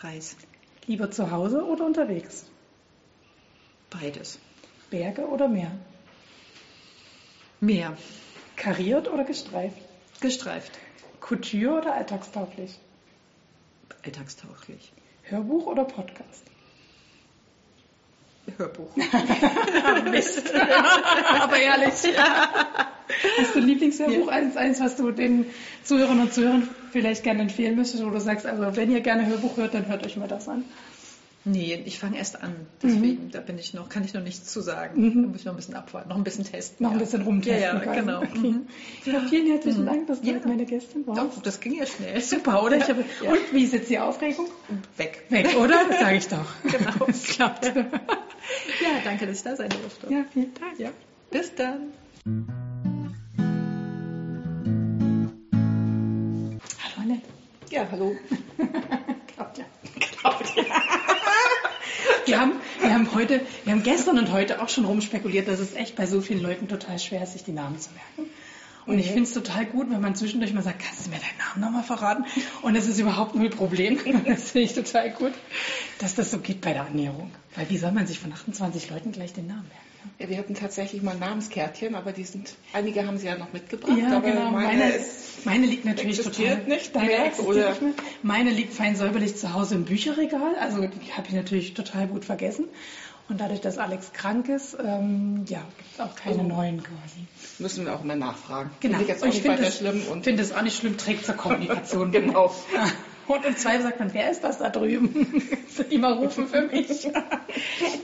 Reis. 0.00 0.36
Lieber 0.86 1.10
zu 1.10 1.30
Hause 1.30 1.64
oder 1.64 1.86
unterwegs? 1.86 2.44
Beides. 3.90 4.38
Berge 4.90 5.26
oder 5.26 5.48
Meer? 5.48 5.72
Meer. 7.60 7.96
Kariert 8.56 9.08
oder 9.08 9.24
gestreift? 9.24 9.76
Gestreift. 10.20 10.72
Couture 11.20 11.78
oder 11.78 11.94
alltagstauglich? 11.94 12.78
Alltagstauglich. 14.04 14.92
Hörbuch 15.24 15.66
oder 15.66 15.84
Podcast? 15.84 16.44
Hörbuch. 18.56 18.96
Mist. 20.10 20.52
Aber 21.40 21.58
ehrlich. 21.58 21.94
Hast 23.38 23.54
du 23.54 23.58
ein 23.58 23.66
Lieblingshörbuch? 23.66 24.28
Eins, 24.28 24.56
eins, 24.56 24.80
was 24.80 24.96
du 24.96 25.10
den 25.10 25.46
Zuhörern 25.82 26.20
und 26.20 26.32
Zuhörern 26.32 26.68
vielleicht 26.92 27.24
gerne 27.24 27.42
empfehlen 27.42 27.76
müsstest, 27.76 28.04
wo 28.04 28.10
du 28.10 28.20
sagst, 28.20 28.46
also 28.46 28.76
wenn 28.76 28.90
ihr 28.90 29.00
gerne 29.00 29.26
Hörbuch 29.26 29.56
hört, 29.56 29.74
dann 29.74 29.86
hört 29.88 30.04
euch 30.06 30.16
mal 30.16 30.28
das 30.28 30.48
an. 30.48 30.64
Nee, 31.50 31.82
ich 31.86 31.98
fange 31.98 32.18
erst 32.18 32.42
an. 32.42 32.54
Deswegen, 32.82 33.30
da 33.30 33.40
bin 33.40 33.58
ich 33.58 33.72
noch, 33.72 33.88
kann 33.88 34.04
ich 34.04 34.12
noch 34.12 34.22
nichts 34.22 34.52
zu 34.52 34.60
sagen. 34.60 35.00
Mhm. 35.00 35.22
Da 35.22 35.28
muss 35.28 35.38
ich 35.40 35.44
noch 35.46 35.52
ein 35.54 35.56
bisschen 35.56 35.74
abwarten, 35.76 36.10
noch 36.10 36.16
ein 36.16 36.24
bisschen 36.24 36.44
testen. 36.44 36.84
Noch 36.84 36.90
ein 36.92 36.98
ja. 36.98 37.04
bisschen 37.04 37.22
rumtesten. 37.22 37.62
Ja, 37.62 37.82
ja, 37.82 37.94
genau. 37.94 38.18
Okay. 38.22 38.38
Mhm. 38.38 38.66
Ja, 39.06 39.20
vielen 39.28 39.46
herzlichen 39.46 39.82
Mhm. 39.82 39.86
Dank, 39.86 40.06
dass 40.08 40.20
du 40.20 40.28
Ja. 40.30 40.40
meine 40.44 40.66
Gästin 40.66 41.06
warst. 41.06 41.20
Doch, 41.38 41.42
das 41.42 41.60
ging 41.60 41.74
ja 41.74 41.86
schnell. 41.86 42.20
Super, 42.22 42.62
oder? 42.62 42.76
Ich 42.76 42.88
habe, 42.88 43.04
Ja. 43.22 43.30
Und 43.30 43.40
wie 43.52 43.64
ist 43.64 43.72
jetzt 43.72 43.88
die 43.88 43.98
Aufregung? 43.98 44.46
Weg. 44.96 45.22
Weg, 45.30 45.56
oder? 45.56 45.84
Das 45.88 46.00
sage 46.00 46.16
ich 46.16 46.28
doch. 46.28 46.46
Genau. 46.64 47.06
Es 47.08 47.22
klappt. 47.28 47.64
Ja, 47.64 47.72
danke, 49.04 49.26
dass 49.26 49.38
ich 49.38 49.42
da 49.44 49.56
sein 49.56 49.70
durfte. 49.70 50.12
Ja, 50.12 50.24
vielen 50.32 50.52
Dank. 50.54 50.78
ja. 50.78 50.90
Bis 51.30 51.54
dann. 51.54 51.92
Hallo 56.82 57.02
Annette. 57.02 57.22
Ja, 57.70 57.86
hallo. 57.90 58.16
Claudia. 59.34 59.64
Claudia. 60.20 60.64
Wir 62.28 62.38
haben, 62.38 62.52
wir 62.82 62.92
haben 62.92 63.14
heute, 63.14 63.40
wir 63.64 63.72
haben 63.72 63.82
gestern 63.82 64.18
und 64.18 64.30
heute 64.30 64.60
auch 64.60 64.68
schon 64.68 64.84
rumspekuliert, 64.84 65.48
dass 65.48 65.60
es 65.60 65.74
echt 65.74 65.96
bei 65.96 66.04
so 66.04 66.20
vielen 66.20 66.42
Leuten 66.42 66.68
total 66.68 66.98
schwer 66.98 67.22
ist, 67.22 67.32
sich 67.32 67.42
die 67.42 67.52
Namen 67.52 67.80
zu 67.80 67.88
merken. 67.92 68.27
Und 68.88 68.98
ich 68.98 69.08
finde 69.08 69.24
es 69.24 69.34
total 69.34 69.66
gut, 69.66 69.90
wenn 69.90 70.00
man 70.00 70.14
zwischendurch 70.14 70.54
mal 70.54 70.62
sagt, 70.62 70.82
kannst 70.82 71.06
du 71.06 71.10
mir 71.10 71.16
deinen 71.16 71.38
Namen 71.38 71.60
nochmal 71.60 71.82
verraten? 71.82 72.24
Und 72.62 72.74
das 72.74 72.86
ist 72.86 72.98
überhaupt 72.98 73.34
null 73.34 73.50
Problem. 73.50 73.98
Das 74.26 74.50
finde 74.50 74.64
ich 74.66 74.74
total 74.74 75.10
gut, 75.10 75.32
dass 75.98 76.14
das 76.14 76.30
so 76.30 76.38
geht 76.38 76.62
bei 76.62 76.72
der 76.72 76.86
Annäherung. 76.86 77.30
Weil 77.54 77.68
wie 77.68 77.76
soll 77.76 77.92
man 77.92 78.06
sich 78.06 78.18
von 78.18 78.32
28 78.32 78.90
Leuten 78.90 79.12
gleich 79.12 79.32
den 79.32 79.46
Namen 79.46 79.68
merken? 79.68 79.88
Ja, 80.18 80.28
wir 80.28 80.38
hatten 80.38 80.54
tatsächlich 80.54 81.02
mal 81.02 81.16
Namenskärtchen, 81.16 81.94
aber 81.94 82.12
die 82.12 82.24
sind, 82.24 82.54
einige 82.72 83.06
haben 83.06 83.18
sie 83.18 83.26
ja 83.26 83.36
noch 83.36 83.52
mitgebracht. 83.52 83.98
Ja, 83.98 84.16
aber 84.16 84.30
genau. 84.30 84.50
meine, 84.50 84.78
Meine, 84.78 84.92
ist, 84.92 85.44
meine 85.44 85.66
liegt 85.66 85.84
natürlich 85.84 86.20
total 86.22 86.58
nicht 86.64 86.94
mehr, 86.94 87.32
oder? 87.44 87.70
nicht 87.70 87.82
mehr. 87.82 87.92
Meine 88.22 88.50
liegt 88.50 88.72
fein 88.72 88.96
säuberlich 88.96 89.36
zu 89.36 89.52
Hause 89.52 89.74
im 89.74 89.84
Bücherregal. 89.84 90.54
Also 90.60 90.80
die 90.80 91.12
habe 91.12 91.28
ich 91.28 91.34
natürlich 91.34 91.74
total 91.74 92.06
gut 92.06 92.24
vergessen. 92.24 92.64
Und 93.28 93.40
dadurch, 93.40 93.60
dass 93.60 93.76
Alex 93.76 94.12
krank 94.12 94.48
ist, 94.48 94.76
ähm, 94.82 95.44
ja, 95.48 95.58
gibt 95.76 95.94
es 95.94 96.00
auch 96.00 96.14
keine 96.14 96.38
Oh. 96.38 96.44
neuen 96.44 96.82
quasi. 96.82 97.26
müssen 97.58 97.84
wir 97.84 97.94
auch 97.94 98.02
immer 98.02 98.16
nachfragen. 98.16 98.70
Genau. 98.80 98.98
Finde 98.98 99.14
ich 99.14 99.22
nicht 99.22 99.42
finde 99.42 99.66
es, 99.66 99.78
finde 99.78 100.42
es 100.42 100.52
auch 100.52 100.62
nicht 100.62 100.78
schlimm, 100.78 100.96
trägt 100.96 101.26
zur 101.26 101.34
Kommunikation. 101.34 102.10
Genau. 102.18 102.54
Und 103.28 103.44
im 103.44 103.56
Zweifel 103.58 103.82
sagt 103.82 104.00
man, 104.00 104.14
wer 104.14 104.30
ist 104.30 104.42
das 104.42 104.56
da 104.56 104.70
drüben? 104.70 105.42
Die 105.90 105.98
mal 105.98 106.14
rufen 106.14 106.48
für 106.48 106.62
mich. 106.62 107.10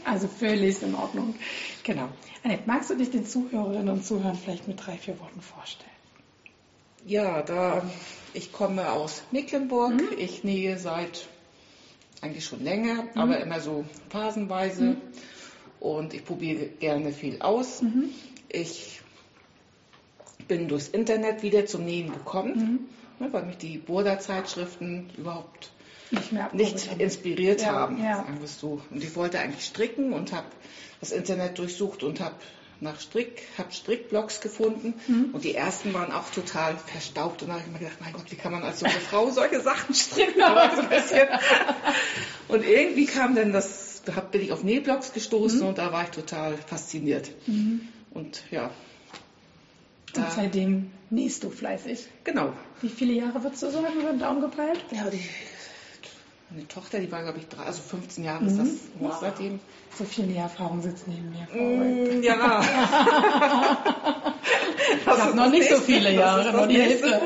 Also 0.05 0.29
völlig 0.29 0.83
in 0.83 0.95
Ordnung. 0.95 1.35
Genau. 1.83 2.11
Annette, 2.43 2.65
magst 2.67 2.91
du 2.91 2.95
dich 2.95 3.11
den 3.11 3.25
Zuhörerinnen 3.25 3.89
und 3.89 4.05
Zuhörern 4.05 4.37
vielleicht 4.37 4.69
mit 4.69 4.87
drei, 4.87 4.99
vier 4.99 5.19
Worten 5.21 5.41
vorstellen? 5.41 5.91
Ja, 7.07 7.41
da 7.41 7.83
ich 8.35 8.53
komme 8.53 8.91
aus 8.93 9.23
Mecklenburg. 9.31 9.95
Mhm. 9.95 10.19
Ich 10.19 10.45
nähe 10.45 10.79
seit 10.79 11.27
eigentlich 12.25 12.45
schon 12.45 12.65
länger, 12.65 13.03
Mhm. 13.03 13.21
aber 13.21 13.39
immer 13.41 13.61
so 13.61 13.85
phasenweise. 14.11 14.97
Und 15.81 16.15
ich 16.15 16.25
probiere 16.25 16.67
gerne 16.67 17.13
viel 17.13 17.41
aus. 17.43 17.83
Mhm. 17.83 18.09
Ich 18.49 19.01
bin 20.49 20.69
durchs 20.69 20.89
Internet 20.89 21.43
wieder 21.43 21.67
zum 21.67 21.85
Nähen 21.85 22.13
gekommen, 22.13 22.89
Mhm. 23.19 23.25
ne, 23.27 23.33
weil 23.33 23.45
mich 23.47 23.59
die 23.59 23.79
Burda-Zeitschriften 23.79 25.11
überhaupt 25.17 25.71
Nicht 26.11 26.33
nicht 26.55 27.01
inspiriert 27.01 27.63
Ja, 27.63 27.73
haben, 27.73 28.03
ja. 28.03 28.25
Und 28.91 29.03
ich 29.03 29.17
wollte 29.17 29.39
eigentlich 29.41 29.65
stricken 29.65 30.13
und 30.13 30.33
habe 30.33 30.47
das 31.01 31.13
Internet 31.13 31.59
durchsucht 31.59 32.03
und 32.03 32.21
habe 32.21 32.35
nach 32.85 33.01
Strick, 33.01 33.43
habe 33.59 33.73
Strickblogs 33.73 34.41
gefunden 34.41 34.95
Mhm. 35.09 35.31
und 35.33 35.43
die 35.43 35.55
ersten 35.55 35.93
waren 35.93 36.13
auch 36.13 36.31
total 36.31 36.77
verstaubt 36.77 37.43
und 37.43 37.49
da 37.49 37.55
habe 37.55 37.65
ich 37.67 37.73
mir 37.73 37.81
gedacht, 37.81 37.97
mein 38.01 38.13
Gott, 38.13 38.31
wie 38.31 38.37
kann 38.37 38.53
man 38.53 38.63
als 38.63 38.81
junge 38.81 38.93
Frau 38.95 39.31
solche 39.31 39.61
Sachen 39.61 39.93
stricken? 39.95 40.41
So. 40.41 41.17
Und 42.55 42.63
irgendwie 42.65 43.07
kam 43.07 43.35
dann 43.35 43.53
das, 43.53 44.03
da 44.05 44.21
bin 44.21 44.43
ich 44.43 44.53
auf 44.53 44.63
Nähblogs 44.63 45.13
gestoßen 45.13 45.61
Mhm. 45.61 45.67
und 45.69 45.79
da 45.79 45.91
war 45.93 46.05
ich 46.05 46.11
total 46.11 46.57
fasziniert. 46.59 47.31
Und 48.13 48.43
ja, 48.51 48.71
Und 50.17 50.31
seitdem 50.31 50.91
nähst 51.11 51.43
du 51.43 51.51
fleißig. 51.51 52.07
genau. 52.23 52.53
Wie 52.83 52.89
viele 52.89 53.15
Jahre 53.15 53.43
würdest 53.43 53.63
du 53.63 53.71
sagen, 53.71 53.99
über 53.99 54.11
den 54.11 54.19
Daumen 54.21 54.41
gepeilt? 54.43 54.85
Ja, 54.93 55.09
die, 55.11 55.25
meine 56.51 56.69
Tochter, 56.69 57.01
die 57.01 57.11
war 57.11 57.23
glaube 57.23 57.39
ich 57.39 57.49
drei, 57.49 57.65
also 57.65 57.83
15 57.83 58.25
Jahre 58.25 58.45
ist 58.45 58.59
das 58.59 58.67
Mhm. 58.69 58.79
Wow. 59.01 59.17
seitdem. 59.21 59.61
So 59.99 60.05
viel 60.05 60.27
Näherfahrung 60.27 60.83
sitzt 60.83 61.07
neben 61.09 61.31
mir. 61.31 61.47
Mm, 61.53 62.23
Ja. 62.23 62.63
Ich 65.01 65.07
habe 65.07 65.37
noch 65.37 65.51
nicht 65.51 65.69
so 65.71 65.77
viele 65.81 66.13
Jahre, 66.13 66.53
noch 66.53 66.67
die 66.69 66.81
Hälfte. 66.81 67.21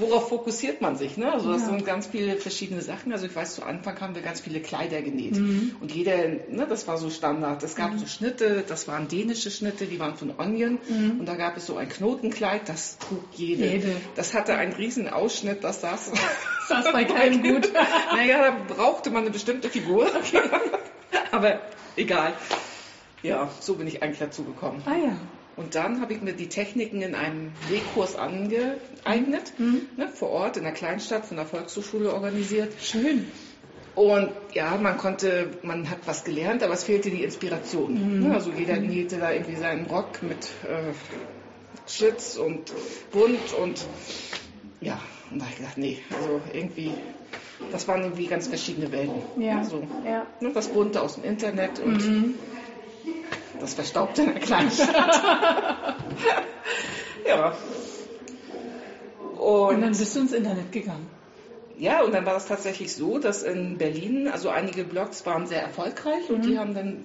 Worauf 0.00 0.28
fokussiert 0.28 0.80
man 0.80 0.96
sich? 0.96 1.16
Ne? 1.16 1.32
Also 1.32 1.52
das 1.52 1.62
Ja. 1.62 1.68
sind 1.68 1.84
ganz 1.86 2.06
viele 2.08 2.36
verschiedene 2.36 2.82
Sachen. 2.82 3.12
Also 3.12 3.26
ich 3.26 3.36
weiß, 3.36 3.54
zu 3.54 3.62
Anfang 3.62 4.00
haben 4.00 4.14
wir 4.14 4.22
ganz 4.22 4.40
viele 4.40 4.60
Kleider 4.60 5.02
genäht. 5.02 5.36
Mhm. 5.36 5.76
Und 5.80 5.92
jeder, 5.94 6.16
ne, 6.28 6.66
das 6.68 6.88
war 6.88 6.98
so 6.98 7.10
Standard. 7.10 7.62
Es 7.62 7.76
gab 7.76 7.96
so 7.98 8.06
Schnitte, 8.06 8.64
das 8.66 8.88
waren 8.88 9.08
dänische 9.08 9.50
Schnitte, 9.50 9.86
die 9.86 10.00
waren 10.00 10.16
von 10.16 10.32
Onion. 10.38 10.78
Und 11.18 11.26
da 11.26 11.36
gab 11.36 11.56
es 11.56 11.66
so 11.66 11.76
ein 11.76 11.88
Knotenkleid, 11.88 12.68
das 12.68 12.98
trug 12.98 13.22
jede. 13.34 13.64
Mhm. 13.66 13.70
Jede. 13.70 13.96
Das 14.16 14.34
hatte 14.34 14.54
einen 14.54 14.72
riesen 14.72 15.08
Ausschnitt, 15.08 15.62
das 15.64 15.80
saß. 15.82 16.12
Das 16.70 16.92
bei 16.92 17.04
keinem 17.04 17.42
gut. 17.54 17.72
naja, 18.14 18.52
da 18.52 18.74
brauchte 18.74 19.10
man 19.10 19.22
eine 19.22 19.30
bestimmte 19.32 19.68
Figur. 19.68 20.08
Aber 21.32 21.60
egal. 21.96 22.32
Ja, 23.22 23.50
so 23.58 23.74
bin 23.74 23.88
ich 23.88 24.02
eigentlich 24.04 24.20
dazu 24.20 24.44
gekommen. 24.44 24.80
Ah 24.86 24.94
ja. 24.96 25.16
Und 25.60 25.74
dann 25.74 26.00
habe 26.00 26.14
ich 26.14 26.22
mir 26.22 26.32
die 26.32 26.48
Techniken 26.48 27.02
in 27.02 27.14
einem 27.14 27.52
Nähkurs 27.70 28.16
angeeignet, 28.16 29.52
Mhm. 29.58 29.82
ne, 29.98 30.08
vor 30.08 30.30
Ort 30.30 30.56
in 30.56 30.62
der 30.62 30.72
Kleinstadt 30.72 31.26
von 31.26 31.36
der 31.36 31.44
Volkshochschule 31.44 32.14
organisiert. 32.14 32.72
Schön. 32.80 33.26
Und 33.94 34.30
ja, 34.54 34.78
man 34.78 34.96
konnte, 34.96 35.48
man 35.62 35.90
hat 35.90 35.98
was 36.06 36.24
gelernt, 36.24 36.62
aber 36.62 36.72
es 36.72 36.84
fehlte 36.84 37.10
die 37.10 37.22
Inspiration. 37.24 38.20
Mhm. 38.20 38.28
Ne, 38.28 38.34
also 38.34 38.50
jeder 38.56 38.76
nähte 38.78 39.18
da 39.18 39.32
irgendwie 39.32 39.56
seinen 39.56 39.84
Rock 39.84 40.22
mit 40.22 40.46
äh, 40.66 40.94
Schlitz 41.86 42.36
und 42.38 42.72
bunt 43.12 43.52
und 43.60 43.84
ja, 44.80 44.98
und 45.30 45.40
da 45.40 45.44
habe 45.44 45.52
ich 45.52 45.58
gedacht, 45.58 45.76
nee, 45.76 45.98
also 46.16 46.40
irgendwie, 46.54 46.94
das 47.70 47.86
waren 47.86 48.00
irgendwie 48.02 48.26
ganz 48.28 48.48
verschiedene 48.48 48.90
Welten. 48.92 49.20
Ja. 49.42 49.58
Also, 49.58 49.86
ja. 50.06 50.26
ne, 50.40 50.52
das 50.54 50.68
Bunte 50.68 51.02
aus 51.02 51.16
dem 51.16 51.24
Internet 51.24 51.80
und 51.80 51.98
Mhm. 52.08 52.34
Das 53.60 53.74
Verstaubte 53.74 54.22
in 54.22 54.32
der 54.32 54.40
Kleinstadt. 54.40 55.96
ja. 57.26 57.54
Und 59.38 59.80
dann 59.80 59.90
Und 59.90 59.98
bist 59.98 60.14
du 60.16 60.20
ins 60.20 60.32
Internet 60.32 60.72
gegangen. 60.72 61.06
ja, 61.78 62.02
und 62.02 62.12
dann 62.12 62.26
war 62.26 62.36
es 62.36 62.46
tatsächlich 62.46 62.94
so, 62.94 63.18
dass 63.18 63.42
in 63.42 63.78
Berlin, 63.78 64.28
also 64.28 64.50
einige 64.50 64.84
Blogs 64.84 65.24
waren 65.26 65.46
sehr 65.46 65.62
erfolgreich 65.62 66.28
und 66.28 66.38
Mhm. 66.38 66.42
die 66.42 66.58
haben 66.58 66.74
dann 66.74 67.04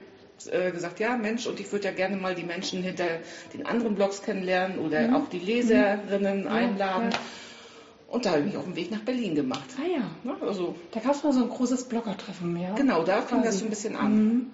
äh, 0.51 0.71
gesagt, 0.71 0.99
ja 0.99 1.15
Mensch, 1.15 1.47
und 1.47 1.59
ich 1.61 1.71
würde 1.71 1.85
ja 1.85 1.91
gerne 1.93 2.17
mal 2.17 2.35
die 2.35 2.43
Menschen 2.43 2.83
hinter 2.83 3.05
den 3.53 3.65
anderen 3.65 3.95
Blogs 3.95 4.21
kennenlernen 4.21 4.79
oder 4.79 5.15
auch 5.15 5.29
die 5.29 5.39
Leserinnen 5.39 6.47
einladen. 6.47 7.05
Mhm. 7.07 7.11
ja. 7.11 7.19
Und 8.07 8.25
da 8.25 8.31
habe 8.31 8.39
ich 8.41 8.45
mich 8.47 8.57
auf 8.57 8.65
den 8.65 8.75
Weg 8.75 8.91
nach 8.91 8.99
Berlin 8.99 9.33
gemacht. 9.35 9.63
Ah 9.79 9.87
ja. 10.29 10.35
Also 10.45 10.75
Da 10.91 10.99
gab 10.99 11.15
es 11.15 11.23
mal 11.23 11.33
so 11.33 11.41
ein 11.43 11.49
großes 11.49 11.85
Bloggertreffen 11.85 12.53
mehr. 12.53 12.73
genau, 12.75 13.03
da 13.03 13.21
fing 13.21 13.43
das 13.43 13.59
so 13.59 13.65
ein 13.65 13.69
bisschen 13.69 13.95
an. 13.95 14.51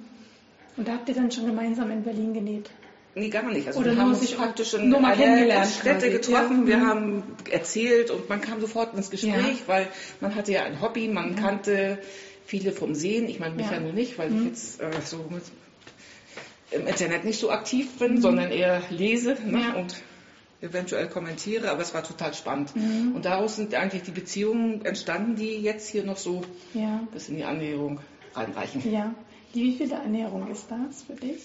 Mhm. 0.76 0.80
Und 0.80 0.88
da 0.88 0.94
habt 0.94 1.10
ihr 1.10 1.16
dann 1.16 1.32
schon 1.32 1.46
gemeinsam 1.46 1.92
in 1.92 2.04
Berlin 2.04 2.34
genäht. 2.34 2.70
Nee, 3.14 3.30
gar 3.30 3.44
nicht. 3.52 3.68
Also 3.68 3.80
Oder 3.82 3.92
wir 3.92 4.02
haben 4.02 4.12
uns 4.12 4.22
sich 4.22 4.38
praktisch 4.38 4.74
in 4.74 4.88
nur 4.90 5.06
einer 5.06 5.66
Städte 5.66 6.10
getroffen. 6.10 6.62
Ja. 6.62 6.68
Wir 6.68 6.78
Mhm. 6.78 6.88
haben 6.88 7.24
erzählt 7.50 8.10
und 8.10 8.30
man 8.30 8.40
kam 8.40 8.62
sofort 8.62 8.96
ins 8.96 9.10
Gespräch, 9.10 9.34
Ja. 9.34 9.68
weil 9.68 9.88
man 10.22 10.34
hatte 10.36 10.54
ja 10.54 10.64
ein 10.64 10.80
Hobby, 10.82 11.10
man 11.10 11.36
kannte 11.36 11.98
viele 12.46 12.72
vom 12.72 12.96
Sehen. 12.96 13.28
Ich 13.28 13.40
meine 13.40 13.56
mich 13.56 13.66
Ja. 13.66 13.74
ja, 13.74 13.80
nur 13.82 13.92
nicht, 13.92 14.18
weil 14.18 14.30
ich 14.30 14.36
Mhm. 14.40 14.48
jetzt 14.48 14.80
äh, 14.82 14.90
so 15.04 15.26
mit, 15.30 15.44
im 16.72 16.88
Internet 16.88 17.26
nicht 17.26 17.40
so 17.40 17.52
aktiv 17.52 17.90
bin, 18.00 18.22
sondern 18.22 18.50
eher 18.50 18.82
lese 18.90 19.32
ne? 19.46 19.58
Mhm. 19.58 19.60
Ja. 19.60 19.74
und 19.76 19.96
eventuell 20.62 21.10
kommentiere. 21.10 21.70
Aber 21.70 21.82
es 21.82 21.94
war 21.94 22.04
total 22.04 22.34
spannend. 22.34 22.74
Mhm. 22.78 23.14
Und 23.14 23.26
daraus 23.26 23.58
sind 23.58 23.74
eigentlich 23.76 24.04
die 24.04 24.12
Beziehungen 24.12 24.86
entstanden, 24.86 25.36
die 25.36 25.58
jetzt 25.58 25.90
hier 25.90 26.06
noch 26.06 26.18
so 26.18 26.44
Ja. 26.74 27.02
bis 27.12 27.28
in 27.28 27.36
die 27.36 27.44
Annäherung 27.44 28.00
reinreichen. 28.36 28.90
Ja. 28.90 29.14
Die, 29.54 29.64
wie 29.64 29.78
viele 29.78 29.96
Ernährung 29.96 30.50
ist 30.52 30.66
das 30.70 31.04
für 31.04 31.14
dich? 31.14 31.42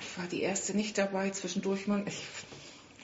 Ich 0.00 0.18
war 0.18 0.26
die 0.30 0.40
erste 0.40 0.74
nicht 0.76 0.96
dabei, 0.96 1.30
zwischendurch 1.30 1.86
mal. 1.86 2.02
Ich, 2.06 2.16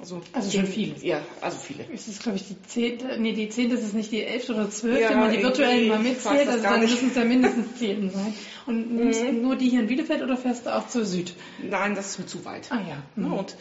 also, 0.00 0.22
Also 0.32 0.50
schon 0.50 0.66
viele. 0.66 0.94
Ja, 1.02 1.20
also 1.42 1.58
viele. 1.58 1.84
Es 1.92 2.08
ist, 2.08 2.22
glaube 2.22 2.38
ich, 2.38 2.48
die 2.48 2.60
zehnte, 2.62 3.18
nee, 3.20 3.32
die 3.32 3.50
zehnte 3.50 3.76
ist 3.76 3.84
es 3.84 3.92
nicht 3.92 4.10
die 4.10 4.22
elfte 4.24 4.54
oder 4.54 4.70
zwölfte, 4.70 5.02
Ja, 5.02 5.10
wenn 5.10 5.18
man 5.20 5.32
die 5.32 5.42
virtuellen 5.42 5.88
mal 5.88 5.98
mitzählt, 5.98 6.46
das 6.46 6.54
also 6.54 6.62
dann 6.62 6.80
müssen 6.80 7.10
es 7.10 7.14
ja 7.16 7.24
mindestens 7.24 7.76
zehn 7.78 8.10
sein. 8.10 8.34
Und 8.66 8.94
nimmst 8.96 9.20
du 9.20 9.32
nur 9.32 9.56
die 9.56 9.68
hier 9.68 9.80
in 9.80 9.86
Bielefeld 9.88 10.22
oder 10.22 10.36
fährst 10.38 10.64
du 10.66 10.74
auch 10.74 10.88
zur 10.88 11.04
Süd? 11.04 11.34
Nein, 11.58 11.94
das 11.94 12.06
ist 12.12 12.18
mir 12.18 12.26
zu 12.26 12.44
weit. 12.46 12.70
Ah 12.72 12.76
ja. 12.80 13.02
Ne, 13.16 13.26
Mhm. 13.26 13.32
Und 13.34 13.56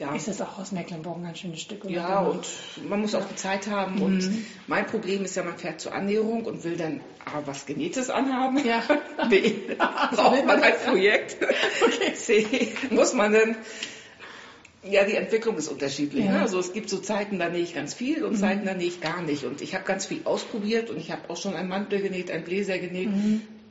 ja, 0.00 0.14
Ist 0.14 0.26
das 0.26 0.40
auch 0.42 0.58
aus 0.58 0.72
Mecklenburg 0.72 1.16
ein 1.18 1.22
ganz 1.22 1.38
schönes 1.38 1.60
Stück? 1.60 1.84
oder? 1.84 1.94
ja, 1.94 2.20
und 2.20 2.44
man 2.88 3.00
muss 3.00 3.14
auch 3.14 3.24
die 3.28 3.36
Zeit 3.36 3.68
haben. 3.68 4.02
Und 4.02 4.18
Mhm. 4.28 4.44
mein 4.66 4.86
Problem 4.86 5.24
ist 5.24 5.36
ja, 5.36 5.44
man 5.44 5.56
fährt 5.56 5.80
zur 5.80 5.94
Annäherung 5.94 6.44
und 6.44 6.64
will 6.64 6.76
dann 6.76 7.00
A, 7.24 7.42
was 7.46 7.66
Genähtes 7.66 8.10
anhaben. 8.10 8.64
Ja. 8.64 8.82
B, 9.30 9.52
braucht 9.76 10.46
man 10.46 10.62
ein 10.62 10.74
Projekt. 10.84 11.36
C, 12.14 12.74
muss 12.90 13.12
man 13.12 13.32
dann 13.32 13.56
ja, 14.86 15.04
die 15.04 15.14
Entwicklung 15.14 15.56
ist 15.56 15.68
unterschiedlich. 15.68 16.26
Ja. 16.26 16.32
Ne? 16.32 16.40
Also 16.42 16.58
es 16.58 16.74
gibt 16.74 16.90
so 16.90 16.98
Zeiten, 16.98 17.38
da 17.38 17.48
nähe 17.48 17.62
ich 17.62 17.74
ganz 17.74 17.94
viel 17.94 18.22
und 18.22 18.36
Zeiten, 18.36 18.66
da 18.66 18.74
nähe 18.74 18.88
ich 18.88 19.00
gar 19.00 19.22
nicht. 19.22 19.44
Und 19.44 19.62
ich 19.62 19.74
habe 19.74 19.84
ganz 19.84 20.04
viel 20.04 20.20
ausprobiert 20.24 20.90
und 20.90 20.98
ich 20.98 21.10
habe 21.10 21.30
auch 21.30 21.38
schon 21.38 21.54
einen 21.54 21.70
Mantel 21.70 22.02
genäht, 22.02 22.30
einen 22.30 22.44
Bläser 22.44 22.78
genäht, 22.78 23.08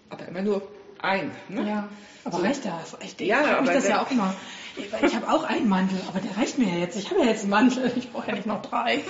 aber 0.09 0.27
immer 0.27 0.41
nur 0.41 0.67
ein. 1.03 1.31
Ne? 1.49 1.61
Mhm. 1.61 1.67
Ja, 1.67 1.89
aber 2.25 2.37
So. 2.37 2.43
reicht 2.43 2.65
das? 2.65 2.97
Ich, 3.01 3.19
ich 3.19 3.27
Ja, 3.27 3.57
aber 3.57 3.73
das 3.73 3.87
ja 3.87 4.01
auch 4.01 4.11
immer. 4.11 4.35
Ich, 4.75 5.15
habe 5.15 5.29
auch 5.29 5.43
einen 5.43 5.69
Mantel, 5.69 5.99
aber 6.07 6.19
der 6.19 6.35
reicht 6.35 6.57
mir 6.57 6.67
ja 6.67 6.77
jetzt. 6.77 6.97
Ich 6.97 7.11
habe 7.11 7.19
ja 7.21 7.27
jetzt 7.27 7.41
einen 7.41 7.51
Mantel, 7.51 7.91
ich 7.95 8.11
brauche 8.11 8.27
ja 8.29 8.33
nicht 8.33 8.47
noch 8.47 8.63
drei. 8.63 9.01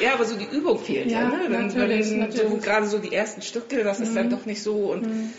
Ja, 0.00 0.14
aber 0.14 0.24
so 0.24 0.36
die 0.36 0.44
Übung 0.44 0.78
fehlt 0.78 1.10
ja. 1.10 1.22
Ja, 1.22 1.28
ne? 1.28 1.40
Wenn, 1.48 1.66
natürlich, 1.66 2.10
wenn 2.10 2.20
natürlich. 2.20 2.50
So, 2.50 2.56
gerade 2.58 2.86
so 2.86 2.98
die 2.98 3.12
ersten 3.12 3.42
Stücke, 3.42 3.82
das 3.82 3.98
ist 3.98 4.14
dann 4.14 4.30
doch 4.30 4.46
nicht 4.46 4.62
so. 4.62 4.92
Und 4.92 5.32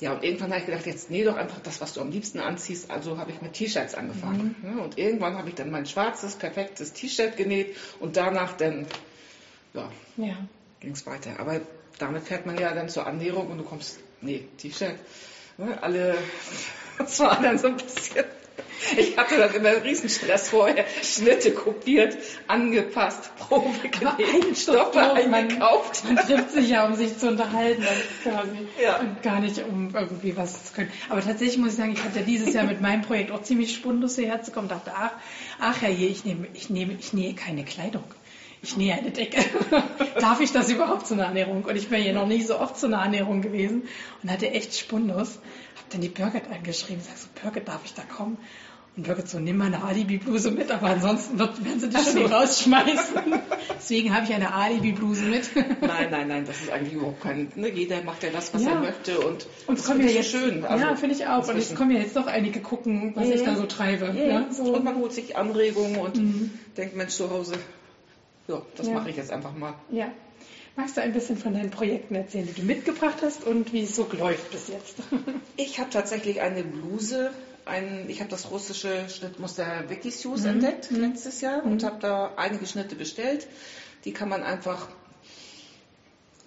ja, 0.00 0.14
und 0.14 0.24
irgendwann 0.24 0.50
habe 0.50 0.58
ich 0.60 0.66
gedacht, 0.66 0.84
jetzt 0.86 1.10
nähe 1.10 1.24
doch 1.24 1.36
einfach 1.36 1.60
das, 1.60 1.80
was 1.80 1.92
du 1.92 2.00
am 2.00 2.10
liebsten 2.10 2.40
anziehst. 2.40 2.90
Also 2.90 3.18
habe 3.18 3.30
ich 3.30 3.40
mit 3.40 3.52
T-Shirts 3.52 3.94
angefangen. 3.94 4.56
Ne? 4.62 4.82
Und 4.82 4.98
irgendwann 4.98 5.38
habe 5.38 5.48
ich 5.48 5.54
dann 5.54 5.70
mein 5.70 5.86
schwarzes, 5.86 6.34
perfektes 6.34 6.92
T-Shirt 6.92 7.36
genäht 7.36 7.76
und 8.00 8.16
danach 8.16 8.56
dann 8.56 8.86
ja, 9.74 9.88
Ja. 10.16 10.34
ging 10.80 10.90
es 10.90 11.06
weiter. 11.06 11.38
Aber 11.38 11.60
damit 12.00 12.24
fährt 12.24 12.46
man 12.46 12.58
ja 12.58 12.74
dann 12.74 12.88
zur 12.88 13.06
Annäherung 13.06 13.46
und 13.48 13.58
du 13.58 13.64
kommst, 13.64 14.00
nee, 14.22 14.48
T-Shirt. 14.58 14.96
Ne? 15.58 15.78
Alle, 15.82 16.16
das 16.98 17.20
war 17.20 17.40
dann 17.40 17.58
so 17.58 17.68
ein 17.68 17.76
bisschen 17.76 18.24
Ich 18.96 19.16
hatte 19.16 19.38
dann 19.38 19.54
immer 19.54 19.70
einen 19.70 19.82
Riesenstress 19.82 20.48
vorher. 20.50 20.84
Schnitte 21.02 21.52
kopiert, 21.52 22.16
angepasst, 22.46 23.34
Probe 23.36 23.70
einen 24.34 24.54
Stoff 24.54 24.96
eingekauft. 24.96 26.04
Man, 26.04 26.14
man 26.14 26.26
trifft 26.26 26.50
sich 26.50 26.70
ja, 26.70 26.86
um 26.86 26.94
sich 26.94 27.16
zu 27.18 27.28
unterhalten 27.28 27.84
quasi. 28.22 28.68
Ja. 28.82 28.98
Und 29.00 29.22
gar 29.22 29.40
nicht, 29.40 29.62
um 29.64 29.94
irgendwie 29.94 30.36
was 30.36 30.66
zu 30.66 30.74
können. 30.74 30.90
Aber 31.08 31.20
tatsächlich 31.20 31.58
muss 31.58 31.70
ich 31.72 31.76
sagen, 31.76 31.92
ich 31.92 32.02
hatte 32.02 32.20
dieses 32.20 32.52
Jahr 32.52 32.64
mit 32.64 32.80
meinem 32.80 33.02
Projekt 33.02 33.30
auch 33.30 33.42
ziemlich 33.42 33.74
Spundus 33.74 34.16
hierher 34.16 34.42
zu 34.42 34.50
kommen. 34.50 34.68
Dachte, 34.68 34.92
ach, 34.94 35.12
ach 35.60 35.82
ja, 35.82 35.88
ich 35.88 36.24
nehme, 36.24 36.46
ich 36.54 36.70
nehme, 36.70 36.94
ich 36.98 37.12
nähe 37.12 37.34
keine 37.34 37.64
Kleidung 37.64 38.04
ich 38.62 38.76
nähe 38.76 38.94
eine 38.94 39.10
Decke. 39.10 39.44
Darf 40.20 40.40
ich 40.40 40.52
das 40.52 40.70
überhaupt 40.70 41.06
zu 41.06 41.14
einer 41.14 41.24
Ernährung? 41.24 41.64
Und 41.64 41.76
ich 41.76 41.88
bin 41.88 42.00
hier 42.00 42.12
noch 42.14 42.26
nicht 42.26 42.46
so 42.46 42.58
oft 42.58 42.78
zu 42.78 42.86
einer 42.86 43.02
Ernährung 43.02 43.42
gewesen 43.42 43.82
und 44.22 44.30
hatte 44.30 44.50
echt 44.50 44.78
Spundus. 44.78 45.40
Hab 45.76 45.90
dann 45.90 46.00
die 46.00 46.08
Birgit 46.08 46.44
angeschrieben, 46.50 47.02
sag 47.02 47.18
so, 47.18 47.26
Birgit, 47.42 47.66
darf 47.66 47.80
ich 47.84 47.94
da 47.94 48.02
kommen? 48.02 48.38
Und 48.96 49.04
Birgit 49.04 49.28
so, 49.28 49.40
nimm 49.40 49.56
mal 49.56 49.66
eine 49.66 49.82
Alibi-Bluse 49.82 50.52
mit, 50.52 50.70
aber 50.70 50.88
ansonsten 50.88 51.38
wird, 51.38 51.64
werden 51.64 51.80
sie 51.80 51.88
dich 51.88 52.02
schon 52.02 52.14
nicht 52.14 52.30
rausschmeißen. 52.30 53.22
Deswegen 53.74 54.14
habe 54.14 54.26
ich 54.26 54.34
eine 54.34 54.54
Alibi-Bluse 54.54 55.24
mit. 55.24 55.50
nein, 55.56 56.08
nein, 56.10 56.28
nein, 56.28 56.44
das 56.44 56.60
ist 56.60 56.70
eigentlich 56.70 56.92
überhaupt 56.92 57.22
kein, 57.22 57.50
ne? 57.56 57.68
jeder 57.70 58.02
macht 58.04 58.22
ja 58.22 58.30
das, 58.30 58.54
was 58.54 58.62
ja. 58.62 58.72
er 58.72 58.80
möchte 58.80 59.18
und, 59.18 59.46
und 59.66 59.78
das 59.78 59.90
finde 59.90 60.06
ich 60.06 60.14
jetzt, 60.14 60.30
schön. 60.30 60.64
Also, 60.64 60.84
ja, 60.84 60.94
finde 60.94 61.16
ich 61.16 61.26
auch. 61.26 61.48
Und 61.48 61.56
es 61.56 61.74
kommen 61.74 61.90
ja 61.90 62.00
jetzt 62.00 62.14
doch 62.14 62.26
einige 62.26 62.60
gucken, 62.60 63.12
was 63.16 63.26
mhm. 63.26 63.32
ich 63.32 63.42
da 63.42 63.56
so 63.56 63.66
treibe. 63.66 64.12
Mhm. 64.12 64.18
Ja, 64.18 64.46
so. 64.50 64.74
Und 64.74 64.84
man 64.84 64.96
holt 64.96 65.12
sich 65.12 65.36
Anregungen 65.36 65.96
und 65.96 66.16
mhm. 66.16 66.50
denkt, 66.76 66.94
Mensch, 66.94 67.14
zu 67.14 67.30
Hause 67.30 67.54
ja, 68.48 68.62
das 68.76 68.86
ja. 68.86 68.94
mache 68.94 69.10
ich 69.10 69.16
jetzt 69.16 69.30
einfach 69.30 69.54
mal. 69.54 69.74
Ja. 69.90 70.10
Magst 70.74 70.96
du 70.96 71.02
ein 71.02 71.12
bisschen 71.12 71.36
von 71.36 71.52
deinen 71.52 71.70
Projekten 71.70 72.14
erzählen, 72.14 72.46
die 72.46 72.54
du 72.54 72.62
mitgebracht 72.62 73.18
hast 73.22 73.44
und 73.44 73.72
wie 73.74 73.82
es 73.82 73.94
so 73.94 74.08
läuft 74.10 74.50
bis 74.50 74.68
jetzt? 74.68 74.96
ich 75.56 75.78
habe 75.78 75.90
tatsächlich 75.90 76.40
eine 76.40 76.64
Bluse, 76.64 77.30
ein, 77.66 78.06
ich 78.08 78.20
habe 78.20 78.30
das 78.30 78.50
russische 78.50 79.08
Schnittmuster 79.10 79.84
Wikisuse 79.88 80.48
mhm. 80.48 80.54
entdeckt 80.54 80.90
mhm. 80.90 81.00
letztes 81.02 81.42
Jahr 81.42 81.62
mhm. 81.62 81.72
und 81.72 81.84
habe 81.84 81.98
da 82.00 82.32
einige 82.36 82.66
Schnitte 82.66 82.94
bestellt. 82.94 83.46
Die 84.06 84.12
kann 84.12 84.30
man 84.30 84.42
einfach, 84.42 84.88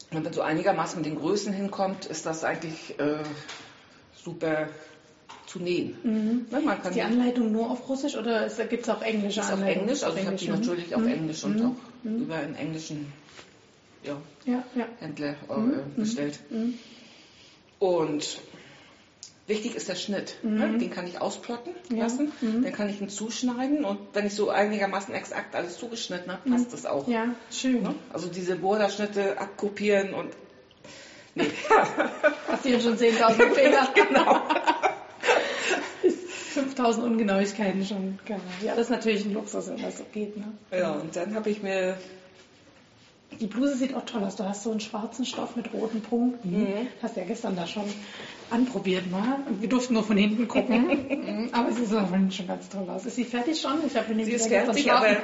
wenn 0.09 0.23
man 0.23 0.33
so 0.33 0.41
einigermaßen 0.41 0.97
mit 0.97 1.05
den 1.05 1.17
Größen 1.17 1.53
hinkommt, 1.53 2.07
ist 2.07 2.25
das 2.25 2.43
eigentlich 2.43 2.99
äh, 2.99 3.19
super 4.15 4.69
zu 5.55 5.63
nähen. 5.63 5.95
Mhm. 6.03 6.45
Ja, 6.51 6.59
man 6.59 6.81
kann 6.81 6.91
ist 6.91 6.95
die 6.95 7.01
Anleitung 7.01 7.51
nur 7.51 7.71
auf 7.71 7.87
Russisch 7.87 8.17
oder 8.17 8.49
gibt 8.69 8.83
es 8.83 8.89
auch 8.89 9.01
englische 9.01 9.39
ist 9.39 9.49
Anleitungen? 9.51 9.69
Auf 9.69 9.81
Englisch, 9.81 10.03
also 10.03 10.17
ich 10.17 10.25
habe 10.25 10.35
die 10.35 10.47
natürlich 10.49 10.89
mhm. 10.89 10.95
auf 10.95 11.05
Englisch 11.05 11.43
und 11.45 11.59
mhm. 11.59 11.65
auch 11.65 12.03
mhm. 12.03 12.21
über 12.23 12.35
einen 12.35 12.55
englischen 12.55 13.13
ja, 14.03 14.17
ja, 14.45 14.63
ja. 14.75 14.85
Händler 14.99 15.35
äh, 15.49 15.57
mhm. 15.57 15.81
bestellt. 15.95 16.39
Mhm. 16.49 16.77
Und 17.79 18.41
wichtig 19.47 19.75
ist 19.75 19.87
der 19.87 19.95
Schnitt. 19.95 20.35
Ne? 20.43 20.77
Den 20.77 20.89
kann 20.89 21.07
ich 21.07 21.21
ausplotten 21.21 21.73
lassen, 21.89 22.31
dann 22.41 22.71
kann 22.73 22.89
ich 22.89 22.99
ihn 22.99 23.09
zuschneiden 23.09 23.85
und 23.85 23.99
wenn 24.13 24.25
ich 24.25 24.33
so 24.33 24.49
einigermaßen 24.49 25.13
exakt 25.13 25.55
alles 25.55 25.77
zugeschnitten 25.77 26.31
habe, 26.31 26.49
passt 26.49 26.73
das 26.73 26.85
auch. 26.85 27.07
Ja, 27.07 27.27
schön. 27.51 27.81
Ne? 27.81 27.95
Also 28.11 28.27
diese 28.27 28.57
Borderschnitte 28.57 29.39
abkopieren 29.39 30.13
und 30.13 30.33
Nee. 31.37 31.51
Passieren 32.47 32.81
schon 32.81 32.97
10.000 32.97 33.51
Fehler. 33.53 33.89
genau. 33.93 34.41
5000 36.55 37.05
Ungenauigkeiten 37.05 37.85
schon 37.85 38.17
gehabt. 38.25 38.43
Ja, 38.63 38.71
das 38.75 38.85
ist 38.85 38.89
natürlich 38.89 39.25
ein 39.25 39.33
Luxus, 39.33 39.67
wenn 39.67 39.81
das 39.81 39.97
so 39.97 40.05
geht. 40.11 40.37
Ne? 40.37 40.45
Ja, 40.71 40.93
und 40.93 41.15
dann 41.15 41.35
habe 41.35 41.49
ich 41.49 41.61
mir. 41.61 41.97
Die 43.41 43.47
Bluse 43.47 43.75
sieht 43.75 43.93
auch 43.93 44.05
toll 44.05 44.23
aus. 44.23 44.37
Du 44.37 44.45
hast 44.45 44.63
so 44.63 44.71
einen 44.71 44.79
schwarzen 44.79 45.25
Stoff 45.25 45.57
mit 45.57 45.73
roten 45.73 46.01
Punkten. 46.01 46.61
Mhm. 46.61 46.87
Hast 47.01 47.17
ja 47.17 47.23
gestern 47.23 47.57
da 47.57 47.67
schon 47.67 47.83
anprobiert 48.49 49.11
mal. 49.11 49.39
Wir 49.59 49.67
durften 49.67 49.93
nur 49.93 50.03
von 50.03 50.15
hinten 50.15 50.47
gucken. 50.47 50.85
Mhm, 51.25 51.49
aber 51.53 51.71
sie 51.71 51.85
sieht 51.85 52.33
schon 52.33 52.47
ganz 52.47 52.69
toll 52.69 52.87
aus. 52.87 53.05
Ist 53.05 53.15
sie 53.15 53.25
fertig 53.25 53.59
schon? 53.59 53.85
Ich 53.85 53.95
habe 53.95 54.13
sie 54.13 54.31
ist 54.31 54.47
fertig, 54.47 54.91
aber 54.91 55.07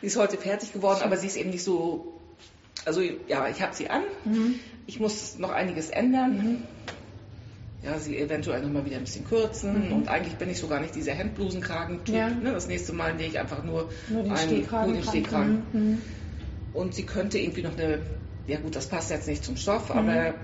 sie 0.00 0.06
ist 0.06 0.16
heute 0.16 0.36
fertig 0.36 0.72
geworden, 0.72 1.00
aber 1.04 1.16
sie 1.16 1.28
ist 1.28 1.36
eben 1.36 1.50
nicht 1.50 1.62
so. 1.62 2.12
Also 2.84 3.00
ja, 3.00 3.48
ich 3.48 3.62
habe 3.62 3.74
sie 3.74 3.88
an. 3.88 4.02
Mhm. 4.24 4.58
Ich 4.86 4.98
muss 5.00 5.38
noch 5.38 5.50
einiges 5.50 5.90
ändern. 5.90 6.36
Mhm 6.36 6.62
ja, 7.86 7.98
sie 7.98 8.18
eventuell 8.18 8.62
nochmal 8.62 8.84
wieder 8.84 8.96
ein 8.96 9.04
bisschen 9.04 9.24
kürzen. 9.24 9.86
Mhm. 9.86 9.92
Und 9.92 10.08
eigentlich 10.08 10.34
bin 10.34 10.50
ich 10.50 10.58
so 10.58 10.66
gar 10.66 10.80
nicht 10.80 10.94
dieser 10.94 11.12
Hemdblusenkragen-Typ. 11.12 12.14
Ja. 12.14 12.28
Ne? 12.28 12.52
Das 12.52 12.66
nächste 12.66 12.92
Mal 12.92 13.14
nähe 13.14 13.28
ich 13.28 13.38
einfach 13.38 13.62
nur, 13.62 13.90
nur 14.08 14.24
den 14.24 14.32
einen, 14.32 14.48
Stehkragen. 14.48 14.92
Nur 14.92 15.00
den 15.00 15.08
Stehkragen. 15.08 15.62
Mhm. 15.72 16.02
Und 16.74 16.94
sie 16.94 17.04
könnte 17.04 17.38
irgendwie 17.38 17.62
noch 17.62 17.76
eine, 17.78 18.00
ja 18.46 18.58
gut, 18.58 18.74
das 18.74 18.88
passt 18.88 19.10
jetzt 19.10 19.28
nicht 19.28 19.44
zum 19.44 19.56
Stoff, 19.56 19.88
mhm. 19.90 20.00
aber 20.00 20.34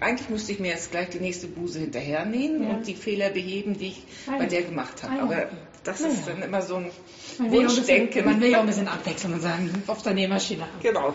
eigentlich 0.00 0.30
müsste 0.30 0.52
ich 0.52 0.58
mir 0.58 0.68
jetzt 0.68 0.90
gleich 0.90 1.10
die 1.10 1.20
nächste 1.20 1.46
Bluse 1.46 1.78
hinterher 1.78 2.24
nähen 2.24 2.62
ja. 2.64 2.70
und 2.70 2.86
die 2.86 2.94
Fehler 2.94 3.28
beheben, 3.28 3.76
die 3.78 3.88
ich 3.88 4.02
ah, 4.26 4.38
bei 4.38 4.46
der 4.46 4.62
gemacht 4.62 5.02
habe. 5.02 5.20
Ah, 5.20 5.22
aber 5.24 5.48
das 5.84 6.00
ist 6.00 6.26
dann 6.26 6.42
immer 6.42 6.62
so 6.62 6.76
ein 6.76 6.90
man 7.38 7.52
Wunschdenken. 7.52 8.24
Man 8.24 8.40
will 8.40 8.50
ja 8.50 8.58
auch 8.58 8.62
ein 8.62 8.66
bisschen 8.66 8.88
abwechseln 8.88 9.34
und 9.34 9.42
sagen, 9.42 9.70
auf 9.86 10.02
der 10.02 10.14
Nähmaschine. 10.14 10.64
Genau. 10.82 11.14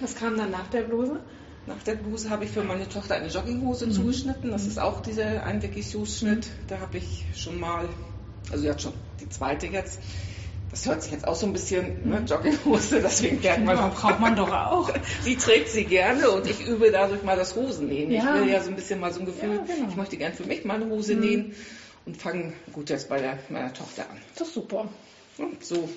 Was 0.00 0.16
kam 0.16 0.36
dann 0.36 0.50
nach 0.50 0.66
der 0.68 0.82
Bluse? 0.82 1.20
Nach 1.66 1.82
der 1.84 1.94
Bluse 1.94 2.28
habe 2.30 2.44
ich 2.44 2.50
für 2.50 2.64
meine 2.64 2.88
Tochter 2.88 3.14
eine 3.14 3.28
Jogginghose 3.28 3.86
mhm. 3.86 3.92
zugeschnitten. 3.92 4.50
Das 4.50 4.66
ist 4.66 4.80
auch 4.80 5.00
dieser 5.00 5.44
Einweg-Schnitt. 5.44 6.48
Da 6.66 6.80
habe 6.80 6.98
ich 6.98 7.24
schon 7.36 7.60
mal, 7.60 7.88
also 8.50 8.64
jetzt 8.64 8.82
schon 8.82 8.92
die 9.20 9.28
zweite 9.28 9.66
jetzt. 9.66 10.00
Das 10.70 10.86
hört 10.86 11.02
sich 11.02 11.12
jetzt 11.12 11.28
auch 11.28 11.34
so 11.34 11.46
ein 11.46 11.52
bisschen, 11.52 12.08
ne, 12.08 12.20
mhm. 12.20 12.26
Jogginghose, 12.26 13.00
deswegen 13.02 13.40
merkt 13.42 13.64
man. 13.64 13.90
braucht 13.90 14.20
man 14.20 14.34
doch 14.34 14.50
auch. 14.50 14.90
sie 15.22 15.36
trägt 15.36 15.68
sie 15.68 15.84
gerne 15.84 16.30
und 16.30 16.46
ich 16.48 16.66
übe 16.66 16.90
dadurch 16.90 17.22
mal 17.22 17.36
das 17.36 17.54
Hosennähen. 17.54 18.10
Ja. 18.10 18.36
Ich 18.36 18.42
will 18.42 18.50
ja 18.50 18.62
so 18.62 18.70
ein 18.70 18.76
bisschen 18.76 18.98
mal 18.98 19.12
so 19.12 19.20
ein 19.20 19.26
Gefühl, 19.26 19.56
ja, 19.56 19.74
genau. 19.74 19.88
ich 19.90 19.96
möchte 19.96 20.16
gern 20.16 20.32
für 20.32 20.44
mich 20.44 20.64
mal 20.64 20.82
eine 20.82 20.86
Hose 20.86 21.14
mhm. 21.14 21.20
nähen 21.20 21.54
und 22.06 22.16
fange 22.16 22.54
gut 22.72 22.88
jetzt 22.88 23.08
bei 23.10 23.20
der, 23.20 23.38
meiner 23.50 23.72
Tochter 23.72 24.08
an. 24.10 24.16
Das 24.34 24.48
ist 24.48 24.54
super. 24.54 24.88
Und 25.36 25.62
so 25.62 25.88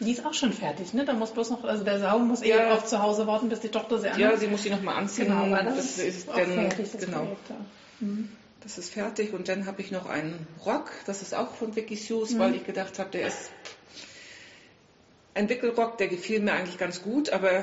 die 0.00 0.12
ist 0.12 0.24
auch 0.24 0.34
schon 0.34 0.52
fertig, 0.52 0.92
ne? 0.94 1.04
Da 1.04 1.12
muss 1.14 1.30
bloß 1.30 1.50
noch, 1.50 1.64
also 1.64 1.84
der 1.84 1.98
Saum 2.00 2.28
muss 2.28 2.44
ja. 2.44 2.56
eh 2.56 2.70
auf 2.70 2.84
zu 2.84 3.02
Hause 3.02 3.26
warten, 3.26 3.48
bis 3.48 3.60
die 3.60 3.68
Tochter 3.68 3.98
sie 3.98 4.08
anhat. 4.08 4.20
Ja, 4.20 4.36
sie 4.36 4.46
muss 4.46 4.62
sie 4.62 4.70
nochmal 4.70 4.96
anziehen. 4.96 5.26
Genau, 5.26 5.44
aber 5.44 5.62
das, 5.62 5.96
das 5.96 5.98
ist 5.98 6.28
dann, 6.28 6.52
fertig, 6.52 6.92
das 6.92 7.00
genau. 7.00 7.18
Projekt, 7.18 7.48
ja. 7.48 7.56
mhm. 8.00 8.28
Das 8.62 8.78
ist 8.78 8.92
fertig 8.92 9.32
und 9.32 9.48
dann 9.48 9.66
habe 9.66 9.80
ich 9.80 9.92
noch 9.92 10.06
einen 10.06 10.46
Rock, 10.64 10.90
das 11.06 11.22
ist 11.22 11.34
auch 11.34 11.54
von 11.54 11.76
Vicky 11.76 11.96
Hughes, 11.96 12.32
mhm. 12.32 12.38
weil 12.40 12.54
ich 12.56 12.66
gedacht 12.66 12.98
habe, 12.98 13.10
der 13.10 13.28
ist 13.28 13.50
ein 15.36 15.48
Wickelrock, 15.48 15.98
der 15.98 16.08
gefiel 16.08 16.40
mir 16.40 16.52
eigentlich 16.52 16.78
ganz 16.78 17.02
gut, 17.02 17.30
aber 17.30 17.62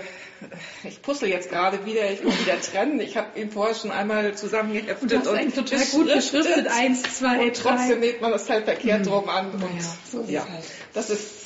ich 0.84 1.02
puzzle 1.02 1.28
jetzt 1.28 1.50
gerade 1.50 1.86
wieder, 1.86 2.10
ich 2.12 2.24
muss 2.24 2.40
wieder 2.40 2.60
trennen. 2.62 3.00
Ich 3.00 3.18
habe 3.18 3.40
ihn 3.40 3.52
vorher 3.52 3.74
schon 3.74 3.92
einmal 3.92 4.36
zusammengeheftet 4.36 5.28
und, 5.28 5.28
und 5.28 5.56
total 5.56 5.86
gut 5.86 6.14
beschriftet, 6.14 6.68
eins, 6.68 7.02
zwei, 7.18 7.48
und 7.48 7.56
trotzdem 7.56 8.00
näht 8.00 8.22
man 8.22 8.32
das 8.32 8.50
halt 8.50 8.66
verkehrt 8.66 9.02
mhm. 9.02 9.06
drum 9.06 9.30
an. 9.30 9.52
Und 9.52 9.62
naja, 9.62 9.98
so 10.10 10.22
ist 10.22 10.30
ja, 10.30 10.48
halt. 10.48 10.64
das 10.94 11.10
ist 11.10 11.43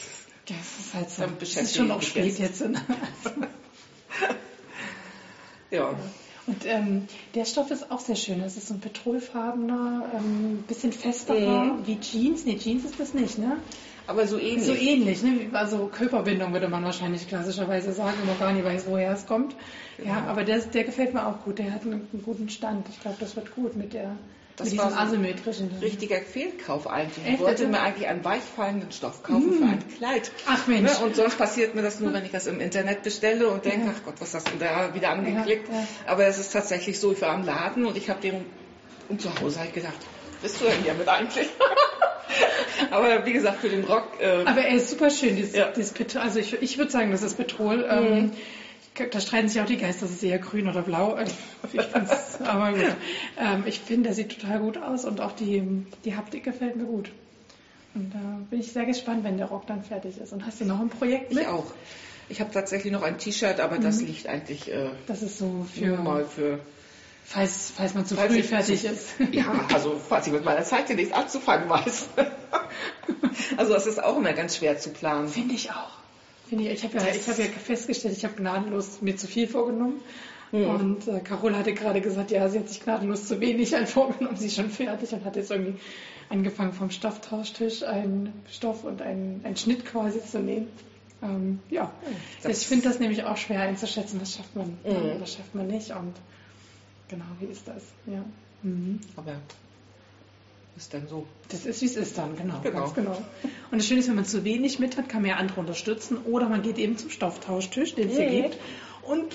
das 0.47 0.79
ist 0.79 0.93
halt 0.93 1.09
so. 1.09 1.23
Das 1.39 1.55
ist 1.55 1.75
schon 1.75 1.91
auch 1.91 2.01
spät 2.01 2.39
jetzt. 2.39 2.61
jetzt. 2.61 2.61
ja. 5.71 5.95
Und 6.47 6.65
ähm, 6.65 7.07
der 7.35 7.43
Stoff 7.43 7.71
ist 7.71 7.91
auch 7.91 7.99
sehr 7.99 8.15
schön. 8.15 8.41
Es 8.41 8.55
ist 8.55 8.67
so 8.67 8.73
ein 8.73 8.79
petrolfarbener, 8.79 10.09
ähm, 10.15 10.63
bisschen 10.65 10.93
festerer, 10.93 11.65
mhm. 11.65 11.87
wie 11.87 11.99
Jeans. 11.99 12.45
Nee, 12.45 12.57
Jeans 12.57 12.85
ist 12.85 12.97
das 12.99 13.13
nicht, 13.13 13.37
ne? 13.37 13.57
Aber 14.07 14.25
so 14.25 14.39
ähnlich. 14.39 14.65
So 14.65 14.73
ähnlich, 14.73 15.21
ne? 15.21 15.49
Also 15.51 15.87
Körperbindung 15.87 16.53
würde 16.53 16.69
man 16.69 16.85
wahrscheinlich 16.85 17.27
klassischerweise 17.27 17.91
sagen, 17.91 18.17
wenn 18.19 18.27
man 18.27 18.39
gar 18.39 18.53
nicht 18.53 18.63
weiß, 18.63 18.85
woher 18.87 19.11
es 19.11 19.25
kommt. 19.25 19.53
Genau. 19.97 20.09
Ja, 20.09 20.23
aber 20.27 20.45
der, 20.45 20.59
der 20.59 20.85
gefällt 20.85 21.13
mir 21.13 21.27
auch 21.27 21.43
gut. 21.43 21.59
Der 21.59 21.73
hat 21.73 21.81
einen, 21.81 22.07
einen 22.13 22.23
guten 22.23 22.47
Stand. 22.47 22.87
Ich 22.87 23.01
glaube, 23.01 23.17
das 23.19 23.35
wird 23.35 23.53
gut 23.53 23.75
mit 23.75 23.91
der 23.93 24.15
das 24.57 24.71
Mit 24.71 24.79
war 24.79 24.89
so 24.89 24.97
asymmetrischen. 24.97 25.69
Ein 25.69 25.79
richtiger 25.79 26.17
Fehlkauf 26.17 26.87
eigentlich. 26.87 27.25
Ich 27.31 27.39
wollte 27.39 27.67
mir 27.67 27.79
eigentlich 27.79 28.07
einen 28.07 28.25
weichfallenden 28.25 28.91
Stoff 28.91 29.21
kaufen 29.21 29.51
mm. 29.51 29.57
für 29.59 29.65
ein 29.65 29.83
Kleid. 29.97 30.31
Ach 30.47 30.65
Mensch. 30.65 30.99
Ne? 30.99 31.05
Und 31.05 31.15
sonst 31.15 31.37
passiert 31.37 31.75
mir 31.75 31.83
das 31.83 31.99
nur, 31.99 32.11
wenn 32.11 32.25
ich 32.25 32.31
das 32.31 32.47
im 32.47 32.59
Internet 32.59 33.03
bestelle 33.03 33.49
und 33.49 33.65
denke, 33.65 33.85
ja. 33.85 33.93
ach 33.95 34.03
Gott, 34.03 34.15
was 34.19 34.33
hast 34.33 34.51
du 34.51 34.57
da 34.57 34.95
wieder 34.95 35.11
angeklickt? 35.11 35.69
Ja, 35.69 35.75
ja. 35.75 35.87
Aber 36.07 36.25
es 36.25 36.39
ist 36.39 36.53
tatsächlich 36.53 36.99
so, 36.99 37.11
ich 37.11 37.21
war 37.21 37.29
am 37.29 37.45
Laden 37.45 37.85
und 37.85 37.97
ich 37.97 38.09
habe 38.09 38.19
den 38.19 38.45
und 39.09 39.21
zu 39.21 39.29
Hause 39.39 39.59
halt 39.59 39.75
gedacht, 39.75 39.97
bist 40.41 40.59
du 40.59 40.65
denn 40.65 40.81
hiermit 40.83 41.07
eigentlich? 41.07 41.47
Aber 42.91 43.25
wie 43.27 43.33
gesagt, 43.33 43.59
für 43.59 43.69
den 43.69 43.83
Rock. 43.83 44.19
Äh, 44.19 44.43
Aber 44.43 44.61
er 44.61 44.75
ist 44.75 44.89
super 44.89 45.11
schön, 45.11 45.35
dieses, 45.35 45.55
ja. 45.55 45.69
dieses 45.69 45.91
Petrol. 45.91 46.21
Also 46.21 46.39
ich, 46.39 46.53
ich 46.61 46.79
würde 46.79 46.91
sagen, 46.91 47.11
das 47.11 47.21
ist 47.21 47.35
Petrol. 47.35 47.87
Ähm, 47.89 48.09
mhm. 48.09 48.31
Da 49.11 49.19
streiten 49.19 49.49
sich 49.49 49.61
auch 49.61 49.65
die 49.65 49.77
Geister, 49.77 50.05
das 50.05 50.15
ist 50.15 50.23
eher 50.23 50.39
grün 50.39 50.67
oder 50.67 50.81
blau. 50.81 51.17
Ich 51.73 52.45
aber 52.45 52.71
gut. 52.71 52.95
Ähm, 53.37 53.63
ich 53.65 53.79
finde, 53.79 54.03
der 54.03 54.13
sieht 54.13 54.39
total 54.39 54.59
gut 54.59 54.77
aus 54.77 55.05
und 55.05 55.19
auch 55.19 55.33
die, 55.33 55.85
die 56.05 56.15
Haptik 56.15 56.43
gefällt 56.43 56.75
mir 56.77 56.85
gut. 56.85 57.11
Und 57.93 58.13
da 58.13 58.39
bin 58.49 58.59
ich 58.59 58.71
sehr 58.71 58.85
gespannt, 58.85 59.23
wenn 59.23 59.37
der 59.37 59.47
Rock 59.47 59.65
dann 59.67 59.83
fertig 59.83 60.17
ist. 60.17 60.31
Und 60.31 60.45
hast 60.45 60.61
du 60.61 60.65
noch 60.65 60.79
ein 60.79 60.89
Projekt 60.89 61.33
mit? 61.33 61.43
Ich 61.43 61.47
auch. 61.47 61.65
Ich 62.29 62.41
habe 62.41 62.51
tatsächlich 62.51 62.91
noch 62.93 63.03
ein 63.03 63.17
T-Shirt, 63.17 63.59
aber 63.59 63.77
mhm. 63.77 63.83
das 63.83 64.01
liegt 64.01 64.27
eigentlich 64.27 64.71
äh, 64.71 64.89
das 65.07 65.23
ist 65.23 65.37
so 65.37 65.65
für, 65.73 65.97
mal 65.97 66.25
für 66.25 66.59
falls, 67.23 67.71
falls 67.75 67.93
man 67.93 68.05
zu 68.05 68.15
falls 68.15 68.33
früh 68.33 68.43
fertig 68.43 68.81
zu, 68.81 68.87
ist. 68.87 69.07
Ja, 69.31 69.65
also 69.73 69.99
falls 70.07 70.27
ich 70.27 70.33
mit 70.33 70.45
meiner 70.45 70.63
Zeit 70.63 70.87
hier 70.87 70.95
nicht 70.95 71.13
anzufangen 71.13 71.69
weiß. 71.69 72.09
also 73.57 73.73
das 73.73 73.87
ist 73.87 74.03
auch 74.03 74.17
immer 74.17 74.33
ganz 74.33 74.57
schwer 74.57 74.77
zu 74.77 74.89
planen. 74.89 75.27
Finde 75.27 75.55
ich 75.55 75.71
auch. 75.71 75.96
Ich, 76.49 76.59
ich 76.59 76.83
habe 76.83 76.97
ja, 76.97 77.03
hab 77.03 77.39
ja 77.39 77.45
festgestellt, 77.45 78.15
ich 78.17 78.23
habe 78.23 78.35
gnadenlos 78.35 79.01
mir 79.01 79.15
zu 79.15 79.27
viel 79.27 79.47
vorgenommen. 79.47 80.01
Mhm. 80.51 80.69
Und 80.69 81.07
äh, 81.07 81.19
Carol 81.19 81.55
hatte 81.55 81.73
gerade 81.73 82.01
gesagt, 82.01 82.31
ja, 82.31 82.47
sie 82.47 82.59
hat 82.59 82.69
sich 82.69 82.81
gnadenlos 82.81 83.25
zu 83.25 83.39
wenig 83.39 83.73
halt 83.75 83.89
vorgenommen, 83.89 84.37
sie 84.37 84.47
ist 84.47 84.55
schon 84.55 84.69
fertig 84.69 85.11
und 85.11 85.25
hat 85.25 85.35
jetzt 85.35 85.51
irgendwie 85.51 85.79
angefangen 86.29 86.73
vom 86.73 86.89
Stofftauschtisch 86.89 87.83
einen 87.83 88.33
Stoff 88.49 88.83
und 88.83 89.01
einen, 89.01 89.41
einen 89.43 89.57
Schnitt 89.57 89.85
quasi 89.85 90.23
zu 90.23 90.39
nähen. 90.39 90.67
Ähm, 91.21 91.59
ja, 91.69 91.91
das 92.43 92.61
ich 92.61 92.67
finde 92.67 92.87
das 92.87 92.99
nämlich 92.99 93.23
auch 93.23 93.37
schwer 93.37 93.61
einzuschätzen, 93.61 94.21
was 94.21 94.35
schafft 94.35 94.55
man 94.55 94.77
mhm. 94.85 95.19
was 95.19 95.33
schafft 95.33 95.55
man 95.55 95.65
nicht 95.65 95.89
und 95.89 96.13
genau, 97.07 97.25
wie 97.39 97.45
ist 97.45 97.67
das? 97.67 97.81
Ja. 98.05 98.23
Mhm. 98.61 98.99
Aber 99.15 99.35
ist 100.77 100.93
dann 100.93 101.07
so. 101.07 101.25
Das 101.49 101.65
ist, 101.65 101.81
wie 101.81 101.85
es 101.85 101.95
ist 101.95 102.17
dann, 102.17 102.37
genau, 102.37 102.59
genau. 102.61 102.91
Genau. 102.91 103.17
Und 103.71 103.79
das 103.79 103.87
Schöne 103.87 103.99
ist, 103.99 104.07
wenn 104.07 104.15
man 104.15 104.25
zu 104.25 104.43
wenig 104.43 104.79
mit 104.79 104.97
hat, 104.97 105.09
kann 105.09 105.21
man 105.21 105.31
ja 105.31 105.37
andere 105.37 105.59
unterstützen 105.59 106.17
oder 106.25 106.47
man 106.47 106.61
geht 106.61 106.77
eben 106.77 106.97
zum 106.97 107.09
Stofftauschtisch, 107.09 107.95
den 107.95 108.09
es 108.09 108.17
hier 108.17 108.29
gibt 108.29 108.57
und 109.03 109.33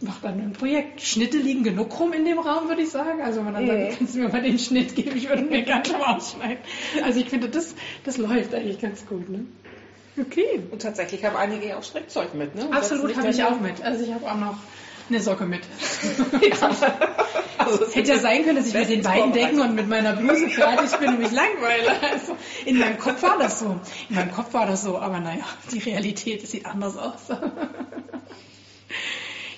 macht 0.00 0.24
dann 0.24 0.40
ein 0.40 0.52
Projekt. 0.52 1.00
Schnitte 1.00 1.38
liegen 1.38 1.64
genug 1.64 1.98
rum 1.98 2.12
in 2.12 2.24
dem 2.24 2.38
Raum, 2.38 2.68
würde 2.68 2.82
ich 2.82 2.90
sagen. 2.90 3.22
Also 3.22 3.38
wenn 3.38 3.52
man 3.52 3.66
dann 3.66 3.66
sagt, 3.66 3.98
kannst 3.98 4.14
du 4.14 4.18
mir 4.20 4.28
mal 4.28 4.42
den 4.42 4.58
Schnitt 4.58 4.94
geben, 4.94 5.16
ich 5.16 5.28
würde 5.28 5.42
mir 5.42 5.62
ganz 5.62 5.90
mal 5.90 6.16
ausschneiden. 6.16 6.58
Also 7.02 7.18
ich 7.18 7.28
finde, 7.28 7.48
das, 7.48 7.74
das 8.04 8.18
läuft 8.18 8.54
eigentlich 8.54 8.80
ganz 8.80 9.06
gut. 9.06 9.28
Ne? 9.28 9.46
Okay. 10.20 10.60
Und 10.70 10.82
tatsächlich 10.82 11.24
haben 11.24 11.36
einige 11.36 11.68
ja 11.68 11.78
auch 11.78 11.82
Strickzeug 11.82 12.34
mit, 12.34 12.54
ne? 12.54 12.68
Absolut, 12.72 13.16
habe 13.16 13.28
ich 13.28 13.42
auch 13.42 13.60
mit. 13.60 13.82
Also 13.82 14.04
ich 14.04 14.12
habe 14.12 14.30
auch 14.30 14.36
noch 14.36 14.58
eine 15.08 15.20
Socke 15.20 15.46
mit. 15.46 15.62
also 17.58 17.92
Hätte 17.92 18.12
ja 18.12 18.18
sein 18.18 18.44
können, 18.44 18.56
dass 18.56 18.66
ich 18.66 18.74
mit 18.74 18.88
den 18.88 19.02
beiden 19.02 19.32
Decken 19.32 19.60
und 19.60 19.74
mit 19.74 19.88
meiner 19.88 20.14
Bluse 20.16 20.48
fertig 20.48 20.98
bin 20.98 21.08
und 21.10 21.18
mich 21.18 21.32
langweile. 21.32 22.02
Also 22.10 22.36
in 22.64 22.78
meinem 22.78 22.98
Kopf 22.98 23.22
war 23.22 23.38
das 23.38 23.60
so. 23.60 23.80
In 24.08 24.16
meinem 24.16 24.32
Kopf 24.32 24.54
war 24.54 24.66
das 24.66 24.82
so, 24.82 24.98
aber 24.98 25.20
naja, 25.20 25.44
die 25.72 25.78
Realität 25.78 26.46
sieht 26.46 26.66
anders 26.66 26.96
aus. 26.96 27.20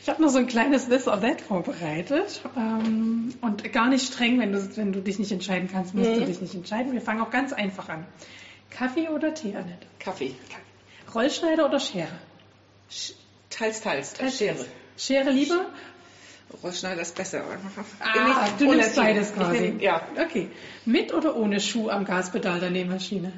Ich 0.03 0.09
habe 0.09 0.23
noch 0.23 0.31
so 0.31 0.39
ein 0.39 0.47
kleines 0.47 0.89
This 0.89 1.07
or 1.07 1.21
That 1.21 1.41
vorbereitet 1.43 2.41
ähm, 2.57 3.35
und 3.43 3.71
gar 3.73 3.89
nicht 3.89 4.13
streng, 4.13 4.41
wenn 4.41 4.53
du, 4.53 4.77
wenn 4.77 4.93
du 4.93 5.01
dich 5.01 5.19
nicht 5.19 5.31
entscheiden 5.31 5.69
kannst, 5.71 5.95
musst 5.95 6.11
mhm. 6.11 6.21
du 6.21 6.25
dich 6.25 6.41
nicht 6.41 6.55
entscheiden. 6.55 6.93
Wir 6.93 7.03
fangen 7.03 7.21
auch 7.21 7.31
ganz 7.31 7.53
einfach 7.53 7.89
an. 7.91 8.07
Kaffee 8.71 9.09
oder 9.09 9.35
Tee, 9.35 9.55
Annette? 9.55 9.87
Kaffee. 9.99 10.35
Rollschneider 11.15 11.67
oder 11.67 11.79
Schere? 11.79 12.09
Teils, 13.51 13.83
teils, 13.83 14.15
teils. 14.15 14.39
Schere. 14.39 14.65
Schere 15.01 15.31
lieber? 15.31 15.67
Rollschneider 16.63 17.01
ist 17.01 17.15
besser. 17.15 17.43
Ah, 18.01 18.49
du 18.59 18.67
nimmst 18.67 18.97
beides 18.97 19.33
quasi. 19.33 19.61
Nehm, 19.61 19.81
ja. 19.81 20.03
Okay. 20.21 20.49
Mit 20.85 21.15
oder 21.15 21.37
ohne 21.37 21.61
Schuh 21.61 21.89
am 21.89 22.05
Gaspedal 22.05 22.61
der 22.61 22.71
Nähmaschine? 22.71 23.33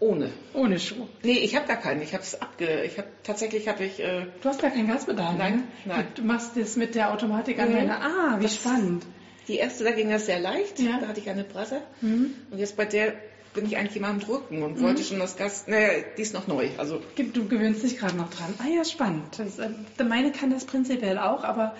Ohne. 0.00 0.30
Ohne 0.54 0.78
Schuh. 0.78 1.06
Nee, 1.22 1.38
ich 1.38 1.54
habe 1.54 1.66
gar 1.66 1.76
keinen. 1.76 2.02
Ich 2.02 2.14
habe 2.14 2.22
es 2.22 2.40
abge. 2.40 2.82
Ich 2.84 2.98
habe 2.98 3.08
tatsächlich 3.24 3.68
habe 3.68 3.84
ich. 3.84 4.00
Äh 4.00 4.26
du 4.40 4.48
hast 4.48 4.62
gar 4.62 4.70
kein 4.70 4.86
Gaspedal. 4.86 5.34
Nein, 5.36 5.56
ne? 5.56 5.62
nein. 5.84 6.06
Du 6.14 6.22
machst 6.22 6.56
das 6.56 6.76
mit 6.76 6.94
der 6.94 7.12
Automatik 7.12 7.58
an 7.58 7.72
mhm. 7.72 7.90
Ah, 7.90 8.36
wie 8.38 8.44
das, 8.44 8.54
spannend. 8.54 9.04
Die 9.48 9.56
erste, 9.56 9.84
da 9.84 9.90
ging 9.90 10.08
das 10.08 10.26
sehr 10.26 10.40
leicht. 10.40 10.78
Ja. 10.78 10.98
Da 11.00 11.08
hatte 11.08 11.20
ich 11.20 11.28
eine 11.28 11.44
Brasse. 11.44 11.82
Mhm. 12.00 12.34
Und 12.50 12.58
jetzt 12.58 12.76
bei 12.76 12.86
der 12.86 13.14
bin 13.54 13.66
ich 13.66 13.76
eigentlich 13.76 13.96
immer 13.96 14.08
am 14.08 14.20
Drücken 14.20 14.62
und 14.62 14.78
mhm. 14.78 14.82
wollte 14.82 15.02
schon 15.02 15.18
das 15.18 15.36
Gas. 15.36 15.66
Naja, 15.66 16.02
die 16.16 16.22
ist 16.22 16.34
noch 16.34 16.46
neu. 16.46 16.68
Also 16.78 17.00
du 17.16 17.48
gewöhnst 17.48 17.82
dich 17.82 17.98
gerade 17.98 18.16
noch 18.16 18.30
dran. 18.30 18.54
Ah 18.58 18.68
ja, 18.68 18.84
spannend. 18.84 19.38
Das, 19.38 19.58
äh, 19.58 19.70
meine 20.04 20.32
kann 20.32 20.50
das 20.50 20.64
prinzipiell 20.64 21.18
auch, 21.18 21.44
aber 21.44 21.74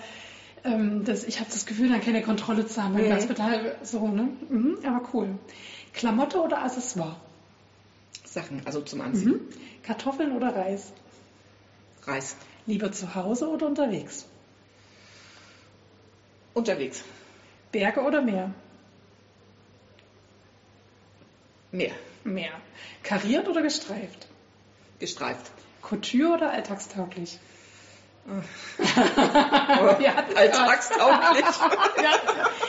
ähm, 0.63 1.03
das, 1.03 1.23
ich 1.23 1.39
habe 1.39 1.49
das 1.51 1.65
Gefühl, 1.65 1.89
dann 1.89 2.01
keine 2.01 2.21
Kontrolle 2.21 2.65
zu 2.65 2.83
haben. 2.83 2.93
Mhm. 2.93 3.09
Gaspedal 3.09 3.75
so, 3.83 4.07
ne? 4.07 4.29
Mhm, 4.49 4.77
aber 4.83 5.01
cool. 5.13 5.29
Klamotte 5.93 6.39
oder 6.41 6.63
Accessoire? 6.63 7.17
Sachen, 8.23 8.61
also 8.65 8.81
zum 8.81 9.01
Anziehen. 9.01 9.31
Mhm. 9.31 9.39
Kartoffeln 9.83 10.31
oder 10.31 10.55
Reis? 10.55 10.91
Reis. 12.03 12.35
Lieber 12.65 12.91
zu 12.91 13.13
Hause 13.15 13.47
oder 13.49 13.67
unterwegs? 13.67 14.25
Unterwegs. 16.53 17.03
Berge 17.71 18.01
oder 18.01 18.21
Meer? 18.21 18.53
Meer. 21.73 21.91
Meer. 22.23 22.51
Kariert 23.01 23.47
oder 23.47 23.63
gestreift? 23.63 24.27
Gestreift. 24.99 25.51
Couture 25.81 26.35
oder 26.35 26.51
alltagstauglich? 26.51 27.39
alltagstauglich. 30.35 31.45
ja, 32.03 32.11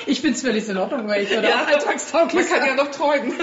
ich 0.07 0.21
finde 0.23 0.37
es 0.37 0.43
völlig 0.43 0.69
in 0.69 0.79
Ordnung, 0.79 1.07
weil 1.07 1.23
ich 1.23 1.31
würde 1.31 1.49
ja, 1.49 1.65
alltagstauglich 1.65 2.51
Man 2.51 2.59
kann 2.59 2.67
ja 2.67 2.75
noch 2.75 2.91
träumen. 2.91 3.35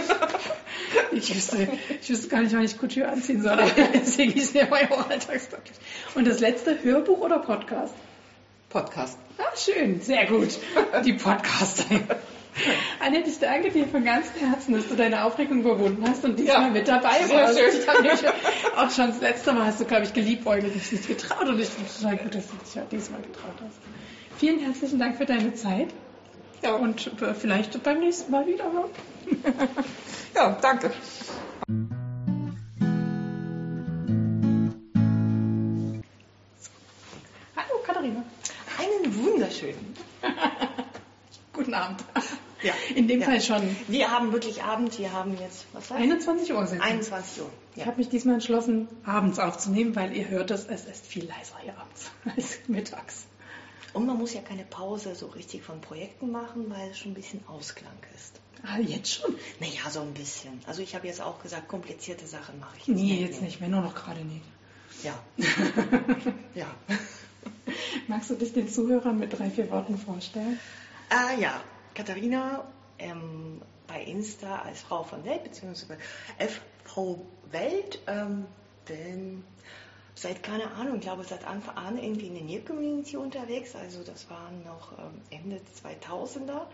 ich, 1.11 1.33
wüsste, 1.33 1.69
ich 2.01 2.09
wüsste 2.09 2.27
gar 2.27 2.41
nicht, 2.41 2.53
wann 2.53 2.63
ich 2.63 2.77
Couture 2.79 3.07
anziehen 3.07 3.43
soll. 3.43 3.57
Deswegen 3.93 4.33
ist 4.33 4.55
mir 4.55 4.67
auch 4.67 5.09
alltagstauglich. 5.09 5.77
Und 6.15 6.27
das 6.27 6.39
letzte, 6.39 6.83
Hörbuch 6.83 7.19
oder 7.19 7.37
Podcast? 7.37 7.93
Podcast. 8.69 9.19
Ah, 9.37 9.55
schön, 9.55 10.01
sehr 10.01 10.25
gut. 10.25 10.57
Die 11.05 11.13
Podcaster. 11.13 11.85
Annette, 12.99 13.29
ich 13.29 13.39
danke 13.39 13.71
dir 13.71 13.87
von 13.87 14.03
ganzem 14.03 14.47
Herzen, 14.47 14.73
dass 14.73 14.87
du 14.87 14.95
deine 14.95 15.23
Aufregung 15.23 15.61
überwunden 15.61 16.03
hast 16.07 16.23
und 16.25 16.37
diesmal 16.37 16.63
ja, 16.63 16.69
mit 16.69 16.87
dabei 16.87 17.29
warst. 17.29 17.57
Schön. 17.57 17.81
Ich 17.81 17.87
habe 17.87 18.01
mich 18.03 18.27
auch 18.77 18.91
schon 18.91 19.07
das 19.07 19.21
letzte 19.21 19.53
Mal 19.53 19.67
hast 19.67 19.79
du, 19.79 19.85
glaube 19.85 20.03
ich, 20.03 20.13
geliebäugelt, 20.13 20.75
dich 20.75 20.91
nicht 20.91 21.07
getraut 21.07 21.47
und 21.47 21.59
ich 21.59 21.69
finde 21.69 21.89
es 21.89 21.99
total 21.99 22.17
gut, 22.17 22.35
dass 22.35 22.47
du 22.47 22.55
dich 22.57 22.75
ja 22.75 22.83
diesmal 22.91 23.21
getraut 23.21 23.55
hast. 23.63 23.79
Vielen 24.37 24.59
herzlichen 24.59 24.99
Dank 24.99 25.17
für 25.17 25.25
deine 25.25 25.53
Zeit. 25.53 25.89
Ja. 26.63 26.73
Und 26.73 27.11
vielleicht 27.39 27.81
beim 27.83 27.99
nächsten 27.99 28.31
Mal 28.31 28.45
wieder. 28.45 28.65
ja, 30.35 30.57
danke. 30.61 30.91
Hallo 37.55 37.79
Katharina. 37.85 38.23
Einen 38.77 39.15
wunderschönen. 39.15 39.95
Guten 41.53 41.73
Abend. 41.73 42.03
Ja. 42.63 42.73
In 42.95 43.07
dem 43.07 43.21
ja. 43.21 43.25
Fall 43.27 43.41
schon. 43.41 43.75
Wir 43.87 44.11
haben 44.11 44.31
wirklich 44.31 44.63
Abend. 44.63 44.97
Wir 44.99 45.11
haben 45.11 45.37
jetzt, 45.39 45.65
was 45.73 45.89
war 45.89 45.97
21 45.97 46.53
Uhr 46.53 46.65
sind 46.67 46.81
21 46.81 47.41
Uhr. 47.41 47.49
Ja. 47.75 47.81
Ich 47.81 47.85
habe 47.87 47.97
mich 47.97 48.09
diesmal 48.09 48.35
entschlossen, 48.35 48.87
abends 49.03 49.39
aufzunehmen, 49.39 49.95
weil 49.95 50.15
ihr 50.15 50.27
hört 50.29 50.51
es, 50.51 50.65
es 50.65 50.85
ist 50.85 51.05
viel 51.05 51.25
leiser 51.25 51.57
hier 51.61 51.77
abends 51.77 52.11
als 52.35 52.59
mittags. 52.67 53.25
Und 53.93 54.05
man 54.05 54.17
muss 54.17 54.33
ja 54.33 54.41
keine 54.41 54.63
Pause 54.63 55.15
so 55.15 55.27
richtig 55.27 55.63
von 55.63 55.81
Projekten 55.81 56.31
machen, 56.31 56.69
weil 56.69 56.91
es 56.91 56.99
schon 56.99 57.11
ein 57.11 57.15
bisschen 57.15 57.45
Ausklang 57.47 57.97
ist. 58.15 58.39
Ah, 58.63 58.77
jetzt 58.79 59.11
schon? 59.11 59.35
Naja, 59.59 59.89
so 59.89 60.01
ein 60.01 60.13
bisschen. 60.13 60.61
Also 60.67 60.81
ich 60.81 60.95
habe 60.95 61.07
jetzt 61.07 61.21
auch 61.21 61.41
gesagt, 61.41 61.67
komplizierte 61.67 62.27
Sachen 62.27 62.59
mache 62.59 62.77
ich 62.77 62.87
jetzt 62.87 62.95
nee, 62.95 63.03
nicht. 63.03 63.19
Nee, 63.19 63.25
jetzt 63.25 63.41
nicht 63.41 63.59
mehr, 63.59 63.69
nur 63.69 63.81
noch 63.81 63.95
gerade 63.95 64.23
nicht. 64.23 64.45
Ja. 65.03 65.19
ja. 66.55 66.67
Magst 68.07 68.29
du 68.29 68.35
dich 68.35 68.53
den 68.53 68.69
Zuhörern 68.69 69.17
mit 69.17 69.37
drei, 69.37 69.49
vier 69.49 69.69
Worten 69.71 69.97
vorstellen? 69.97 70.59
Ah 71.09 71.33
ja, 71.39 71.61
Katharina 71.93 72.65
ähm, 72.99 73.61
bei 73.87 74.03
Insta 74.03 74.61
als 74.61 74.81
Frau 74.81 75.03
von 75.03 75.25
Welt, 75.25 75.43
beziehungsweise 75.43 75.97
FV 76.37 77.19
Welt, 77.51 77.99
ähm, 78.07 78.45
denn 78.87 79.43
seit, 80.15 80.43
keine 80.43 80.71
Ahnung, 80.71 80.95
ich 80.95 81.01
glaube 81.01 81.23
seit 81.23 81.45
Anfang 81.45 81.75
an 81.75 81.97
irgendwie 81.97 82.27
in 82.27 82.35
der 82.35 82.43
Nähe-Community 82.43 83.17
unterwegs, 83.17 83.75
also 83.75 84.03
das 84.03 84.29
waren 84.29 84.63
noch 84.63 84.97
ähm, 84.97 85.21
Ende 85.29 85.61
2000er 85.83 86.67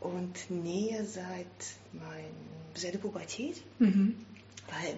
und 0.00 0.50
Nähe 0.50 1.04
seit, 1.04 1.46
mein, 1.92 2.30
seit 2.74 2.94
der 2.94 2.98
Pubertät, 2.98 3.62
mhm. 3.78 4.24
weil 4.68 4.96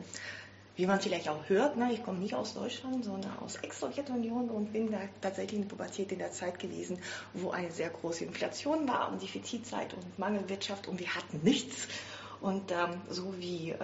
wie 0.76 0.86
man 0.86 1.00
vielleicht 1.00 1.28
auch 1.28 1.48
hört, 1.48 1.76
ne, 1.76 1.90
ich 1.92 2.04
komme 2.04 2.18
nicht 2.18 2.34
aus 2.34 2.54
Deutschland, 2.54 3.04
sondern 3.04 3.38
aus 3.38 3.56
Ex-Sowjetunion 3.56 4.50
und 4.50 4.72
bin 4.72 4.92
da 4.92 4.98
tatsächlich 5.20 5.54
in 5.54 5.62
der 5.62 5.74
Pubertät 5.74 6.12
in 6.12 6.18
der 6.18 6.32
Zeit 6.32 6.58
gewesen, 6.58 6.98
wo 7.32 7.50
eine 7.50 7.70
sehr 7.70 7.88
große 7.88 8.24
Inflation 8.24 8.86
war 8.86 9.10
und 9.10 9.22
Defizitzeit 9.22 9.94
und 9.94 10.18
Mangelwirtschaft 10.18 10.86
und 10.86 11.00
wir 11.00 11.14
hatten 11.14 11.40
nichts. 11.42 11.88
Und 12.40 12.70
ähm, 12.70 13.00
so 13.08 13.34
wie 13.38 13.70
äh, 13.70 13.78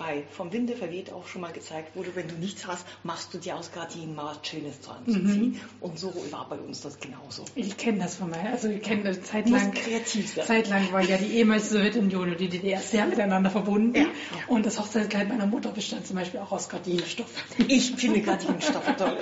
bei 0.00 0.24
Vom 0.30 0.50
Winde 0.50 0.74
verweht 0.74 1.12
auch 1.12 1.28
schon 1.28 1.42
mal 1.42 1.52
gezeigt 1.52 1.94
wurde, 1.94 2.16
wenn 2.16 2.26
du 2.26 2.34
nichts 2.34 2.66
hast, 2.66 2.86
machst 3.04 3.34
du 3.34 3.38
dir 3.38 3.56
aus 3.56 3.70
Gardinen 3.70 4.14
mal 4.14 4.34
Schönes 4.42 4.80
zu 4.80 4.90
anzuziehen. 4.92 5.50
Mhm. 5.50 5.60
Und 5.80 5.98
so 5.98 6.12
war 6.30 6.48
bei 6.48 6.56
uns 6.56 6.80
das 6.80 6.98
genauso. 6.98 7.44
Ich 7.54 7.76
kenne 7.76 7.98
das 7.98 8.16
von 8.16 8.30
mir. 8.30 8.40
Also 8.50 8.68
ich 8.68 8.82
kenne 8.82 9.02
das 9.02 9.20
zeitlang. 9.22 9.72
kreativ 9.72 10.32
sein. 10.32 10.46
Zeitlang 10.46 10.90
war 10.92 11.02
ja 11.02 11.18
die 11.18 11.36
ehemalige 11.36 11.66
Sowjetunion 11.66 12.30
und 12.30 12.40
die 12.40 12.48
DDR 12.48 12.80
sehr 12.80 13.06
miteinander 13.06 13.50
verbunden. 13.50 13.94
Ja, 13.94 14.02
ja. 14.04 14.08
Und 14.48 14.64
das 14.64 14.80
Hochzeitskleid 14.80 15.28
meiner 15.28 15.46
Mutter 15.46 15.70
bestand 15.70 16.06
zum 16.06 16.16
Beispiel 16.16 16.40
auch 16.40 16.50
aus 16.50 16.70
Gardinenstoff. 16.70 17.30
Ich 17.68 17.92
finde 17.96 18.22
Gardinenstoff 18.22 18.84
toll. 18.96 19.18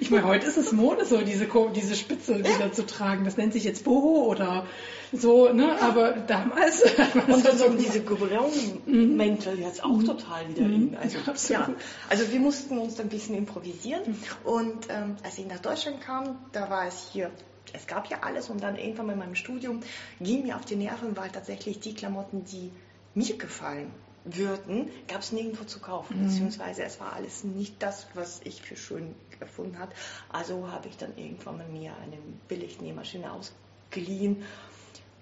ich 0.00 0.10
meine, 0.10 0.24
heute 0.24 0.48
ist 0.48 0.56
es 0.56 0.72
Mode, 0.72 1.04
so 1.04 1.22
diese, 1.22 1.46
diese 1.76 1.94
Spitze 1.94 2.40
wieder 2.40 2.72
zu 2.72 2.84
tragen. 2.84 3.24
Das 3.24 3.36
nennt 3.36 3.52
sich 3.52 3.62
jetzt 3.62 3.84
Boho 3.84 4.24
oder 4.24 4.66
so, 5.12 5.52
ne? 5.52 5.80
Aber 5.80 6.12
damals. 6.12 6.82
Und 7.28 7.44
dann 7.44 7.56
so 7.56 7.68
diese 7.70 8.02
Gobelin-Mäntel 8.02 9.58
jetzt 9.76 9.84
auch 9.84 9.96
mhm. 9.96 10.04
total 10.04 10.48
wieder 10.48 10.62
in. 10.62 10.90
Mhm. 10.90 10.96
Also, 10.96 11.18
ja, 11.52 11.70
also 12.08 12.30
wir 12.30 12.40
mussten 12.40 12.78
uns 12.78 12.98
ein 13.00 13.08
bisschen 13.08 13.34
improvisieren. 13.34 14.02
Mhm. 14.06 14.16
Und 14.44 14.86
ähm, 14.88 15.16
als 15.22 15.38
ich 15.38 15.46
nach 15.46 15.60
Deutschland 15.60 16.00
kam, 16.00 16.38
da 16.52 16.70
war 16.70 16.86
es 16.86 17.10
hier 17.12 17.30
es 17.72 17.88
gab 17.88 18.08
ja 18.08 18.20
alles 18.22 18.48
und 18.48 18.62
dann 18.62 18.76
irgendwann 18.76 19.10
in 19.10 19.18
meinem 19.18 19.34
Studium 19.34 19.80
ging 20.20 20.44
mir 20.44 20.56
auf 20.56 20.64
die 20.64 20.76
Nerven, 20.76 21.16
weil 21.16 21.30
tatsächlich 21.30 21.80
die 21.80 21.94
Klamotten, 21.94 22.44
die 22.44 22.70
mir 23.14 23.36
gefallen, 23.36 23.90
würden, 24.24 24.88
gab 25.08 25.20
es 25.20 25.32
nirgendwo 25.32 25.64
zu 25.64 25.80
kaufen. 25.80 26.18
Mhm. 26.18 26.28
Beziehungsweise 26.28 26.84
es 26.84 27.00
war 27.00 27.12
alles 27.12 27.44
nicht 27.44 27.82
das, 27.82 28.06
was 28.14 28.40
ich 28.44 28.62
für 28.62 28.76
schön 28.76 29.14
gefunden 29.38 29.78
habe. 29.78 29.92
Also 30.28 30.70
habe 30.70 30.88
ich 30.88 30.96
dann 30.96 31.16
irgendwann 31.16 31.58
mal 31.58 31.68
mir 31.68 31.92
eine 31.96 32.18
Billignähmaschine 32.48 33.32
ausgeliehen 33.32 34.44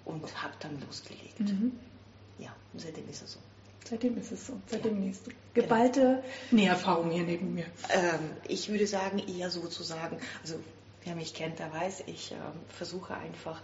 und 0.05 0.43
habe 0.43 0.53
dann 0.59 0.79
losgelegt. 0.81 1.39
Mhm. 1.39 1.73
Ja, 2.37 2.55
seitdem 2.75 3.09
ist 3.09 3.23
es 3.23 3.33
so. 3.33 3.39
Seitdem 3.87 4.17
ist 4.17 4.31
es 4.31 4.47
so. 4.47 4.59
Seitdem 4.67 4.95
ja. 4.95 5.05
nächste. 5.05 5.31
Geballte 5.53 6.23
genau. 6.49 6.63
Näherfahrung 6.63 7.11
hier 7.11 7.23
neben 7.23 7.53
mir. 7.53 7.65
Ähm, 7.89 8.31
ich 8.47 8.69
würde 8.69 8.87
sagen, 8.87 9.19
eher 9.19 9.49
sozusagen, 9.49 10.17
also 10.41 10.55
wer 11.03 11.15
mich 11.15 11.33
kennt, 11.33 11.59
der 11.59 11.71
weiß, 11.71 12.03
ich 12.07 12.31
äh, 12.31 12.35
versuche 12.69 13.15
einfach 13.15 13.61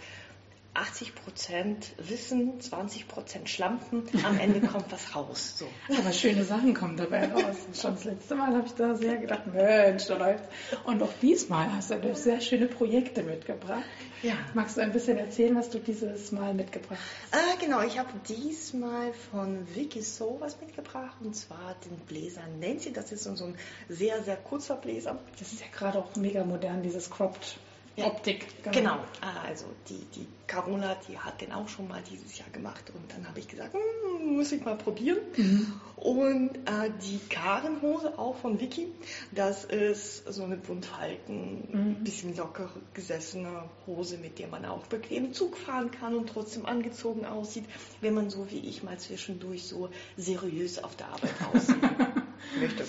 80% 0.74 1.76
Wissen, 1.97 2.59
20% 2.61 3.47
Schlampen, 3.47 4.03
am 4.24 4.39
Ende 4.39 4.61
kommt 4.67 4.89
was 4.91 5.15
raus. 5.15 5.57
So. 5.57 5.67
Aber 5.97 6.13
schöne 6.13 6.45
Sachen 6.45 6.74
kommen 6.74 6.95
dabei 6.95 7.28
raus. 7.28 7.57
Schon 7.74 7.95
das 7.95 8.05
letzte 8.05 8.36
Mal 8.36 8.55
habe 8.55 8.65
ich 8.65 8.74
da 8.74 8.95
sehr 8.95 9.17
gedacht, 9.17 9.47
Mensch, 9.47 10.05
da 10.05 10.17
läuft. 10.17 10.45
Und 10.86 11.03
auch 11.03 11.11
diesmal 11.22 11.74
hast 11.74 11.91
du 11.91 12.15
sehr 12.15 12.39
schöne 12.39 12.67
Projekte 12.67 13.24
mitgebracht. 13.24 13.84
Ja. 14.24 14.34
Magst 14.53 14.78
du 14.78 14.82
ein 14.82 14.93
bisschen 14.93 15.17
erzählen, 15.17 15.55
was 15.55 15.69
du 15.69 15.80
dieses 15.80 16.32
Mal 16.32 16.53
mitgebracht 16.53 16.99
hast? 16.99 17.34
Ah, 17.34 17.55
genau, 17.59 17.82
ich 17.82 17.99
habe 17.99 18.09
diesmal 18.30 19.11
von 19.32 19.67
Vicky 19.76 20.01
So 20.01 20.38
was 20.39 20.61
mitgebracht 20.61 21.17
und 21.22 21.36
zwar 21.36 21.76
den 21.86 21.97
Bläser 22.07 22.43
Nancy. 22.59 22.93
Das 22.93 23.11
ist 23.11 23.24
so 23.24 23.43
ein 23.43 23.55
sehr, 23.89 24.24
sehr 24.24 24.38
kurzer 24.38 24.76
Bläser. 24.76 25.19
Das 25.38 25.51
ist 25.51 25.59
ja 25.59 25.67
gerade 25.74 25.99
auch 25.99 26.15
mega 26.15 26.45
modern, 26.45 26.82
dieses 26.82 27.09
Cropped 27.09 27.57
ja. 27.96 28.06
Optik. 28.06 28.48
Genau. 28.64 28.78
genau. 28.78 28.96
Ah, 29.22 29.42
also 29.48 29.66
die, 29.89 30.06
die 30.16 30.28
Carola, 30.48 30.98
die 31.08 31.18
hat 31.18 31.42
den 31.42 31.52
auch 31.52 31.68
schon 31.68 31.88
mal 31.88 32.02
dieses 32.10 32.38
Jahr 32.38 32.50
gemacht 32.50 32.92
und 32.94 33.12
dann 33.12 33.28
habe 33.28 33.39
ich 33.39 33.48
gesagt, 33.48 33.74
hm, 33.74 34.36
muss 34.36 34.52
ich 34.52 34.64
mal 34.64 34.76
probieren. 34.76 35.20
Mhm. 35.36 35.74
Und 35.98 36.56
äh, 36.66 36.89
die 37.04 37.20
Karenhose 37.30 38.18
auch 38.18 38.36
von 38.38 38.60
Vicky, 38.60 38.88
das 39.32 39.66
ist 39.66 40.26
so 40.32 40.44
eine 40.44 40.58
buntfalten, 40.58 41.68
mhm. 41.72 42.04
bisschen 42.04 42.36
locker 42.36 42.70
gesessene 42.94 43.70
Hose, 43.86 44.18
mit 44.18 44.39
der 44.39 44.48
man 44.48 44.66
auch 44.66 44.88
bequem 44.88 45.34
Zug 45.34 45.58
fahren 45.58 45.92
kann 45.92 46.16
und 46.16 46.28
trotzdem 46.30 46.66
angezogen 46.66 47.26
aussieht, 47.26 47.66
wenn 48.00 48.14
man 48.14 48.30
so 48.30 48.50
wie 48.52 48.60
ich 48.60 48.84
mal 48.84 48.98
zwischendurch 48.98 49.68
so 49.68 49.89
seriös 50.18 50.84
auf 50.84 50.96
der 50.96 51.08
Arbeit 51.08 51.34
aussieht. 51.54 51.78
möchte. 52.60 52.84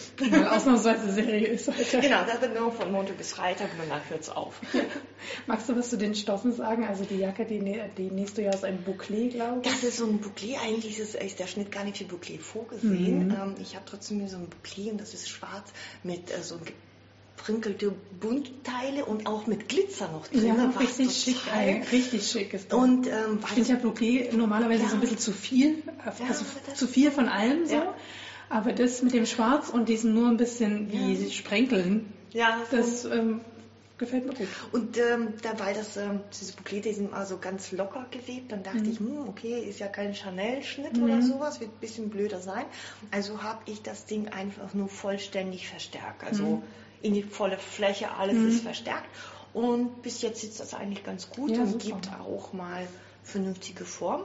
Ausnahmsweise 0.51 1.13
seriös 1.13 1.69
heute. 1.69 2.01
Genau, 2.01 2.25
das 2.25 2.41
wird 2.41 2.59
nur 2.59 2.73
von 2.73 2.91
Montag 2.93 3.19
bis 3.19 3.33
Freitag 3.33 3.71
und 3.73 3.89
danach 3.89 4.09
hört 4.11 4.23
es 4.23 4.29
auf. 4.29 4.61
Magst 5.47 5.69
du 5.69 5.77
was 5.77 5.91
zu 5.91 5.99
den 5.99 6.15
Stoffen 6.15 6.53
sagen? 6.53 6.87
Also 6.87 7.05
die 7.05 7.17
Jacke, 7.17 7.45
die, 7.45 7.61
die 7.97 8.11
nächst 8.11 8.39
du 8.39 8.43
ja 8.43 8.51
aus 8.51 8.65
einem 8.65 8.85
Bouclé, 8.85 9.31
glaube 9.31 9.63
ich. 9.63 9.71
Das 9.71 9.85
ist 9.85 9.97
so 9.99 10.07
ein 10.07 10.21
Bouclé, 10.21 10.59
eigentlich 10.63 10.99
ist, 10.99 11.15
ist 11.15 11.39
der 11.39 11.47
Schnitt 11.47 11.71
gar 11.73 11.85
nicht 11.85 11.99
für 11.99 12.05
Bouclé 12.05 12.39
vorgesehen. 12.39 13.29
Mhm. 13.29 13.35
Ähm, 13.35 13.55
ich 13.61 13.75
habe 13.75 13.85
trotzdem 13.87 14.27
so 14.29 14.37
ein 14.37 14.49
Bouclé 14.49 14.91
und 14.91 15.01
das 15.01 15.15
ist 15.15 15.29
schwarz 15.29 15.73
mit 16.03 16.31
äh, 16.31 16.43
so 16.43 16.59
geprinkelte 17.37 17.93
Buntteile 18.21 19.05
und 19.05 19.27
auch 19.27 19.47
mit 19.47 19.69
Glitzer 19.69 20.09
noch 20.09 20.29
drin. 20.29 20.47
Ja, 20.47 20.73
richtig 20.79 21.17
schick, 21.17 21.37
richtig 21.93 22.27
schick 22.27 22.55
ist 22.55 22.73
das. 22.73 22.79
Und 22.79 23.07
ähm, 23.07 23.41
ich 23.43 23.49
finde 23.49 23.69
ja 23.71 23.77
Bouclé 23.77 24.35
normalerweise 24.35 24.85
ja. 24.85 24.89
so 24.89 24.95
ein 24.95 25.01
bisschen 25.01 25.19
zu 25.19 25.33
viel, 25.33 25.83
also 26.05 26.25
ja, 26.25 26.75
zu 26.75 26.87
viel 26.87 27.11
von 27.11 27.29
allem 27.29 27.67
so. 27.67 27.75
Ja. 27.75 27.95
Aber 28.49 28.73
das 28.73 29.03
mit 29.03 29.15
dem 29.15 29.27
Schwarz 29.27 29.69
und 29.69 29.89
diesen 29.89 30.15
nur 30.15 30.29
ein 30.29 30.37
bisschen 30.37 30.91
wie 30.93 31.15
ja. 31.15 31.31
Sprenkeln, 31.31 32.13
ja, 32.33 32.59
das 32.71 33.05
ähm, 33.05 33.41
gefällt 33.99 34.27
mir 34.27 34.35
gut. 34.35 34.49
Und 34.73 34.99
ähm, 34.99 35.35
dabei, 35.43 35.73
dass 35.73 35.97
ähm, 35.97 36.21
diese 36.39 36.55
Bouquet, 36.55 36.81
die 36.81 36.93
sind 36.93 37.13
also 37.13 37.39
ganz 37.39 37.73
locker 37.73 38.07
gewebt, 38.11 38.53
dann 38.53 38.63
dachte 38.63 38.79
mhm. 38.79 38.91
ich, 38.91 38.99
hm, 38.99 39.29
okay, 39.29 39.61
ist 39.61 39.81
ja 39.81 39.89
kein 39.89 40.15
Chanel-Schnitt 40.15 40.97
mhm. 40.97 41.05
oder 41.05 41.23
sowas, 41.23 41.61
wird 41.61 41.71
ein 41.71 41.81
bisschen 41.81 42.11
blöder 42.11 42.41
sein. 42.41 42.65
Also 43.11 43.43
habe 43.43 43.61
ich 43.67 43.83
das 43.83 44.07
Ding 44.07 44.29
einfach 44.29 44.75
nur 44.75 44.89
vollständig 44.89 45.69
verstärkt. 45.69 46.25
Also 46.25 46.45
mhm. 46.45 46.63
in 47.03 47.15
die 47.15 47.23
volle 47.23 47.59
Fläche, 47.59 48.15
alles 48.17 48.37
mhm. 48.37 48.49
ist 48.49 48.63
verstärkt. 48.63 49.09
Und 49.53 50.03
bis 50.03 50.23
jetzt 50.23 50.41
sitzt 50.41 50.61
das 50.61 50.73
eigentlich 50.73 51.05
ganz 51.05 51.31
gut 51.31 51.51
ja, 51.51 51.61
und 51.61 51.83
super. 51.83 51.85
gibt 51.85 52.11
auch 52.19 52.53
mal 52.55 52.87
vernünftige 53.23 53.85
Form. 53.85 54.25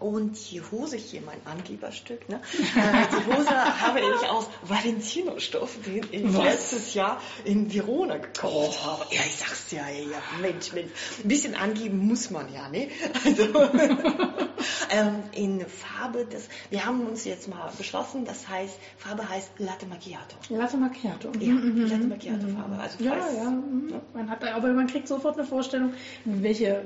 Und 0.00 0.50
die 0.50 0.60
Hose 0.60 0.96
hier, 0.96 1.22
mein 1.24 1.38
Angeberstück, 1.46 2.28
ne? 2.28 2.40
Äh, 2.52 3.06
die 3.10 3.32
Hose 3.32 3.80
habe 3.80 4.00
ich 4.00 4.28
aus 4.28 4.48
Valentino-Stoff, 4.62 5.78
den 5.86 6.04
ich 6.10 6.34
Was? 6.34 6.44
letztes 6.44 6.94
Jahr 6.94 7.20
in 7.44 7.72
Verona 7.72 8.16
gekauft 8.16 8.80
oh. 8.82 8.86
habe. 8.86 9.06
Ja, 9.14 9.20
ich 9.24 9.36
sag's 9.36 9.70
ja, 9.70 9.88
ja, 9.88 10.18
Mensch, 10.42 10.72
Mensch. 10.72 10.90
Ein 11.22 11.28
bisschen 11.28 11.54
angeben 11.54 11.98
muss 11.98 12.30
man 12.30 12.52
ja, 12.52 12.68
ne? 12.68 12.88
Also, 13.24 13.44
ähm, 14.90 15.22
in 15.32 15.60
Farbe, 15.60 16.26
das, 16.28 16.48
wir 16.70 16.84
haben 16.84 17.06
uns 17.06 17.24
jetzt 17.24 17.48
mal 17.48 17.70
beschlossen, 17.78 18.24
das 18.24 18.48
heißt, 18.48 18.74
Farbe 18.98 19.28
heißt 19.28 19.52
Latte 19.58 19.86
Macchiato. 19.86 20.36
Latte 20.48 20.76
Macchiato. 20.76 21.30
Ja, 21.38 21.52
mhm. 21.52 21.82
mhm 21.82 21.86
Latte 21.86 22.04
Macchiato 22.04 22.46
mhm. 22.46 22.56
Farbe. 22.56 22.78
Also 22.78 23.04
ja, 23.04 23.14
ja. 23.14 23.50
Mhm. 23.50 23.86
Ne? 23.90 24.00
Man 24.12 24.28
hat, 24.28 24.44
aber 24.44 24.72
man 24.72 24.88
kriegt 24.88 25.06
sofort 25.08 25.38
eine 25.38 25.46
Vorstellung, 25.46 25.94
welche, 26.24 26.82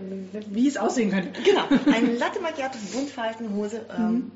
wie 0.50 0.68
es 0.68 0.76
aussehen 0.76 1.10
könnte. 1.10 1.40
Genau, 1.42 1.64
ein 1.92 2.18
Latte 2.18 2.40
Macchiato 2.40 2.78
bunt 2.98 3.14
Buntfaltenhose. 3.14 3.86
Ähm, 3.96 4.12
mhm. 4.12 4.32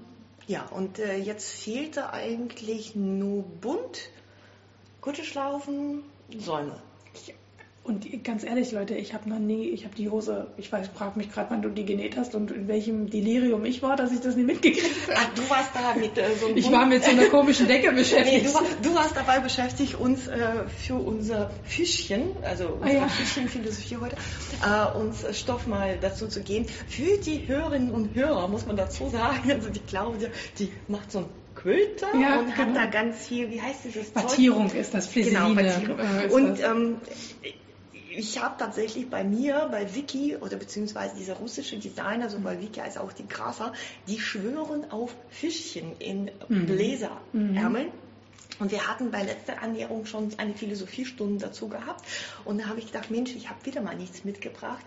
Ja, 0.46 0.66
und 0.66 0.98
äh, 0.98 1.16
jetzt 1.16 1.50
fehlte 1.50 2.12
eigentlich 2.12 2.96
nur 2.96 3.42
bunt, 3.42 4.10
Kutscheschlaufen, 5.00 6.02
Säume. 6.38 6.76
Und 7.84 8.06
ganz 8.22 8.44
ehrlich, 8.44 8.70
Leute, 8.70 8.94
ich 8.94 9.12
habe 9.12 9.28
noch 9.28 9.40
nie, 9.40 9.70
ich 9.70 9.84
habe 9.84 9.96
die 9.96 10.08
Hose, 10.08 10.46
ich 10.56 10.70
weiß, 10.70 10.88
frage 10.94 11.18
mich 11.18 11.32
gerade, 11.32 11.50
wann 11.50 11.62
du 11.62 11.68
die 11.68 11.84
genäht 11.84 12.16
hast 12.16 12.36
und 12.36 12.52
in 12.52 12.68
welchem 12.68 13.10
Delirium 13.10 13.64
ich 13.64 13.82
war, 13.82 13.96
dass 13.96 14.12
ich 14.12 14.20
das 14.20 14.36
nie 14.36 14.44
mitgekriegt 14.44 15.08
habe. 15.08 15.16
Ach, 15.16 15.34
du 15.34 15.50
warst 15.50 15.70
da 15.74 15.94
mit 15.98 16.16
äh, 16.16 16.36
so 16.38 16.46
einem 16.46 16.56
Ich 16.56 16.70
war 16.70 16.86
mit 16.86 17.02
so 17.02 17.10
einer 17.10 17.26
komischen 17.26 17.66
Decke 17.66 17.90
beschäftigt. 17.90 18.44
Nee, 18.44 18.48
du, 18.48 18.54
war, 18.54 18.62
du, 18.82 18.94
warst 18.94 19.16
dabei 19.16 19.40
beschäftigt, 19.40 19.96
uns 19.96 20.28
äh, 20.28 20.38
für 20.78 20.94
unser 20.94 21.50
Fischchen, 21.64 22.36
also 22.42 22.68
unsere 22.68 22.98
ah, 22.98 23.02
ja. 23.02 23.08
Fischchenphilosophie 23.08 23.96
heute, 23.96 24.16
äh, 24.64 24.96
uns 24.96 25.36
Stoff 25.36 25.66
mal 25.66 25.98
dazu 26.00 26.28
zu 26.28 26.40
geben. 26.40 26.66
Für 26.86 27.18
die 27.18 27.48
Hörerinnen 27.48 27.90
und 27.90 28.14
Hörer 28.14 28.46
muss 28.46 28.64
man 28.64 28.76
dazu 28.76 29.08
sagen, 29.08 29.50
also 29.50 29.70
die 29.70 29.80
Claudia, 29.80 30.28
die 30.60 30.70
macht 30.86 31.10
so 31.10 31.18
ein 31.18 31.24
Quilter 31.56 32.08
ja, 32.18 32.38
und 32.38 32.46
genau. 32.46 32.56
hat 32.56 32.76
da 32.76 32.86
ganz 32.86 33.26
viel, 33.26 33.50
wie 33.50 33.60
heißt 33.60 33.84
dieses 33.84 34.12
Zeug? 34.14 34.74
ist 34.74 34.94
das, 34.94 35.06
Fleseline. 35.08 35.54
Genau, 35.54 35.54
Battierung. 35.54 35.98
Äh, 35.98 36.32
und 36.32 36.60
ähm, 36.60 36.96
ich 38.16 38.42
habe 38.42 38.54
tatsächlich 38.58 39.08
bei 39.08 39.24
mir, 39.24 39.68
bei 39.70 39.94
Vicky 39.94 40.36
oder 40.36 40.56
beziehungsweise 40.56 41.16
dieser 41.16 41.34
russische 41.34 41.78
Designer, 41.78 42.28
so 42.30 42.38
bei 42.40 42.60
Vicky 42.60 42.80
als 42.80 42.96
auch 42.96 43.12
die 43.12 43.26
Grasser, 43.26 43.72
die 44.08 44.20
schwören 44.20 44.90
auf 44.90 45.14
Fischchen 45.30 45.96
in 45.98 46.30
mhm. 46.48 46.66
Bläserärmeln. 46.66 47.86
Mhm. 47.86 48.02
Und 48.58 48.70
wir 48.70 48.86
hatten 48.86 49.10
bei 49.10 49.22
letzter 49.22 49.62
Annäherung 49.62 50.06
schon 50.06 50.30
eine 50.36 50.54
Philosophiestunde 50.54 51.46
dazu 51.46 51.68
gehabt. 51.68 52.04
Und 52.44 52.60
da 52.60 52.66
habe 52.66 52.78
ich 52.78 52.86
gedacht, 52.86 53.10
Mensch, 53.10 53.34
ich 53.34 53.48
habe 53.48 53.64
wieder 53.64 53.80
mal 53.80 53.96
nichts 53.96 54.24
mitgebracht. 54.24 54.84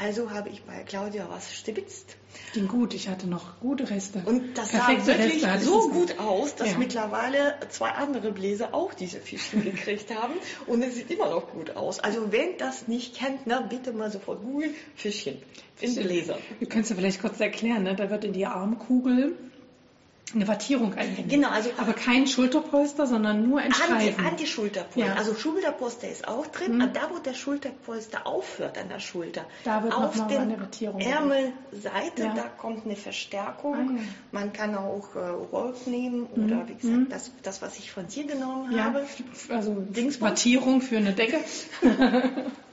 Also 0.00 0.30
habe 0.30 0.48
ich 0.48 0.62
bei 0.62 0.84
Claudia 0.84 1.26
was 1.28 1.52
stibitzt. 1.52 2.16
Ging 2.54 2.68
gut, 2.68 2.94
ich 2.94 3.08
hatte 3.08 3.26
noch 3.26 3.58
gute 3.58 3.90
Reste. 3.90 4.22
Und 4.24 4.56
das 4.56 4.68
Perfekte 4.68 5.04
sah 5.04 5.18
wirklich 5.18 5.64
so 5.64 5.88
gut 5.88 6.18
aus, 6.20 6.54
dass 6.54 6.72
ja. 6.72 6.78
mittlerweile 6.78 7.56
zwei 7.68 7.90
andere 7.90 8.30
Bläser 8.30 8.74
auch 8.74 8.94
diese 8.94 9.18
Fischchen 9.18 9.64
gekriegt 9.64 10.14
haben. 10.14 10.34
Und 10.66 10.82
es 10.82 10.94
sieht 10.94 11.10
immer 11.10 11.30
noch 11.30 11.50
gut 11.50 11.74
aus. 11.76 11.98
Also 11.98 12.30
wenn 12.30 12.56
das 12.58 12.86
nicht 12.86 13.16
kennt, 13.16 13.40
na, 13.46 13.60
bitte 13.60 13.92
mal 13.92 14.10
sofort 14.12 14.42
googeln, 14.42 14.74
Fischchen 14.94 15.38
in 15.80 15.94
Bläser. 15.96 16.38
Du 16.60 16.66
könntest 16.66 16.90
ja 16.90 16.96
vielleicht 16.96 17.20
kurz 17.20 17.40
erklären, 17.40 17.82
ne? 17.82 17.96
da 17.96 18.08
wird 18.08 18.24
in 18.24 18.32
die 18.32 18.46
Armkugel 18.46 19.36
eine 20.34 20.48
Wattierung 20.48 20.94
eingenäht. 20.94 21.30
Genau, 21.30 21.48
also 21.48 21.70
aber 21.78 21.92
kein 21.92 22.26
Schulterpolster, 22.26 23.06
sondern 23.06 23.48
nur 23.48 23.60
ein 23.60 23.72
Streifen. 23.72 24.26
An 24.26 24.36
die, 24.36 24.46
Schulterpolster. 24.46 25.12
Ja. 25.12 25.14
Also 25.14 25.34
Schulterpolster 25.34 26.08
ist 26.08 26.28
auch 26.28 26.46
drin. 26.46 26.76
Mhm. 26.76 26.92
Da, 26.92 27.10
wo 27.10 27.18
der 27.18 27.34
Schulterpolster 27.34 28.26
aufhört 28.26 28.78
an 28.78 28.88
der 28.88 29.00
Schulter, 29.00 29.46
da 29.64 29.82
wird 29.82 29.94
auf 29.94 30.18
Wattierung. 30.18 31.00
Ärmelseite, 31.00 32.22
ja. 32.22 32.34
da 32.34 32.42
kommt 32.42 32.84
eine 32.84 32.96
Verstärkung. 32.96 33.74
Ah, 33.74 34.00
ja. 34.00 34.08
Man 34.32 34.52
kann 34.52 34.74
auch 34.74 35.14
äh, 35.14 35.18
Rolf 35.18 35.86
nehmen 35.86 36.26
oder 36.26 36.56
mhm. 36.56 36.68
wie 36.68 36.74
gesagt, 36.74 36.96
mhm. 36.96 37.08
das, 37.08 37.30
das, 37.42 37.62
was 37.62 37.78
ich 37.78 37.90
von 37.90 38.06
dir 38.06 38.24
genommen 38.24 38.78
habe. 38.82 39.06
Also 39.48 39.74
Dingsbums. 39.74 40.30
Wattierung 40.30 40.80
für 40.80 40.96
eine 40.96 41.12
Decke. 41.12 41.38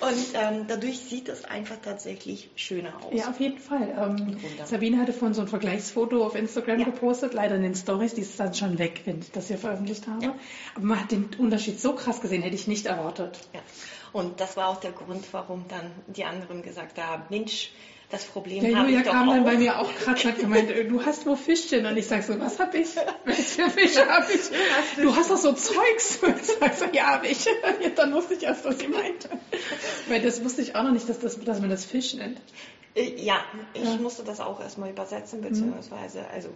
Und 0.00 0.26
ähm, 0.34 0.66
dadurch 0.68 0.98
sieht 0.98 1.28
es 1.28 1.44
einfach 1.44 1.76
tatsächlich 1.82 2.50
schöner 2.56 2.92
aus. 3.02 3.12
Ja, 3.12 3.30
auf 3.30 3.40
jeden 3.40 3.58
Fall. 3.58 3.88
Ähm, 3.98 4.36
Sabine 4.64 4.98
hatte 4.98 5.12
von 5.12 5.32
so 5.32 5.40
ein 5.40 5.48
Vergleichsfoto 5.48 6.24
auf 6.24 6.34
Instagram 6.34 6.80
ja. 6.80 6.84
gepostet, 6.84 7.32
leider 7.32 7.56
in 7.56 7.62
den 7.62 7.74
Stories, 7.74 8.14
die 8.14 8.20
ist 8.20 8.38
dann 8.38 8.52
schon 8.54 8.78
weg, 8.78 9.02
wenn 9.06 9.20
ich 9.20 9.32
das 9.32 9.48
hier 9.48 9.58
veröffentlicht 9.58 10.06
habe. 10.06 10.24
Ja. 10.24 10.34
Aber 10.74 10.84
man 10.84 11.00
hat 11.00 11.10
den 11.10 11.30
Unterschied 11.38 11.80
so 11.80 11.94
krass 11.94 12.20
gesehen, 12.20 12.42
hätte 12.42 12.54
ich 12.54 12.66
nicht 12.66 12.86
erwartet. 12.86 13.38
Ja. 13.54 13.60
Und 14.12 14.40
das 14.40 14.56
war 14.56 14.68
auch 14.68 14.80
der 14.80 14.92
Grund, 14.92 15.24
warum 15.32 15.64
dann 15.68 15.90
die 16.06 16.24
anderen 16.24 16.62
gesagt 16.62 16.98
haben, 17.02 17.24
Mensch, 17.30 17.70
das 18.10 18.24
Problem 18.24 18.64
ja, 18.64 18.82
Julia 18.82 19.02
kam 19.02 19.28
dann 19.28 19.44
bei 19.44 19.56
mir 19.56 19.80
auch 19.80 19.92
gerade 19.92 20.20
und 20.20 20.24
hat 20.24 20.38
gemeint, 20.38 20.70
äh, 20.70 20.84
du 20.84 21.04
hast 21.04 21.26
nur 21.26 21.36
Fischchen. 21.36 21.86
Und 21.86 21.96
ich 21.96 22.06
sage 22.06 22.22
so, 22.22 22.38
was 22.38 22.60
hab 22.60 22.72
ich? 22.74 22.88
Welche 23.24 23.68
Fische 23.70 24.06
hab 24.06 24.30
ich? 24.30 24.42
Du 25.02 25.14
hast 25.16 25.30
doch 25.30 25.36
so 25.36 25.52
Zeugs. 25.52 26.18
Und 26.22 26.36
ich 26.40 26.46
sage 26.46 26.74
so, 26.76 26.84
ja, 26.92 27.14
hab 27.14 27.24
ich. 27.24 27.48
dann 27.96 28.14
wusste 28.14 28.34
ich 28.34 28.44
erst, 28.44 28.64
was 28.64 28.78
sie 28.78 28.88
meinte. 28.88 29.28
Weil 30.08 30.22
das 30.22 30.44
wusste 30.44 30.62
ich 30.62 30.76
auch 30.76 30.84
noch 30.84 30.92
nicht, 30.92 31.08
dass, 31.08 31.18
das, 31.18 31.40
dass 31.40 31.60
man 31.60 31.68
das 31.68 31.84
Fisch 31.84 32.14
nennt. 32.14 32.40
Äh, 32.94 33.22
ja, 33.22 33.44
ich 33.74 33.84
ja. 33.84 33.96
musste 33.96 34.22
das 34.22 34.40
auch 34.40 34.60
erstmal 34.60 34.90
übersetzen, 34.90 35.40
beziehungsweise, 35.40 36.26
also 36.28 36.50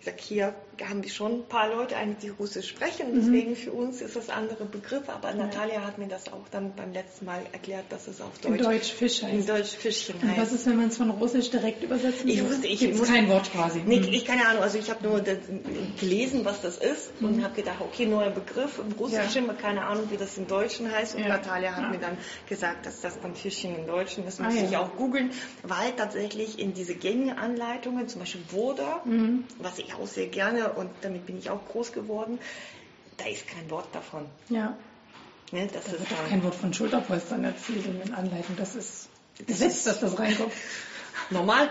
Ich 0.00 0.04
sag, 0.06 0.20
hier 0.20 0.54
haben 0.88 1.02
wir 1.02 1.10
schon 1.10 1.40
ein 1.40 1.48
paar 1.48 1.74
Leute 1.74 1.96
eigentlich, 1.96 2.18
die 2.18 2.28
Russisch 2.28 2.68
sprechen, 2.68 3.06
deswegen 3.16 3.56
für 3.56 3.72
uns 3.72 4.00
ist 4.00 4.14
das 4.14 4.28
andere 4.30 4.64
Begriff, 4.64 5.08
aber 5.08 5.34
Natalia 5.34 5.84
hat 5.84 5.98
mir 5.98 6.06
das 6.06 6.32
auch 6.32 6.48
dann 6.52 6.72
beim 6.76 6.92
letzten 6.92 7.24
Mal 7.24 7.42
erklärt, 7.50 7.86
dass 7.88 8.06
es 8.06 8.20
auf 8.20 8.30
In 8.44 8.52
Deutsch, 8.58 8.62
Deutsch 8.64 8.92
Fisch 8.92 9.22
in 9.24 9.28
heißt. 9.38 9.48
Deutsch 9.48 9.74
Fischchen 9.76 10.14
Und 10.22 10.28
was 10.30 10.36
heißt. 10.38 10.52
ist, 10.52 10.66
wenn 10.66 10.76
man 10.76 10.86
es 10.88 10.96
von 10.98 11.10
Russisch 11.10 11.50
direkt 11.50 11.82
übersetzen 11.82 12.28
Ich 12.28 12.38
will? 12.40 12.48
wusste, 12.48 12.68
ich 12.68 12.78
Gibt's 12.78 12.98
muss- 13.00 13.08
kein 13.08 13.28
Wort 13.28 13.50
quasi. 13.50 13.82
Nee, 13.84 13.96
Hm. 13.96 14.12
ich 14.12 14.24
keine 14.24 14.46
Ahnung, 14.46 14.62
also 14.62 14.78
ich 14.78 14.88
habe 14.88 15.04
nur 15.04 15.20
das, 15.20 15.38
gelesen, 15.98 16.44
was 16.44 16.60
das 16.62 16.78
ist 16.78 17.10
und 17.20 17.42
habe 17.42 17.54
gedacht, 17.56 17.80
okay, 17.80 18.06
neuer 18.06 18.30
Begriff 18.30 18.78
im 18.78 18.92
Russischen, 18.92 19.48
keine 19.58 19.84
Ahnung, 19.84 20.04
wie 20.12 20.16
das 20.16 20.38
im 20.38 20.46
Deutschen 20.46 20.92
heißt. 20.92 21.16
Und 21.16 21.22
Ja. 21.22 21.28
Natalia 21.30 21.74
hat 21.74 21.82
Ja. 21.82 21.88
mir 21.90 21.98
dann 21.98 22.16
gesagt, 22.48 22.86
dass 22.86 23.00
das 23.00 23.18
dann 23.20 23.34
Fischchen 23.34 23.74
im 23.76 23.86
Deutschen 23.88 24.24
ist. 24.28 24.38
Ah, 24.40 24.44
Muss 24.44 24.54
ich 24.54 24.70
ja. 24.70 24.80
auch 24.80 24.94
googeln, 24.94 25.32
weil 25.64 25.90
tatsächlich 25.96 26.60
in 26.60 26.72
diese 26.72 26.94
gängigen 26.94 27.36
Anleitungen, 27.36 28.06
zum 28.06 28.20
Beispiel 28.20 28.42
Woda, 28.52 29.02
Mhm. 29.04 29.42
was 29.58 29.78
ich 29.80 29.87
auch 29.94 30.06
sehr 30.06 30.26
gerne 30.26 30.72
und 30.72 30.90
damit 31.02 31.26
bin 31.26 31.38
ich 31.38 31.50
auch 31.50 31.60
groß 31.68 31.92
geworden, 31.92 32.38
da 33.16 33.26
ist 33.26 33.46
kein 33.48 33.68
Wort 33.70 33.88
davon. 33.94 34.26
Ja, 34.48 34.76
Ne? 35.50 35.66
Das 35.72 35.84
da 35.86 35.92
ist 35.92 36.28
kein 36.28 36.42
Wort 36.44 36.54
von 36.54 36.74
Schulterpolstern 36.74 37.42
erzählt 37.42 37.86
in 37.86 37.98
den 38.00 38.12
Anleitungen. 38.12 38.58
Das 38.58 38.74
ist 38.74 39.08
Das 39.38 39.46
Gesetz, 39.46 39.76
ist- 39.78 39.86
dass 39.86 40.00
das 40.00 40.18
reinkommt. 40.18 40.52
normal. 41.30 41.70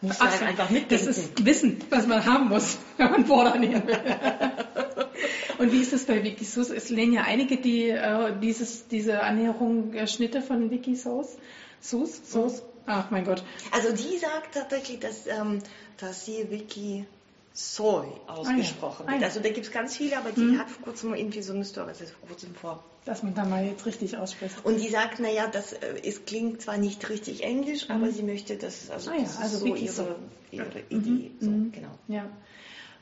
Muss 0.00 0.16
Ach 0.20 0.30
halt 0.30 0.42
einfach 0.42 0.64
Das 0.64 0.72
mitdenken. 0.72 1.08
ist 1.10 1.44
Wissen, 1.44 1.84
was 1.90 2.06
man 2.06 2.24
haben 2.24 2.48
muss, 2.48 2.78
wenn 2.96 3.10
man 3.10 3.24
Border 3.24 3.58
nehmen 3.58 3.86
will. 3.86 3.98
Und 5.58 5.72
wie 5.72 5.82
ist 5.82 5.92
es 5.92 6.06
bei 6.06 6.24
Wikisource? 6.24 6.70
Es 6.70 6.88
lehnen 6.88 7.12
ja 7.12 7.24
einige, 7.24 7.58
die 7.58 7.90
äh, 7.90 8.32
dieses, 8.40 8.88
diese 8.88 9.22
Annäherung 9.22 9.92
äh, 9.92 10.06
Schnitte 10.08 10.40
von 10.40 10.70
Wikisource. 10.70 11.36
Sus? 11.82 12.22
Source? 12.24 12.62
Ach 12.86 13.10
mein 13.10 13.26
Gott. 13.26 13.42
Also 13.72 13.92
die 13.92 14.16
sagt 14.16 14.54
tatsächlich, 14.54 15.00
dass, 15.00 15.26
ähm, 15.26 15.58
dass 15.98 16.24
sie 16.24 16.46
Wiki 16.50 17.04
Soy 17.52 18.06
ausgesprochen 18.26 19.06
Ah 19.08 19.12
ja. 19.12 19.12
wird. 19.12 19.18
Ah 19.18 19.20
ja. 19.22 19.26
Also 19.26 19.40
da 19.40 19.48
gibt 19.50 19.66
es 19.66 19.72
ganz 19.72 19.96
viele, 19.96 20.16
aber 20.18 20.30
die 20.30 20.40
Mhm. 20.40 20.58
hat 20.58 20.70
vor 20.70 20.84
kurzem 20.84 21.14
irgendwie 21.14 21.42
so 21.42 21.52
eine 21.52 21.64
Story, 21.64 21.88
das 21.88 22.00
ist 22.00 22.12
vor 22.12 22.28
kurzem 22.28 22.54
vor. 22.54 22.84
Dass 23.04 23.22
man 23.22 23.34
da 23.34 23.44
mal 23.44 23.64
jetzt 23.64 23.84
richtig 23.86 24.16
ausspricht. 24.16 24.54
Und 24.64 24.80
die 24.80 24.88
sagt, 24.88 25.18
naja, 25.20 25.46
das 25.50 25.72
äh, 25.72 25.94
es 26.04 26.24
klingt 26.26 26.62
zwar 26.62 26.76
nicht 26.76 27.08
richtig 27.08 27.42
Englisch, 27.42 27.88
aber 27.90 28.10
sie 28.10 28.22
möchte 28.22 28.56
das, 28.56 28.88
also, 28.90 29.10
Mhm. 29.10 29.16
Ah 29.16 29.18
ja, 29.20 29.24
das 29.24 29.38
also 29.40 29.56
so 29.58 29.74
ihre, 29.74 30.16
ihre 30.52 30.66
Mhm. 30.90 30.98
Idee. 31.16 31.30
So, 31.40 31.50
Mhm. 31.50 31.72
genau. 31.72 31.88
Ja. 32.08 32.30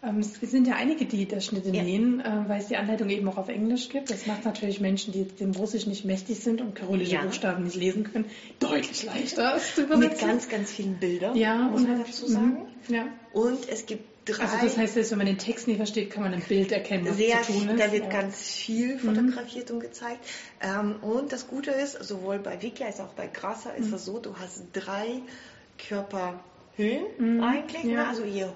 Ähm, 0.01 0.20
es 0.20 0.34
sind 0.40 0.68
ja 0.68 0.74
einige, 0.76 1.05
die 1.07 1.26
das 1.26 1.44
Schnitte 1.44 1.70
Ja. 1.70 1.82
nähen, 1.82 2.20
äh, 2.20 2.44
weil 2.46 2.61
es 2.61 2.68
die 2.68 2.76
Anleitung 2.76 3.11
eben 3.11 3.28
auch 3.28 3.36
auf 3.36 3.49
Englisch 3.49 3.88
gibt. 3.88 4.11
Das 4.11 4.26
macht 4.26 4.44
natürlich 4.44 4.80
Menschen, 4.80 5.12
die 5.12 5.24
dem 5.24 5.51
Russisch 5.51 5.86
nicht 5.86 6.05
mächtig 6.05 6.38
sind 6.38 6.61
und 6.61 6.76
kyrillische 6.76 7.14
Ja. 7.14 7.22
Buchstaben 7.24 7.64
nicht 7.64 7.74
lesen 7.74 8.05
können, 8.05 8.24
deutlich 8.61 9.03
leichter 9.03 9.61
Mit 9.96 10.18
ganz, 10.20 10.49
ganz 10.49 10.70
vielen 10.70 10.94
Bildern, 10.99 11.36
ja, 11.36 11.57
muss 11.68 11.82
man 11.82 11.99
dazu 11.99 12.26
sagen. 12.28 12.59
Mhm. 12.86 12.94
Ja. 12.94 13.07
Und 13.32 13.68
es 13.68 13.86
gibt 13.86 14.17
drei 14.33 14.43
Also 14.45 14.57
das 14.62 14.76
heißt, 14.76 14.95
selbst 14.95 15.11
wenn 15.11 15.18
man 15.18 15.26
den 15.26 15.39
Text 15.39 15.66
nicht 15.68 15.76
versteht, 15.79 16.11
kann 16.11 16.22
man 16.22 16.33
im 16.33 16.41
Bild 16.43 16.70
erkennen, 16.72 17.07
was 17.09 17.16
sehr 17.16 17.43
zu 17.43 17.53
tun 17.53 17.68
ist. 17.70 17.81
da 17.81 17.93
wird 17.93 18.05
ja. 18.05 18.11
ganz 18.11 18.51
viel 18.51 18.99
fotografiert 18.99 19.70
und 19.70 19.81
gezeigt. 19.81 20.24
Ähm, 20.61 20.97
und 21.03 21.33
das 21.33 21.47
Gute 21.49 21.70
ist, 21.70 22.03
sowohl 22.05 22.39
bei 22.39 22.61
Wiki 22.62 22.85
als 22.85 23.01
auch 23.01 23.12
bei 23.14 23.26
Grasser 23.26 23.72
Mhm. 23.76 23.85
ist 23.85 23.93
es 23.93 24.05
so, 24.05 24.18
du 24.18 24.35
hast 24.37 24.62
drei 24.72 25.20
Körperhöhen 25.89 27.07
Mhm, 27.18 27.43
eigentlich. 27.43 27.85
ja. 27.85 28.03
Ne? 28.03 28.09
Also 28.09 28.24
je, 28.24 28.47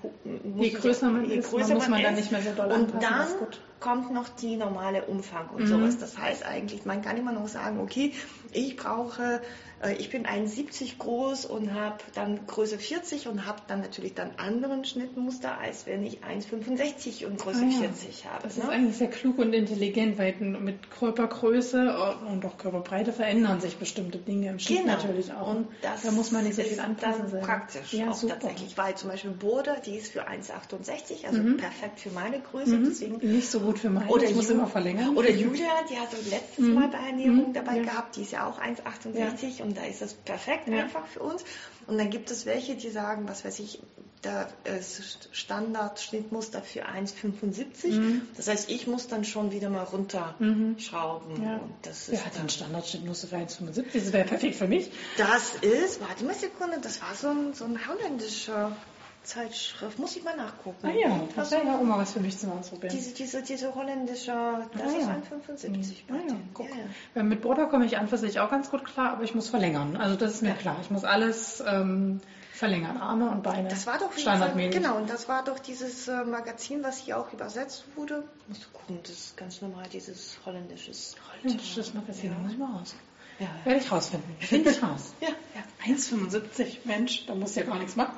Je 0.58 0.70
größer 0.70 1.08
man 1.10 1.28
je 1.28 1.36
ist, 1.36 1.50
größer 1.50 1.68
man 1.68 1.76
muss 1.76 1.88
man 1.88 2.02
dann 2.02 2.14
ist. 2.14 2.20
nicht 2.20 2.32
mehr 2.32 2.42
so 2.42 2.50
doll 2.52 2.66
Und 2.72 2.94
anpassen, 2.94 3.00
dann 3.00 3.48
ist. 3.50 3.60
Kommt 3.82 4.12
noch 4.12 4.28
die 4.28 4.56
normale 4.56 5.04
Umfang 5.06 5.48
und 5.48 5.62
Mhm. 5.62 5.66
sowas. 5.66 5.98
Das 5.98 6.16
heißt 6.16 6.46
eigentlich, 6.46 6.84
man 6.84 7.02
kann 7.02 7.16
immer 7.16 7.32
noch 7.32 7.48
sagen, 7.48 7.80
okay, 7.80 8.12
ich 8.52 8.76
brauche, 8.76 9.40
äh, 9.82 9.94
ich 9.94 10.08
bin 10.10 10.24
1,70 10.24 10.98
groß 10.98 11.46
und 11.46 11.74
habe 11.74 11.96
dann 12.14 12.46
Größe 12.46 12.78
40 12.78 13.26
und 13.26 13.44
habe 13.46 13.58
dann 13.66 13.80
natürlich 13.80 14.14
dann 14.14 14.30
anderen 14.36 14.84
Schnittmuster, 14.84 15.58
als 15.58 15.86
wenn 15.86 16.04
ich 16.04 16.18
1,65 16.22 17.26
und 17.26 17.38
Größe 17.40 17.64
Ah 17.64 17.68
ja. 17.68 17.78
40 17.88 18.26
habe. 18.26 18.42
Das 18.44 18.56
ne? 18.56 18.62
ist 18.64 18.70
eigentlich 18.70 18.96
sehr 18.96 19.10
klug 19.10 19.38
und 19.38 19.52
intelligent, 19.52 20.16
weil 20.18 20.34
mit 20.40 20.90
Körpergröße 20.90 21.96
und 22.30 22.44
auch 22.44 22.56
Körperbreite 22.58 23.12
verändern 23.12 23.60
sich 23.60 23.76
bestimmte 23.76 24.18
Dinge 24.18 24.50
im 24.50 24.58
Schnitt 24.58 24.82
Genau. 24.82 24.92
natürlich 24.94 25.32
auch. 25.32 25.56
Und 25.56 25.66
das 25.82 26.02
da 26.02 26.10
muss 26.12 26.30
man 26.30 26.44
nicht 26.44 26.54
so 26.56 26.62
viel 26.62 26.78
anpassen. 26.80 27.30
dann 27.32 27.40
praktisch 27.40 27.92
ja, 27.94 28.10
auch 28.10 28.14
super. 28.14 28.34
tatsächlich, 28.38 28.76
weil 28.78 28.94
zum 28.94 29.10
Beispiel 29.10 29.30
Border, 29.32 29.76
die 29.84 29.96
ist 29.96 30.12
für 30.12 30.28
1,68, 30.28 31.26
also 31.26 31.42
Mhm. 31.42 31.56
perfekt 31.56 32.00
für 32.00 32.10
meine 32.10 32.40
Größe, 32.40 32.76
Mhm. 32.76 32.84
deswegen 32.84 33.32
Nicht 33.32 33.50
so 33.50 33.60
gut 33.72 33.80
für 33.80 33.90
meine, 33.90 34.08
oder 34.10 34.24
ich 34.24 34.34
muss 34.34 34.48
Ju- 34.48 34.52
immer 34.52 34.66
verlängern. 34.66 35.16
Oder 35.16 35.30
Julia, 35.30 35.70
die 35.90 35.96
hat 35.98 36.12
das 36.12 36.26
letztes 36.30 36.58
Mhm. 36.66 36.74
Mal 36.74 36.88
bei 36.88 36.98
Ernährung 36.98 37.48
Mhm. 37.48 37.52
dabei 37.52 37.76
Ja. 37.78 37.82
gehabt, 37.82 38.16
die 38.16 38.22
ist 38.22 38.32
ja 38.32 38.46
auch 38.48 38.58
1,68 38.60 39.62
und 39.62 39.76
da 39.76 39.84
ist 39.84 40.00
das 40.02 40.14
perfekt 40.14 40.68
Ja. 40.68 40.78
einfach 40.84 41.06
für 41.06 41.20
uns. 41.20 41.44
Und 41.86 41.98
dann 41.98 42.10
gibt 42.10 42.30
es 42.30 42.46
welche, 42.46 42.76
die 42.76 42.90
sagen, 42.90 43.26
was 43.28 43.44
weiß 43.44 43.58
ich, 43.58 43.80
da 44.22 44.46
ist 44.78 45.28
Standardschnittmuster 45.32 46.62
für 46.62 46.86
1,75. 46.86 47.90
Mhm. 47.90 48.22
Das 48.36 48.46
heißt, 48.46 48.70
ich 48.70 48.86
muss 48.86 49.08
dann 49.08 49.24
schon 49.24 49.50
wieder 49.50 49.68
mal 49.68 49.82
runterschrauben. 49.82 51.34
Mhm. 51.38 51.42
Ja. 51.44 51.56
Und 51.56 51.72
das 51.82 52.08
ist 52.08 52.24
hat 52.24 52.38
dann 52.38 52.48
Standardschnittmuster 52.48 53.26
für 53.26 53.36
1,75? 53.36 53.84
Das 54.04 54.12
wäre 54.12 54.28
perfekt 54.28 54.54
für 54.54 54.68
mich. 54.68 54.92
Das 55.16 55.54
ist, 55.62 56.00
warte 56.00 56.22
mal 56.24 56.30
eine 56.30 56.38
Sekunde, 56.38 56.78
das 56.80 57.00
war 57.02 57.14
so 57.16 57.28
ein, 57.30 57.52
so 57.54 57.64
ein 57.64 57.78
holländischer 57.88 58.76
Zeitschrift, 59.24 59.98
muss 59.98 60.16
ich 60.16 60.24
mal 60.24 60.36
nachgucken. 60.36 60.86
Ah 60.86 60.90
ja, 60.90 61.20
das 61.36 61.52
Also, 61.52 61.56
wäre 61.56 61.66
ja 61.66 61.78
auch 61.78 61.82
mal 61.82 61.98
was 61.98 62.12
für 62.12 62.20
mich 62.20 62.38
zum 62.38 62.52
Ausprobieren. 62.52 62.94
diese, 62.94 63.14
diese, 63.14 63.42
diese 63.42 63.74
holländische, 63.74 64.32
das 64.72 64.82
Ah 64.82 64.86
ist 64.86 65.00
ja. 65.06 65.08
ein 65.08 65.22
75 65.22 66.04
Ah 66.10 66.14
ja, 66.28 66.34
guck. 66.54 66.68
Ja, 66.68 66.74
ja. 67.14 67.22
Mit 67.22 67.40
Border 67.42 67.66
komme 67.66 67.84
ich 67.86 67.98
an 67.98 68.08
für 68.08 68.18
sich 68.18 68.40
auch 68.40 68.50
ganz 68.50 68.70
gut 68.70 68.84
klar, 68.84 69.12
aber 69.12 69.24
ich 69.24 69.34
muss 69.34 69.48
verlängern. 69.48 69.96
Also 69.96 70.16
das 70.16 70.32
ist 70.34 70.42
mir 70.42 70.54
klar. 70.54 70.76
Ich 70.82 70.90
muss 70.90 71.04
alles 71.04 71.62
ähm, 71.66 72.20
verlängern, 72.52 72.96
Arme 72.96 73.30
und 73.30 73.42
Beine. 73.42 73.68
Das 73.68 73.86
war 73.86 73.98
doch 73.98 74.12
standardmäßig. 74.16 74.82
Genau, 74.82 74.96
und 74.96 75.08
das 75.08 75.28
war 75.28 75.44
doch 75.44 75.58
dieses 75.58 76.08
äh, 76.08 76.24
Magazin, 76.24 76.82
was 76.82 76.98
hier 76.98 77.18
auch 77.18 77.32
übersetzt 77.32 77.84
wurde. 77.96 78.24
Musst 78.48 78.64
du 78.64 78.68
gucken, 78.70 78.98
das 79.02 79.12
ist 79.12 79.36
ganz 79.36 79.62
normal, 79.62 79.84
dieses 79.92 80.38
holländisches. 80.44 81.14
Holländisches 81.42 81.94
Magazin, 81.94 82.30
da 82.32 82.38
muss 82.38 82.52
ich 82.52 82.58
mal 82.58 82.72
raus. 82.72 82.94
Ja, 83.38 83.48
Werde 83.64 83.80
ich 83.80 83.90
rausfinden. 83.90 84.34
Finde 84.40 84.70
ich 84.72 84.82
raus. 84.82 85.14
ja. 85.20 85.28
ja. 85.28 85.94
1,75, 85.94 86.78
Mensch, 86.84 87.26
da 87.26 87.34
musst 87.34 87.56
du 87.56 87.60
ja 87.60 87.66
gar 87.66 87.78
nichts 87.78 87.96
machen. 87.96 88.16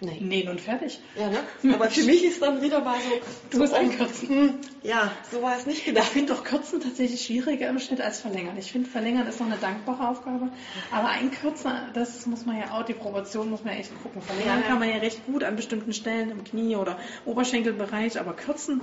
Nee. 0.00 0.18
Nähen 0.20 0.48
und 0.48 0.60
fertig. 0.60 1.00
Ja, 1.18 1.28
ne? 1.30 1.38
Aber 1.74 1.88
für 1.88 2.02
mich 2.02 2.24
ist 2.24 2.42
dann 2.42 2.60
wieder 2.60 2.80
mal 2.80 2.96
so. 2.98 3.10
Du 3.50 3.56
so 3.56 3.58
musst 3.62 3.72
oh, 3.72 3.76
einkürzen. 3.76 4.28
hm, 4.28 4.54
Ja, 4.82 5.12
so 5.30 5.40
war 5.40 5.56
es 5.56 5.66
nicht 5.66 5.78
Ich 5.78 5.84
gedacht. 5.84 6.08
finde 6.08 6.34
doch 6.34 6.44
Kürzen 6.44 6.80
tatsächlich 6.80 7.24
schwieriger 7.24 7.68
im 7.68 7.78
Schnitt 7.78 8.00
als 8.00 8.20
Verlängern. 8.20 8.58
Ich 8.58 8.72
finde, 8.72 8.90
Verlängern 8.90 9.26
ist 9.26 9.38
noch 9.40 9.46
eine 9.46 9.56
dankbare 9.56 10.08
Aufgabe. 10.08 10.48
Aber 10.90 11.08
einkürzen, 11.08 11.72
das 11.94 12.26
muss 12.26 12.44
man 12.44 12.58
ja 12.58 12.72
auch, 12.72 12.84
die 12.84 12.92
Proportion 12.92 13.48
muss 13.50 13.62
man 13.64 13.72
ja 13.74 13.80
echt 13.80 13.92
gucken. 14.02 14.20
Verlängern 14.20 14.56
Ja, 14.56 14.60
ja. 14.62 14.66
kann 14.68 14.78
man 14.80 14.90
ja 14.90 14.96
recht 14.96 15.24
gut 15.26 15.44
an 15.44 15.56
bestimmten 15.56 15.92
Stellen 15.92 16.30
im 16.32 16.44
Knie- 16.44 16.76
oder 16.76 16.98
Oberschenkelbereich, 17.24 18.18
aber 18.20 18.34
kürzen. 18.34 18.80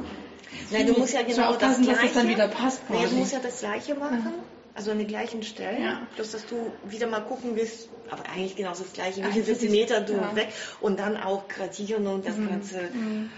Nein, 0.71 0.87
du 0.87 0.93
musst 0.93 1.13
ja 1.13 1.19
So 1.21 1.25
genau 1.27 1.37
das 1.41 1.55
aufpassen, 1.55 1.85
dass 1.85 2.01
das 2.01 2.13
dann 2.13 2.27
wieder 2.29 2.47
passt. 2.47 2.81
Nee, 2.89 3.05
du 3.09 3.15
musst 3.17 3.33
ja 3.33 3.39
das 3.39 3.59
Gleiche 3.59 3.95
machen, 3.95 4.33
also 4.73 4.91
an 4.91 4.97
den 4.99 5.07
gleichen 5.07 5.43
Stellen. 5.43 5.83
Ja. 5.83 6.07
Bloß, 6.15 6.31
dass 6.31 6.45
du 6.45 6.71
wieder 6.85 7.07
mal 7.07 7.21
gucken 7.21 7.55
willst, 7.55 7.89
aber 8.09 8.23
eigentlich 8.29 8.55
genau 8.55 8.69
das 8.71 8.93
Gleiche, 8.93 9.23
wie 9.25 9.31
viele 9.31 9.45
Zentimeter 9.45 10.01
du 10.01 10.13
ja. 10.13 10.35
weg 10.35 10.49
und 10.79 10.99
dann 10.99 11.17
auch 11.17 11.47
gradieren 11.47 12.07
und 12.07 12.25
das 12.25 12.37
Mhm. 12.37 12.49
Ganze. 12.49 12.81
Mhm. 12.93 13.29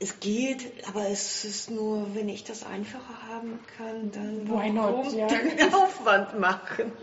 Es 0.00 0.20
geht, 0.20 0.64
aber 0.86 1.08
es 1.08 1.44
ist 1.44 1.70
nur, 1.72 2.14
wenn 2.14 2.28
ich 2.28 2.44
das 2.44 2.64
einfacher 2.64 3.14
haben 3.28 3.58
kann, 3.76 4.12
dann 4.12 4.48
Why 4.48 4.70
not? 4.70 5.12
Ja. 5.12 5.26
den 5.26 5.74
Aufwand 5.74 6.38
machen. 6.38 6.92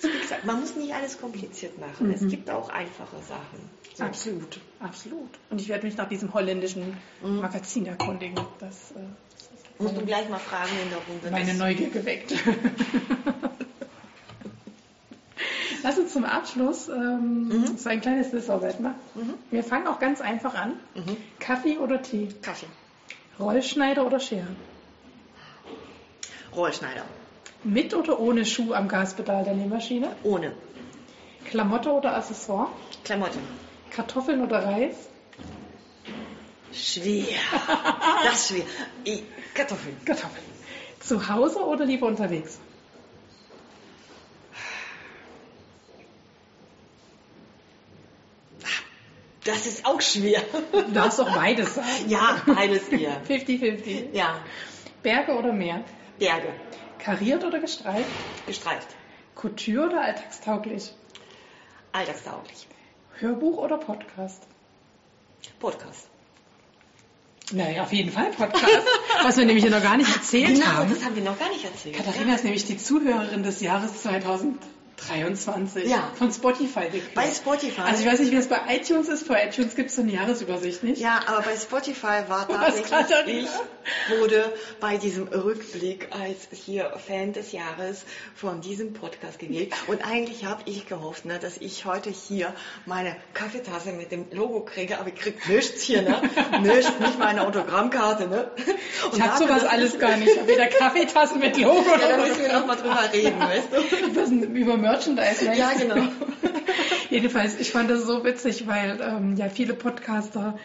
Gesagt, 0.00 0.44
man 0.44 0.60
muss 0.60 0.76
nicht 0.76 0.94
alles 0.94 1.18
kompliziert 1.20 1.78
machen. 1.78 2.12
Es 2.12 2.20
Mhm. 2.20 2.28
gibt 2.28 2.50
auch 2.50 2.68
einfache 2.68 3.16
Sachen. 3.28 3.68
So. 3.94 4.04
Absolut, 4.04 4.60
absolut. 4.78 5.30
Und 5.50 5.60
ich 5.60 5.68
werde 5.68 5.84
mich 5.86 5.96
nach 5.96 6.08
diesem 6.08 6.32
holländischen 6.32 6.96
Mhm. 7.22 7.40
Magazin 7.40 7.86
erkundigen. 7.86 8.38
Das 8.60 8.92
äh, 8.92 9.00
Musst 9.78 9.96
du 9.96 10.04
gleich 10.04 10.28
mal 10.28 10.38
fragen 10.38 10.70
in 10.82 10.90
der 10.90 10.98
Runde. 10.98 11.30
meine 11.30 11.54
Neugier 11.54 11.90
geweckt. 11.90 12.32
Lass 15.84 15.96
uns 15.98 16.12
zum 16.12 16.24
Abschluss 16.24 16.88
ähm, 16.88 17.48
Mhm. 17.48 17.76
so 17.78 17.88
ein 17.88 18.00
kleines 18.00 18.30
Dessert 18.32 18.80
machen. 18.80 18.96
Mhm. 19.14 19.34
Wir 19.50 19.62
fangen 19.62 19.86
auch 19.86 20.00
ganz 20.00 20.20
einfach 20.20 20.54
an. 20.54 20.72
Mhm. 20.94 21.16
Kaffee 21.38 21.78
oder 21.78 22.02
Tee? 22.02 22.28
Kaffee. 22.42 22.66
Rollschneider 23.38 24.04
oder 24.04 24.18
Schere? 24.18 24.48
Rollschneider. 26.54 27.04
Mit 27.62 27.94
oder 27.94 28.18
ohne 28.18 28.44
Schuh 28.44 28.72
am 28.72 28.88
Gaspedal 28.88 29.44
der 29.44 29.54
Nähmaschine? 29.54 30.08
Ohne. 30.24 30.52
Klamotte 31.44 31.92
oder 31.92 32.16
Accessoire? 32.16 32.68
Klamotten. 33.04 33.38
Kartoffeln 33.90 34.42
oder 34.42 34.64
Reis? 34.64 34.96
Schwer. 36.72 37.26
Das 38.24 38.34
ist 38.34 38.48
schwer. 38.48 38.64
Ich, 39.04 39.22
Kartoffeln. 39.54 39.96
Kartoffeln. 40.04 40.44
Zu 41.00 41.28
Hause 41.28 41.60
oder 41.64 41.84
lieber 41.84 42.06
unterwegs? 42.06 42.58
Das 49.44 49.66
ist 49.66 49.86
auch 49.86 50.00
schwer. 50.02 50.42
Du 50.72 50.92
darfst 50.92 51.18
doch 51.18 51.34
beides 51.34 51.76
sagen. 51.76 51.88
Ja, 52.08 52.42
beides 52.44 52.88
eher. 52.88 53.22
50-50. 53.24 54.08
Ja. 54.12 54.42
Berge 55.02 55.32
oder 55.32 55.54
Meer? 55.54 55.84
Berge. 56.18 56.52
Kariert 56.98 57.44
oder 57.44 57.58
gestreift? 57.58 58.10
Gestreift. 58.46 58.88
Couture 59.34 59.86
oder 59.86 60.02
alltagstauglich? 60.02 60.92
Alltagstauglich. 61.92 62.66
Hörbuch 63.20 63.56
oder 63.56 63.78
Podcast? 63.78 64.42
Podcast. 65.58 66.08
Naja, 67.52 67.82
auf 67.82 67.92
jeden 67.92 68.10
Fall 68.12 68.30
Podcast. 68.30 68.64
was 69.22 69.36
wir 69.38 69.44
nämlich 69.46 69.64
noch 69.68 69.82
gar 69.82 69.96
nicht 69.96 70.14
erzählt 70.14 70.54
Genau, 70.54 70.66
haben. 70.66 70.90
das 70.94 71.04
haben 71.04 71.16
wir 71.16 71.22
noch 71.22 71.38
gar 71.38 71.48
nicht 71.50 71.64
erzählt. 71.64 71.96
Katharina 71.96 72.34
ist 72.34 72.44
nämlich 72.44 72.64
die 72.66 72.76
Zuhörerin 72.76 73.42
des 73.42 73.60
Jahres 73.60 74.02
2023 75.06 75.84
Ja. 75.88 76.10
von 76.18 76.32
Spotify 76.32 76.84
gekriegt. 76.84 77.14
Bei 77.14 77.26
Spotify. 77.32 77.80
Also 77.82 78.02
ich 78.04 78.10
weiß 78.10 78.20
nicht, 78.20 78.32
wie 78.32 78.36
das 78.36 78.48
bei 78.48 78.60
iTunes 78.68 79.08
ist. 79.08 79.28
Bei 79.28 79.46
iTunes 79.46 79.74
gibt 79.76 79.90
es 79.90 79.96
so 79.96 80.02
eine 80.02 80.12
Jahresübersicht 80.12 80.82
nicht. 80.82 81.00
Ja, 81.00 81.20
aber 81.26 81.42
bei 81.42 81.56
Spotify 81.56 82.22
war 82.28 82.46
tatsächlich, 82.48 83.46
ich 83.46 84.18
wurde 84.18 84.52
bei 84.80 84.96
diesem 84.96 85.28
Rückblick 85.28 86.08
als 86.10 86.48
hier 86.64 86.92
Fan 87.06 87.32
des 87.32 87.52
Jahres 87.52 88.04
von 88.34 88.60
diesem 88.60 88.92
Podcast 88.92 89.38
gewählt. 89.38 89.72
Und 89.86 90.04
eigentlich 90.04 90.44
habe 90.44 90.62
ich 90.66 90.86
gehofft, 90.86 91.24
ne, 91.24 91.38
dass 91.38 91.56
ich 91.58 91.84
heute 91.84 92.10
hier 92.10 92.52
meine 92.86 93.16
Kaffeetasse 93.34 93.92
mit 93.92 94.12
dem 94.12 94.26
Logo 94.32 94.60
kriege, 94.60 94.98
aber 94.98 95.08
ich 95.08 95.14
krieg 95.16 95.48
nichts 95.48 95.82
hier, 95.82 96.02
ne? 96.02 96.20
Nichts, 96.62 96.92
nicht 96.98 97.18
meine 97.18 97.46
Autogrammkarte, 97.46 98.26
ne? 98.28 98.50
Und 99.04 99.16
Ich 99.16 99.22
habe 99.22 99.38
sowas 99.38 99.64
alles 99.64 99.98
gar 99.98 100.16
nicht. 100.16 100.32
Ich 100.32 100.38
habe 100.38 100.48
weder 100.48 100.66
Kaffeetassen 100.66 101.38
mit 101.38 101.56
Logo 101.56 101.84
Ja, 102.00 102.08
da 102.08 102.16
müssen 102.16 102.40
wir 102.42 102.52
noch 102.52 102.66
mal 102.66 102.76
drüber 102.76 103.08
reden, 103.12 103.38
weißt 103.40 103.68
du? 103.72 104.36
Über 104.58 104.76
Merchandise. 104.90 105.44
ne? 105.44 105.58
Ja, 105.58 105.72
genau. 105.72 105.96
Jedenfalls, 107.10 107.58
ich 107.58 107.70
fand 107.70 107.90
das 107.90 108.02
so 108.02 108.24
witzig, 108.24 108.66
weil 108.66 109.00
ähm, 109.00 109.36
ja 109.36 109.48
viele 109.48 109.72
Podcaster 109.72 110.58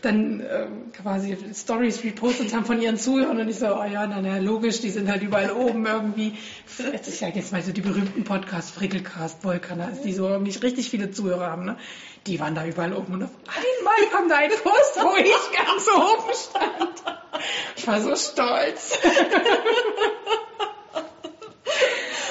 dann 0.00 0.40
ähm, 0.40 0.92
quasi 0.92 1.36
Stories 1.54 2.02
repostet 2.04 2.54
haben 2.54 2.64
von 2.64 2.80
ihren 2.80 2.96
Zuhörern 2.96 3.38
und 3.38 3.48
ich 3.48 3.58
so, 3.58 3.66
oh 3.66 3.84
ja, 3.84 4.06
na, 4.06 4.20
na 4.22 4.38
logisch, 4.38 4.80
die 4.80 4.88
sind 4.90 5.10
halt 5.10 5.22
überall 5.22 5.52
oben 5.52 5.84
irgendwie. 5.86 6.38
Jetzt, 6.78 7.08
ich 7.08 7.18
sag 7.18 7.36
jetzt 7.36 7.52
mal 7.52 7.62
so 7.62 7.72
die 7.72 7.82
berühmten 7.82 8.24
Podcasts, 8.24 8.70
Frickelcast, 8.70 9.44
Volkanast, 9.44 10.04
die 10.04 10.12
so 10.14 10.26
irgendwie 10.26 10.56
richtig 10.58 10.88
viele 10.88 11.10
Zuhörer 11.10 11.50
haben, 11.50 11.64
ne? 11.64 11.76
Die 12.26 12.38
waren 12.40 12.54
da 12.54 12.66
überall 12.66 12.94
oben 12.94 13.14
und 13.14 13.24
auf 13.24 13.30
einmal 13.46 14.10
kam 14.12 14.28
da 14.28 14.36
ein 14.36 14.50
Post, 14.50 14.98
wo 15.02 15.16
ich 15.16 15.58
ganz 15.58 15.88
oben 15.88 16.34
stand. 16.34 17.02
Ich 17.76 17.86
war 17.86 18.00
so 18.00 18.14
stolz. 18.16 18.98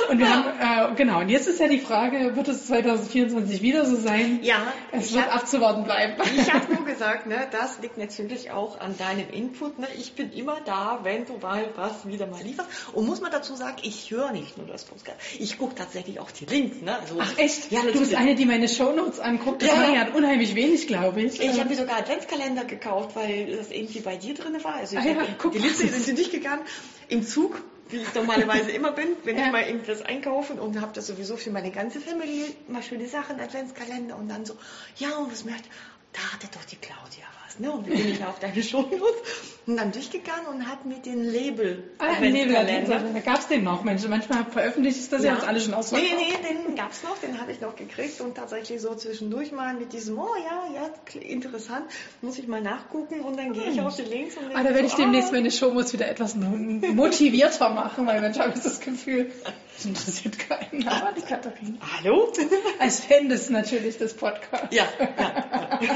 Und 0.10 0.20
wir 0.20 0.28
haben, 0.34 0.92
äh, 0.94 0.96
genau, 0.96 1.20
und 1.20 1.30
jetzt 1.30 1.48
ist 1.48 1.60
ja 1.60 1.68
die 1.68 1.80
Frage, 1.80 2.36
wird 2.36 2.48
es 2.48 2.66
2024 2.68 3.62
wieder 3.62 3.86
so 3.86 3.96
sein? 3.96 4.40
Ja, 4.42 4.74
Es 4.92 5.14
wird 5.14 5.26
hab- 5.26 5.36
abzuwarten 5.36 5.84
bleiben. 5.84 6.14
Ich 6.36 6.52
habe 6.54 6.74
nur 6.74 6.86
gesagt, 6.86 7.28
ne, 7.28 7.48
das 7.52 7.80
liegt 7.82 7.98
natürlich 7.98 8.52
auch 8.52 8.80
an 8.80 8.98
deinem 8.98 9.30
Input. 9.30 9.80
Ne. 9.80 9.88
Ich 9.98 10.14
bin 10.14 10.32
immer 10.34 10.58
da, 10.66 11.00
wenn 11.04 11.26
du 11.26 11.38
mal 11.38 11.70
was 11.76 12.08
wieder 12.08 12.28
mal 12.28 12.42
lieferst. 12.42 12.70
Und 12.94 13.06
muss 13.06 13.22
man 13.22 13.32
dazu 13.32 13.56
sagen, 13.56 13.78
ich 13.84 14.10
höre 14.12 14.32
nicht 14.32 14.58
nur 14.58 14.68
das 14.68 14.84
Podcast. 14.86 15.18
Ich 15.38 15.58
gucke 15.58 15.76
tatsächlich 15.76 16.20
auch 16.20 16.32
die 16.32 16.46
Links. 16.46 16.82
Ne. 16.82 16.98
Also, 17.00 17.18
Ach 17.20 17.38
echt? 17.38 17.72
Ja, 17.72 17.82
du 17.82 18.00
bist 18.00 18.16
eine, 18.16 18.36
die 18.36 18.46
meine 18.46 18.68
Shownotes 18.68 19.20
anguckt. 19.20 19.62
Das 19.62 19.70
Ja, 19.70 19.76
machen 19.78 19.94
ja. 19.94 20.08
unheimlich 20.16 20.56
wenig, 20.56 20.88
glaube 20.88 21.22
ich. 21.22 21.40
Ich 21.40 21.60
habe 21.60 21.70
mir 21.70 21.76
sogar 21.76 21.98
Adventskalender 22.00 22.66
gekauft, 22.66 23.16
weil 23.16 23.56
das 23.58 23.70
irgendwie 23.72 24.00
bei 24.00 24.16
dir 24.18 24.34
drin 24.34 24.58
war. 24.64 24.76
Also 24.76 24.98
ich 24.98 25.02
Ah 25.04 25.08
ja, 25.08 25.50
die. 25.54 25.58
Liste 25.60 25.88
sind 25.88 26.04
sie 26.04 26.14
nicht 26.14 26.32
gegangen. 26.32 26.62
Im 27.08 27.24
Zug, 27.24 27.62
wie 27.90 27.98
ich 27.98 28.14
normalerweise 28.14 28.72
immer 28.72 28.92
bin, 28.92 29.10
wenn 29.24 29.38
Ja. 29.38 29.46
ich 29.48 29.52
mal 29.52 29.64
irgendwas 29.64 30.02
einkaufen 30.02 30.60
und 30.60 30.80
habe 30.82 30.92
das 30.94 31.08
sowieso 31.08 31.38
für 31.38 31.50
meine 31.52 31.72
ganze 31.72 32.00
Familie, 32.00 32.46
mal 32.68 32.84
schöne 32.84 33.08
Sachen, 33.08 33.40
Adventskalender 33.40 34.16
und 34.16 34.30
dann 34.30 34.46
so, 34.46 34.56
ja, 34.98 35.18
und 35.18 35.32
was 35.32 35.44
möchte, 35.46 35.68
da 36.14 36.22
hatte 36.34 36.48
doch 36.54 36.66
die 36.66 36.76
Claudia 36.78 37.26
was, 37.46 37.60
ne? 37.60 37.72
Und 37.72 37.88
dann 37.88 37.96
bin 37.98 38.12
ich 38.12 38.24
auf 38.26 38.40
deine 38.40 38.62
Shownotes 38.64 39.22
und 39.68 39.78
dann 39.78 39.92
durchgegangen 39.92 40.48
und 40.48 40.68
habe 40.68 40.88
mir 40.88 40.98
den 41.00 41.24
Label 41.24 41.84
Ah, 42.00 42.20
nee, 42.20 42.46
da 42.48 43.20
gab 43.20 43.40
es 43.40 43.48
den 43.48 43.64
noch. 43.64 43.84
Mensch, 43.84 44.08
manchmal 44.08 44.44
veröffentlicht 44.46 44.98
ist 44.98 45.14
das 45.14 45.24
ja, 45.24 45.34
jetzt 45.36 45.48
alles 45.48 45.66
schon 45.66 45.74
ausverkauft. 45.76 46.12
Nee, 46.18 46.34
nee, 46.42 46.66
den 46.66 46.76
gab's 46.76 47.04
noch, 47.04 47.18
den 47.20 47.40
habe 47.40 47.52
ich 47.52 47.62
noch 47.62 47.76
gekriegt 47.76 48.20
und 48.22 48.36
tatsächlich 48.36 48.82
so 48.82 48.96
zwischendurch 48.96 49.52
mal 49.52 49.76
mit 49.76 49.94
diesem, 49.94 50.18
oh 50.18 50.36
ja, 50.44 50.64
ja, 50.74 51.20
interessant, 51.22 51.86
muss 52.22 52.40
ich 52.40 52.48
mal 52.48 52.62
nachgucken 52.62 53.22
und 53.22 53.38
dann 53.38 53.54
gehe 53.54 53.70
ich 53.70 53.80
auf 53.82 53.96
die 53.96 54.02
Links 54.04 54.36
und 54.38 54.56
Ah, 54.56 54.64
da 54.64 54.74
werde 54.74 54.88
ich 54.88 54.96
demnächst 54.96 55.30
oh, 55.30 55.36
meine 55.36 55.52
Shownotes 55.52 55.94
wieder 55.94 56.08
etwas 56.10 56.36
mo- 56.36 56.48
motivierter 56.94 57.70
machen, 57.70 58.08
weil 58.08 58.22
manchmal 58.22 58.48
habe 58.48 58.58
ich 58.58 58.64
das 58.64 58.80
Gefühl, 58.80 59.32
das 59.76 59.86
interessiert 59.86 60.40
keinen. 60.40 60.88
Aber 60.88 61.12
die 61.12 61.22
Katharina. 61.22 61.78
Hallo? 61.98 62.32
Als 62.80 63.02
Fan 63.06 63.30
des 63.30 63.50
natürlich 63.52 63.98
des 63.98 64.16
Podcasts. 64.16 64.76
ja, 64.76 64.86
ja. 65.20 65.80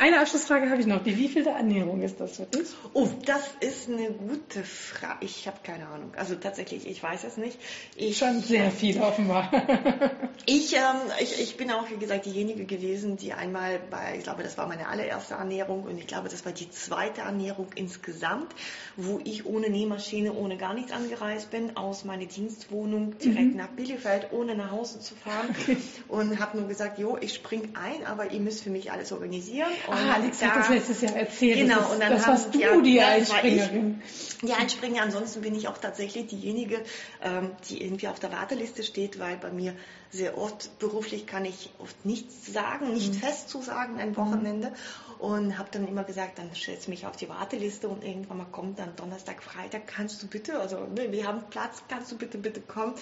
Eine 0.00 0.20
Abschlussfrage 0.20 0.70
habe 0.70 0.80
ich 0.80 0.86
noch. 0.86 1.02
Die 1.02 1.18
wievielte 1.18 1.54
Annäherung 1.54 2.00
ist 2.00 2.18
das 2.20 2.36
für 2.36 2.46
dich? 2.46 2.68
Oh, 2.94 3.06
das 3.26 3.50
ist 3.60 3.86
eine 3.90 4.10
gute 4.10 4.64
Frage. 4.64 5.26
Ich 5.26 5.46
habe 5.46 5.58
keine 5.62 5.88
Ahnung. 5.88 6.12
Also 6.16 6.36
tatsächlich, 6.36 6.88
ich 6.88 7.02
weiß 7.02 7.24
es 7.24 7.36
nicht. 7.36 7.58
Ich, 7.96 8.16
Schon 8.16 8.40
sehr 8.40 8.70
viel 8.70 8.98
offenbar. 8.98 9.50
Ich, 10.46 10.74
ähm, 10.74 10.80
ich, 11.20 11.38
ich 11.38 11.56
bin 11.58 11.70
auch, 11.70 11.90
wie 11.90 11.96
gesagt, 11.96 12.24
diejenige 12.24 12.64
gewesen, 12.64 13.18
die 13.18 13.34
einmal 13.34 13.78
bei, 13.90 14.16
ich 14.16 14.24
glaube, 14.24 14.42
das 14.42 14.56
war 14.56 14.66
meine 14.66 14.88
allererste 14.88 15.34
Ernährung 15.34 15.84
und 15.84 15.98
ich 15.98 16.06
glaube, 16.06 16.28
das 16.28 16.44
war 16.46 16.52
die 16.52 16.70
zweite 16.70 17.20
Ernährung 17.20 17.68
insgesamt, 17.74 18.52
wo 18.96 19.20
ich 19.22 19.44
ohne 19.44 19.68
Nähmaschine, 19.68 20.32
ohne 20.32 20.56
gar 20.56 20.72
nichts 20.72 20.92
angereist 20.92 21.50
bin, 21.50 21.76
aus 21.76 22.04
meiner 22.04 22.24
Dienstwohnung 22.24 23.18
direkt 23.18 23.54
nach 23.54 23.68
Bielefeld, 23.68 24.28
ohne 24.32 24.54
nach 24.54 24.70
Hause 24.70 25.00
zu 25.00 25.14
fahren 25.14 25.54
und 26.08 26.40
habe 26.40 26.58
nur 26.58 26.68
gesagt, 26.68 26.98
jo, 26.98 27.18
ich 27.20 27.34
spring 27.34 27.74
ein, 27.74 28.06
aber 28.06 28.32
ihr 28.32 28.40
müsst 28.40 28.64
für 28.64 28.70
mich 28.70 28.90
alles 28.90 29.12
organisieren. 29.12 29.68
Und 29.90 29.96
Ah, 29.96 30.14
Alex 30.14 30.42
hat 30.42 30.50
da- 30.54 30.58
das 30.60 30.68
letztes 30.68 31.00
Jahr 31.02 31.16
erzählt. 31.16 31.58
Genau, 31.58 31.76
das, 31.76 31.86
ist, 31.86 31.92
und 31.94 32.00
dann 32.00 32.12
das 32.12 32.26
haben- 32.26 32.32
warst 32.32 32.54
du, 32.54 32.58
ja, 32.60 32.80
die 32.80 33.00
Einspringerin. 33.00 34.02
die 34.42 34.52
Einspringer. 34.52 35.02
Ansonsten 35.02 35.40
bin 35.42 35.54
ich 35.54 35.68
auch 35.68 35.78
tatsächlich 35.78 36.28
diejenige, 36.28 36.82
ähm, 37.22 37.50
die 37.68 37.82
irgendwie 37.82 38.08
auf 38.08 38.18
der 38.20 38.32
Warteliste 38.32 38.82
steht, 38.82 39.18
weil 39.18 39.36
bei 39.36 39.50
mir 39.50 39.74
sehr 40.10 40.38
oft 40.38 40.78
beruflich 40.78 41.26
kann 41.26 41.44
ich 41.44 41.70
oft 41.78 42.04
nichts 42.04 42.52
sagen, 42.52 42.92
nicht 42.94 43.14
fest 43.16 43.48
zu 43.48 43.62
sagen, 43.62 43.98
ein 43.98 44.16
Wochenende. 44.16 44.72
Und 45.18 45.58
habe 45.58 45.68
dann 45.70 45.86
immer 45.86 46.04
gesagt, 46.04 46.38
dann 46.38 46.50
stellst 46.54 46.88
mich 46.88 47.06
auf 47.06 47.14
die 47.16 47.28
Warteliste 47.28 47.88
und 47.88 48.02
irgendwann 48.02 48.38
mal 48.38 48.46
kommt 48.50 48.78
dann 48.78 48.96
Donnerstag, 48.96 49.42
Freitag, 49.42 49.86
kannst 49.86 50.22
du 50.22 50.26
bitte, 50.26 50.58
also 50.58 50.78
ne, 50.86 51.12
wir 51.12 51.26
haben 51.26 51.42
Platz, 51.50 51.82
kannst 51.88 52.10
du 52.10 52.16
bitte, 52.16 52.38
bitte 52.38 52.60
kommen. 52.62 52.94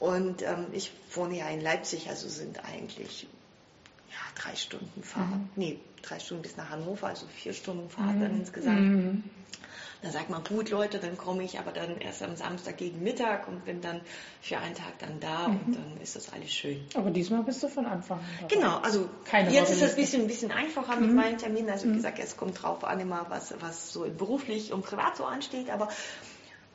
Und 0.00 0.42
ähm, 0.42 0.66
ich 0.72 0.90
wohne 1.14 1.36
ja 1.38 1.48
in 1.48 1.60
Leipzig, 1.60 2.08
also 2.08 2.28
sind 2.28 2.58
eigentlich 2.64 3.28
ja, 4.10 4.42
drei 4.42 4.56
Stunden 4.56 5.02
Fahrt. 5.02 5.28
Nee, 5.56 5.78
drei 6.02 6.18
Stunden 6.18 6.42
bis 6.42 6.56
nach 6.56 6.70
Hannover, 6.70 7.08
also 7.08 7.26
vier 7.26 7.52
Stunden 7.52 7.88
Fahrt 7.90 8.20
dann 8.20 8.38
insgesamt. 8.38 8.80
Mhm. 8.80 9.24
Dann 10.02 10.12
sagt 10.12 10.30
man, 10.30 10.42
gut 10.44 10.70
Leute, 10.70 10.98
dann 10.98 11.18
komme 11.18 11.42
ich 11.44 11.58
aber 11.58 11.72
dann 11.72 11.98
erst 11.98 12.22
am 12.22 12.34
Samstag 12.34 12.78
gegen 12.78 13.02
Mittag 13.02 13.46
und 13.48 13.66
bin 13.66 13.82
dann 13.82 14.00
für 14.40 14.56
einen 14.58 14.74
Tag 14.74 14.98
dann 14.98 15.20
da 15.20 15.48
Mhm. 15.48 15.60
und 15.66 15.76
dann 15.76 16.00
ist 16.02 16.16
das 16.16 16.32
alles 16.32 16.50
schön. 16.50 16.80
Aber 16.94 17.10
diesmal 17.10 17.42
bist 17.42 17.62
du 17.62 17.68
von 17.68 17.84
Anfang 17.84 18.18
an. 18.18 18.48
Genau, 18.48 18.78
also 18.78 19.10
Keine 19.26 19.50
jetzt 19.52 19.70
ist 19.70 19.82
es 19.82 19.90
ein 19.90 19.96
bisschen, 19.96 20.22
ein 20.22 20.26
bisschen 20.26 20.52
einfacher 20.52 20.96
mit 20.96 21.12
meinen 21.12 21.36
Terminen. 21.36 21.68
Also 21.68 21.86
wie 21.88 21.92
gesagt, 21.92 22.18
es 22.18 22.36
kommt 22.38 22.62
drauf 22.62 22.82
an 22.84 22.98
immer, 22.98 23.26
was, 23.28 23.54
was 23.60 23.92
so 23.92 24.06
beruflich 24.08 24.72
und 24.72 24.82
privat 24.86 25.16
so 25.18 25.24
ansteht, 25.26 25.68
aber 25.68 25.88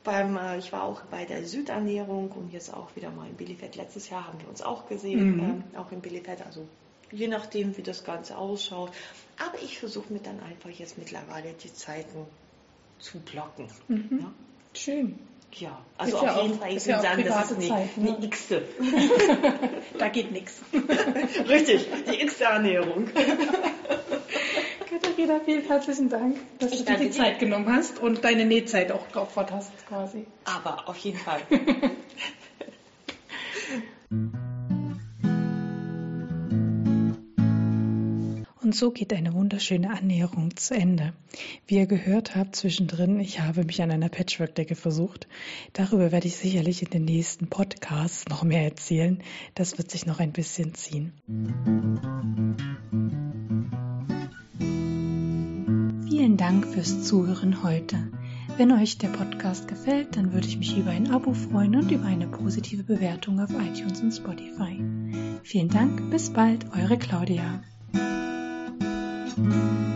beim, 0.04 0.36
äh, 0.36 0.58
ich 0.58 0.70
war 0.72 0.84
auch 0.84 1.00
bei 1.10 1.24
der 1.24 1.44
Südernährung 1.44 2.30
und 2.30 2.52
jetzt 2.52 2.72
auch 2.72 2.94
wieder 2.94 3.10
mal 3.10 3.26
in 3.28 3.34
Bielefeld. 3.34 3.74
Letztes 3.74 4.08
Jahr 4.08 4.28
haben 4.28 4.40
wir 4.40 4.48
uns 4.48 4.62
auch 4.62 4.88
gesehen, 4.88 5.34
Mhm. 5.34 5.40
ähm, 5.40 5.64
auch 5.80 5.90
in 5.90 6.00
Bielefeld. 6.00 6.46
Also 6.46 6.68
je 7.12 7.28
nachdem, 7.28 7.76
wie 7.76 7.82
das 7.82 8.04
Ganze 8.04 8.36
ausschaut. 8.36 8.90
Aber 9.38 9.62
ich 9.62 9.78
versuche 9.78 10.12
mir 10.12 10.20
dann 10.20 10.40
einfach 10.40 10.70
jetzt 10.70 10.98
mittlerweile 10.98 11.52
die 11.62 11.72
Zeiten 11.72 12.26
zu 12.98 13.18
blocken. 13.20 13.68
Mhm. 13.88 14.18
Ja? 14.20 14.32
Schön. 14.74 15.18
Ja, 15.52 15.78
also 15.96 16.16
Ist 16.16 16.22
ja 16.24 16.34
auf 16.34 16.42
jeden 16.42 16.54
auch- 16.54 16.58
Fall, 16.60 16.68
ich 16.76 16.86
würde 16.86 16.90
ja 16.90 17.00
sagen, 17.02 17.24
das 17.24 17.50
ist 17.50 17.56
eine, 17.56 17.68
Zeit, 17.68 17.96
ne? 17.96 18.16
eine 18.16 18.26
X-te. 18.26 18.62
Da 19.98 20.08
geht 20.08 20.32
nichts. 20.32 20.60
Richtig, 21.48 21.86
die 22.10 22.20
X-te 22.22 22.44
Ernährung. 22.44 23.08
Katharina, 24.90 25.40
vielen 25.44 25.62
herzlichen 25.66 26.08
Dank, 26.10 26.36
dass 26.58 26.72
Ich 26.72 26.80
du 26.84 26.92
dir 26.92 26.98
die 26.98 27.04
dir. 27.06 27.10
Zeit 27.12 27.38
genommen 27.38 27.72
hast 27.74 27.98
und 28.00 28.22
deine 28.24 28.44
Nähzeit 28.44 28.92
auch 28.92 29.08
geopfert 29.12 29.50
hast, 29.52 29.70
quasi. 29.86 30.26
Aber 30.44 30.88
auf 30.88 30.96
jeden 30.98 31.18
Fall. 31.18 31.40
Und 38.66 38.74
so 38.74 38.90
geht 38.90 39.12
eine 39.12 39.32
wunderschöne 39.32 39.90
Annäherung 39.96 40.56
zu 40.56 40.74
Ende. 40.74 41.12
Wie 41.68 41.76
ihr 41.76 41.86
gehört 41.86 42.34
habt 42.34 42.56
zwischendrin, 42.56 43.20
ich 43.20 43.38
habe 43.38 43.62
mich 43.62 43.80
an 43.80 43.92
einer 43.92 44.08
Patchwork-Decke 44.08 44.74
versucht. 44.74 45.28
Darüber 45.72 46.10
werde 46.10 46.26
ich 46.26 46.34
sicherlich 46.34 46.82
in 46.82 46.90
den 46.90 47.04
nächsten 47.04 47.46
Podcasts 47.46 48.24
noch 48.28 48.42
mehr 48.42 48.64
erzählen. 48.64 49.22
Das 49.54 49.78
wird 49.78 49.92
sich 49.92 50.04
noch 50.04 50.18
ein 50.18 50.32
bisschen 50.32 50.74
ziehen. 50.74 51.12
Vielen 56.08 56.36
Dank 56.36 56.66
fürs 56.66 57.04
Zuhören 57.04 57.62
heute. 57.62 58.10
Wenn 58.56 58.72
euch 58.72 58.98
der 58.98 59.10
Podcast 59.10 59.68
gefällt, 59.68 60.16
dann 60.16 60.32
würde 60.32 60.48
ich 60.48 60.58
mich 60.58 60.76
über 60.76 60.90
ein 60.90 61.12
Abo 61.12 61.34
freuen 61.34 61.76
und 61.76 61.92
über 61.92 62.06
eine 62.06 62.26
positive 62.26 62.82
Bewertung 62.82 63.38
auf 63.38 63.50
iTunes 63.50 64.00
und 64.00 64.10
Spotify. 64.10 64.82
Vielen 65.44 65.68
Dank, 65.68 66.10
bis 66.10 66.30
bald, 66.30 66.66
eure 66.76 66.98
Claudia. 66.98 67.62
Thank 69.36 69.52
you. 69.52 69.95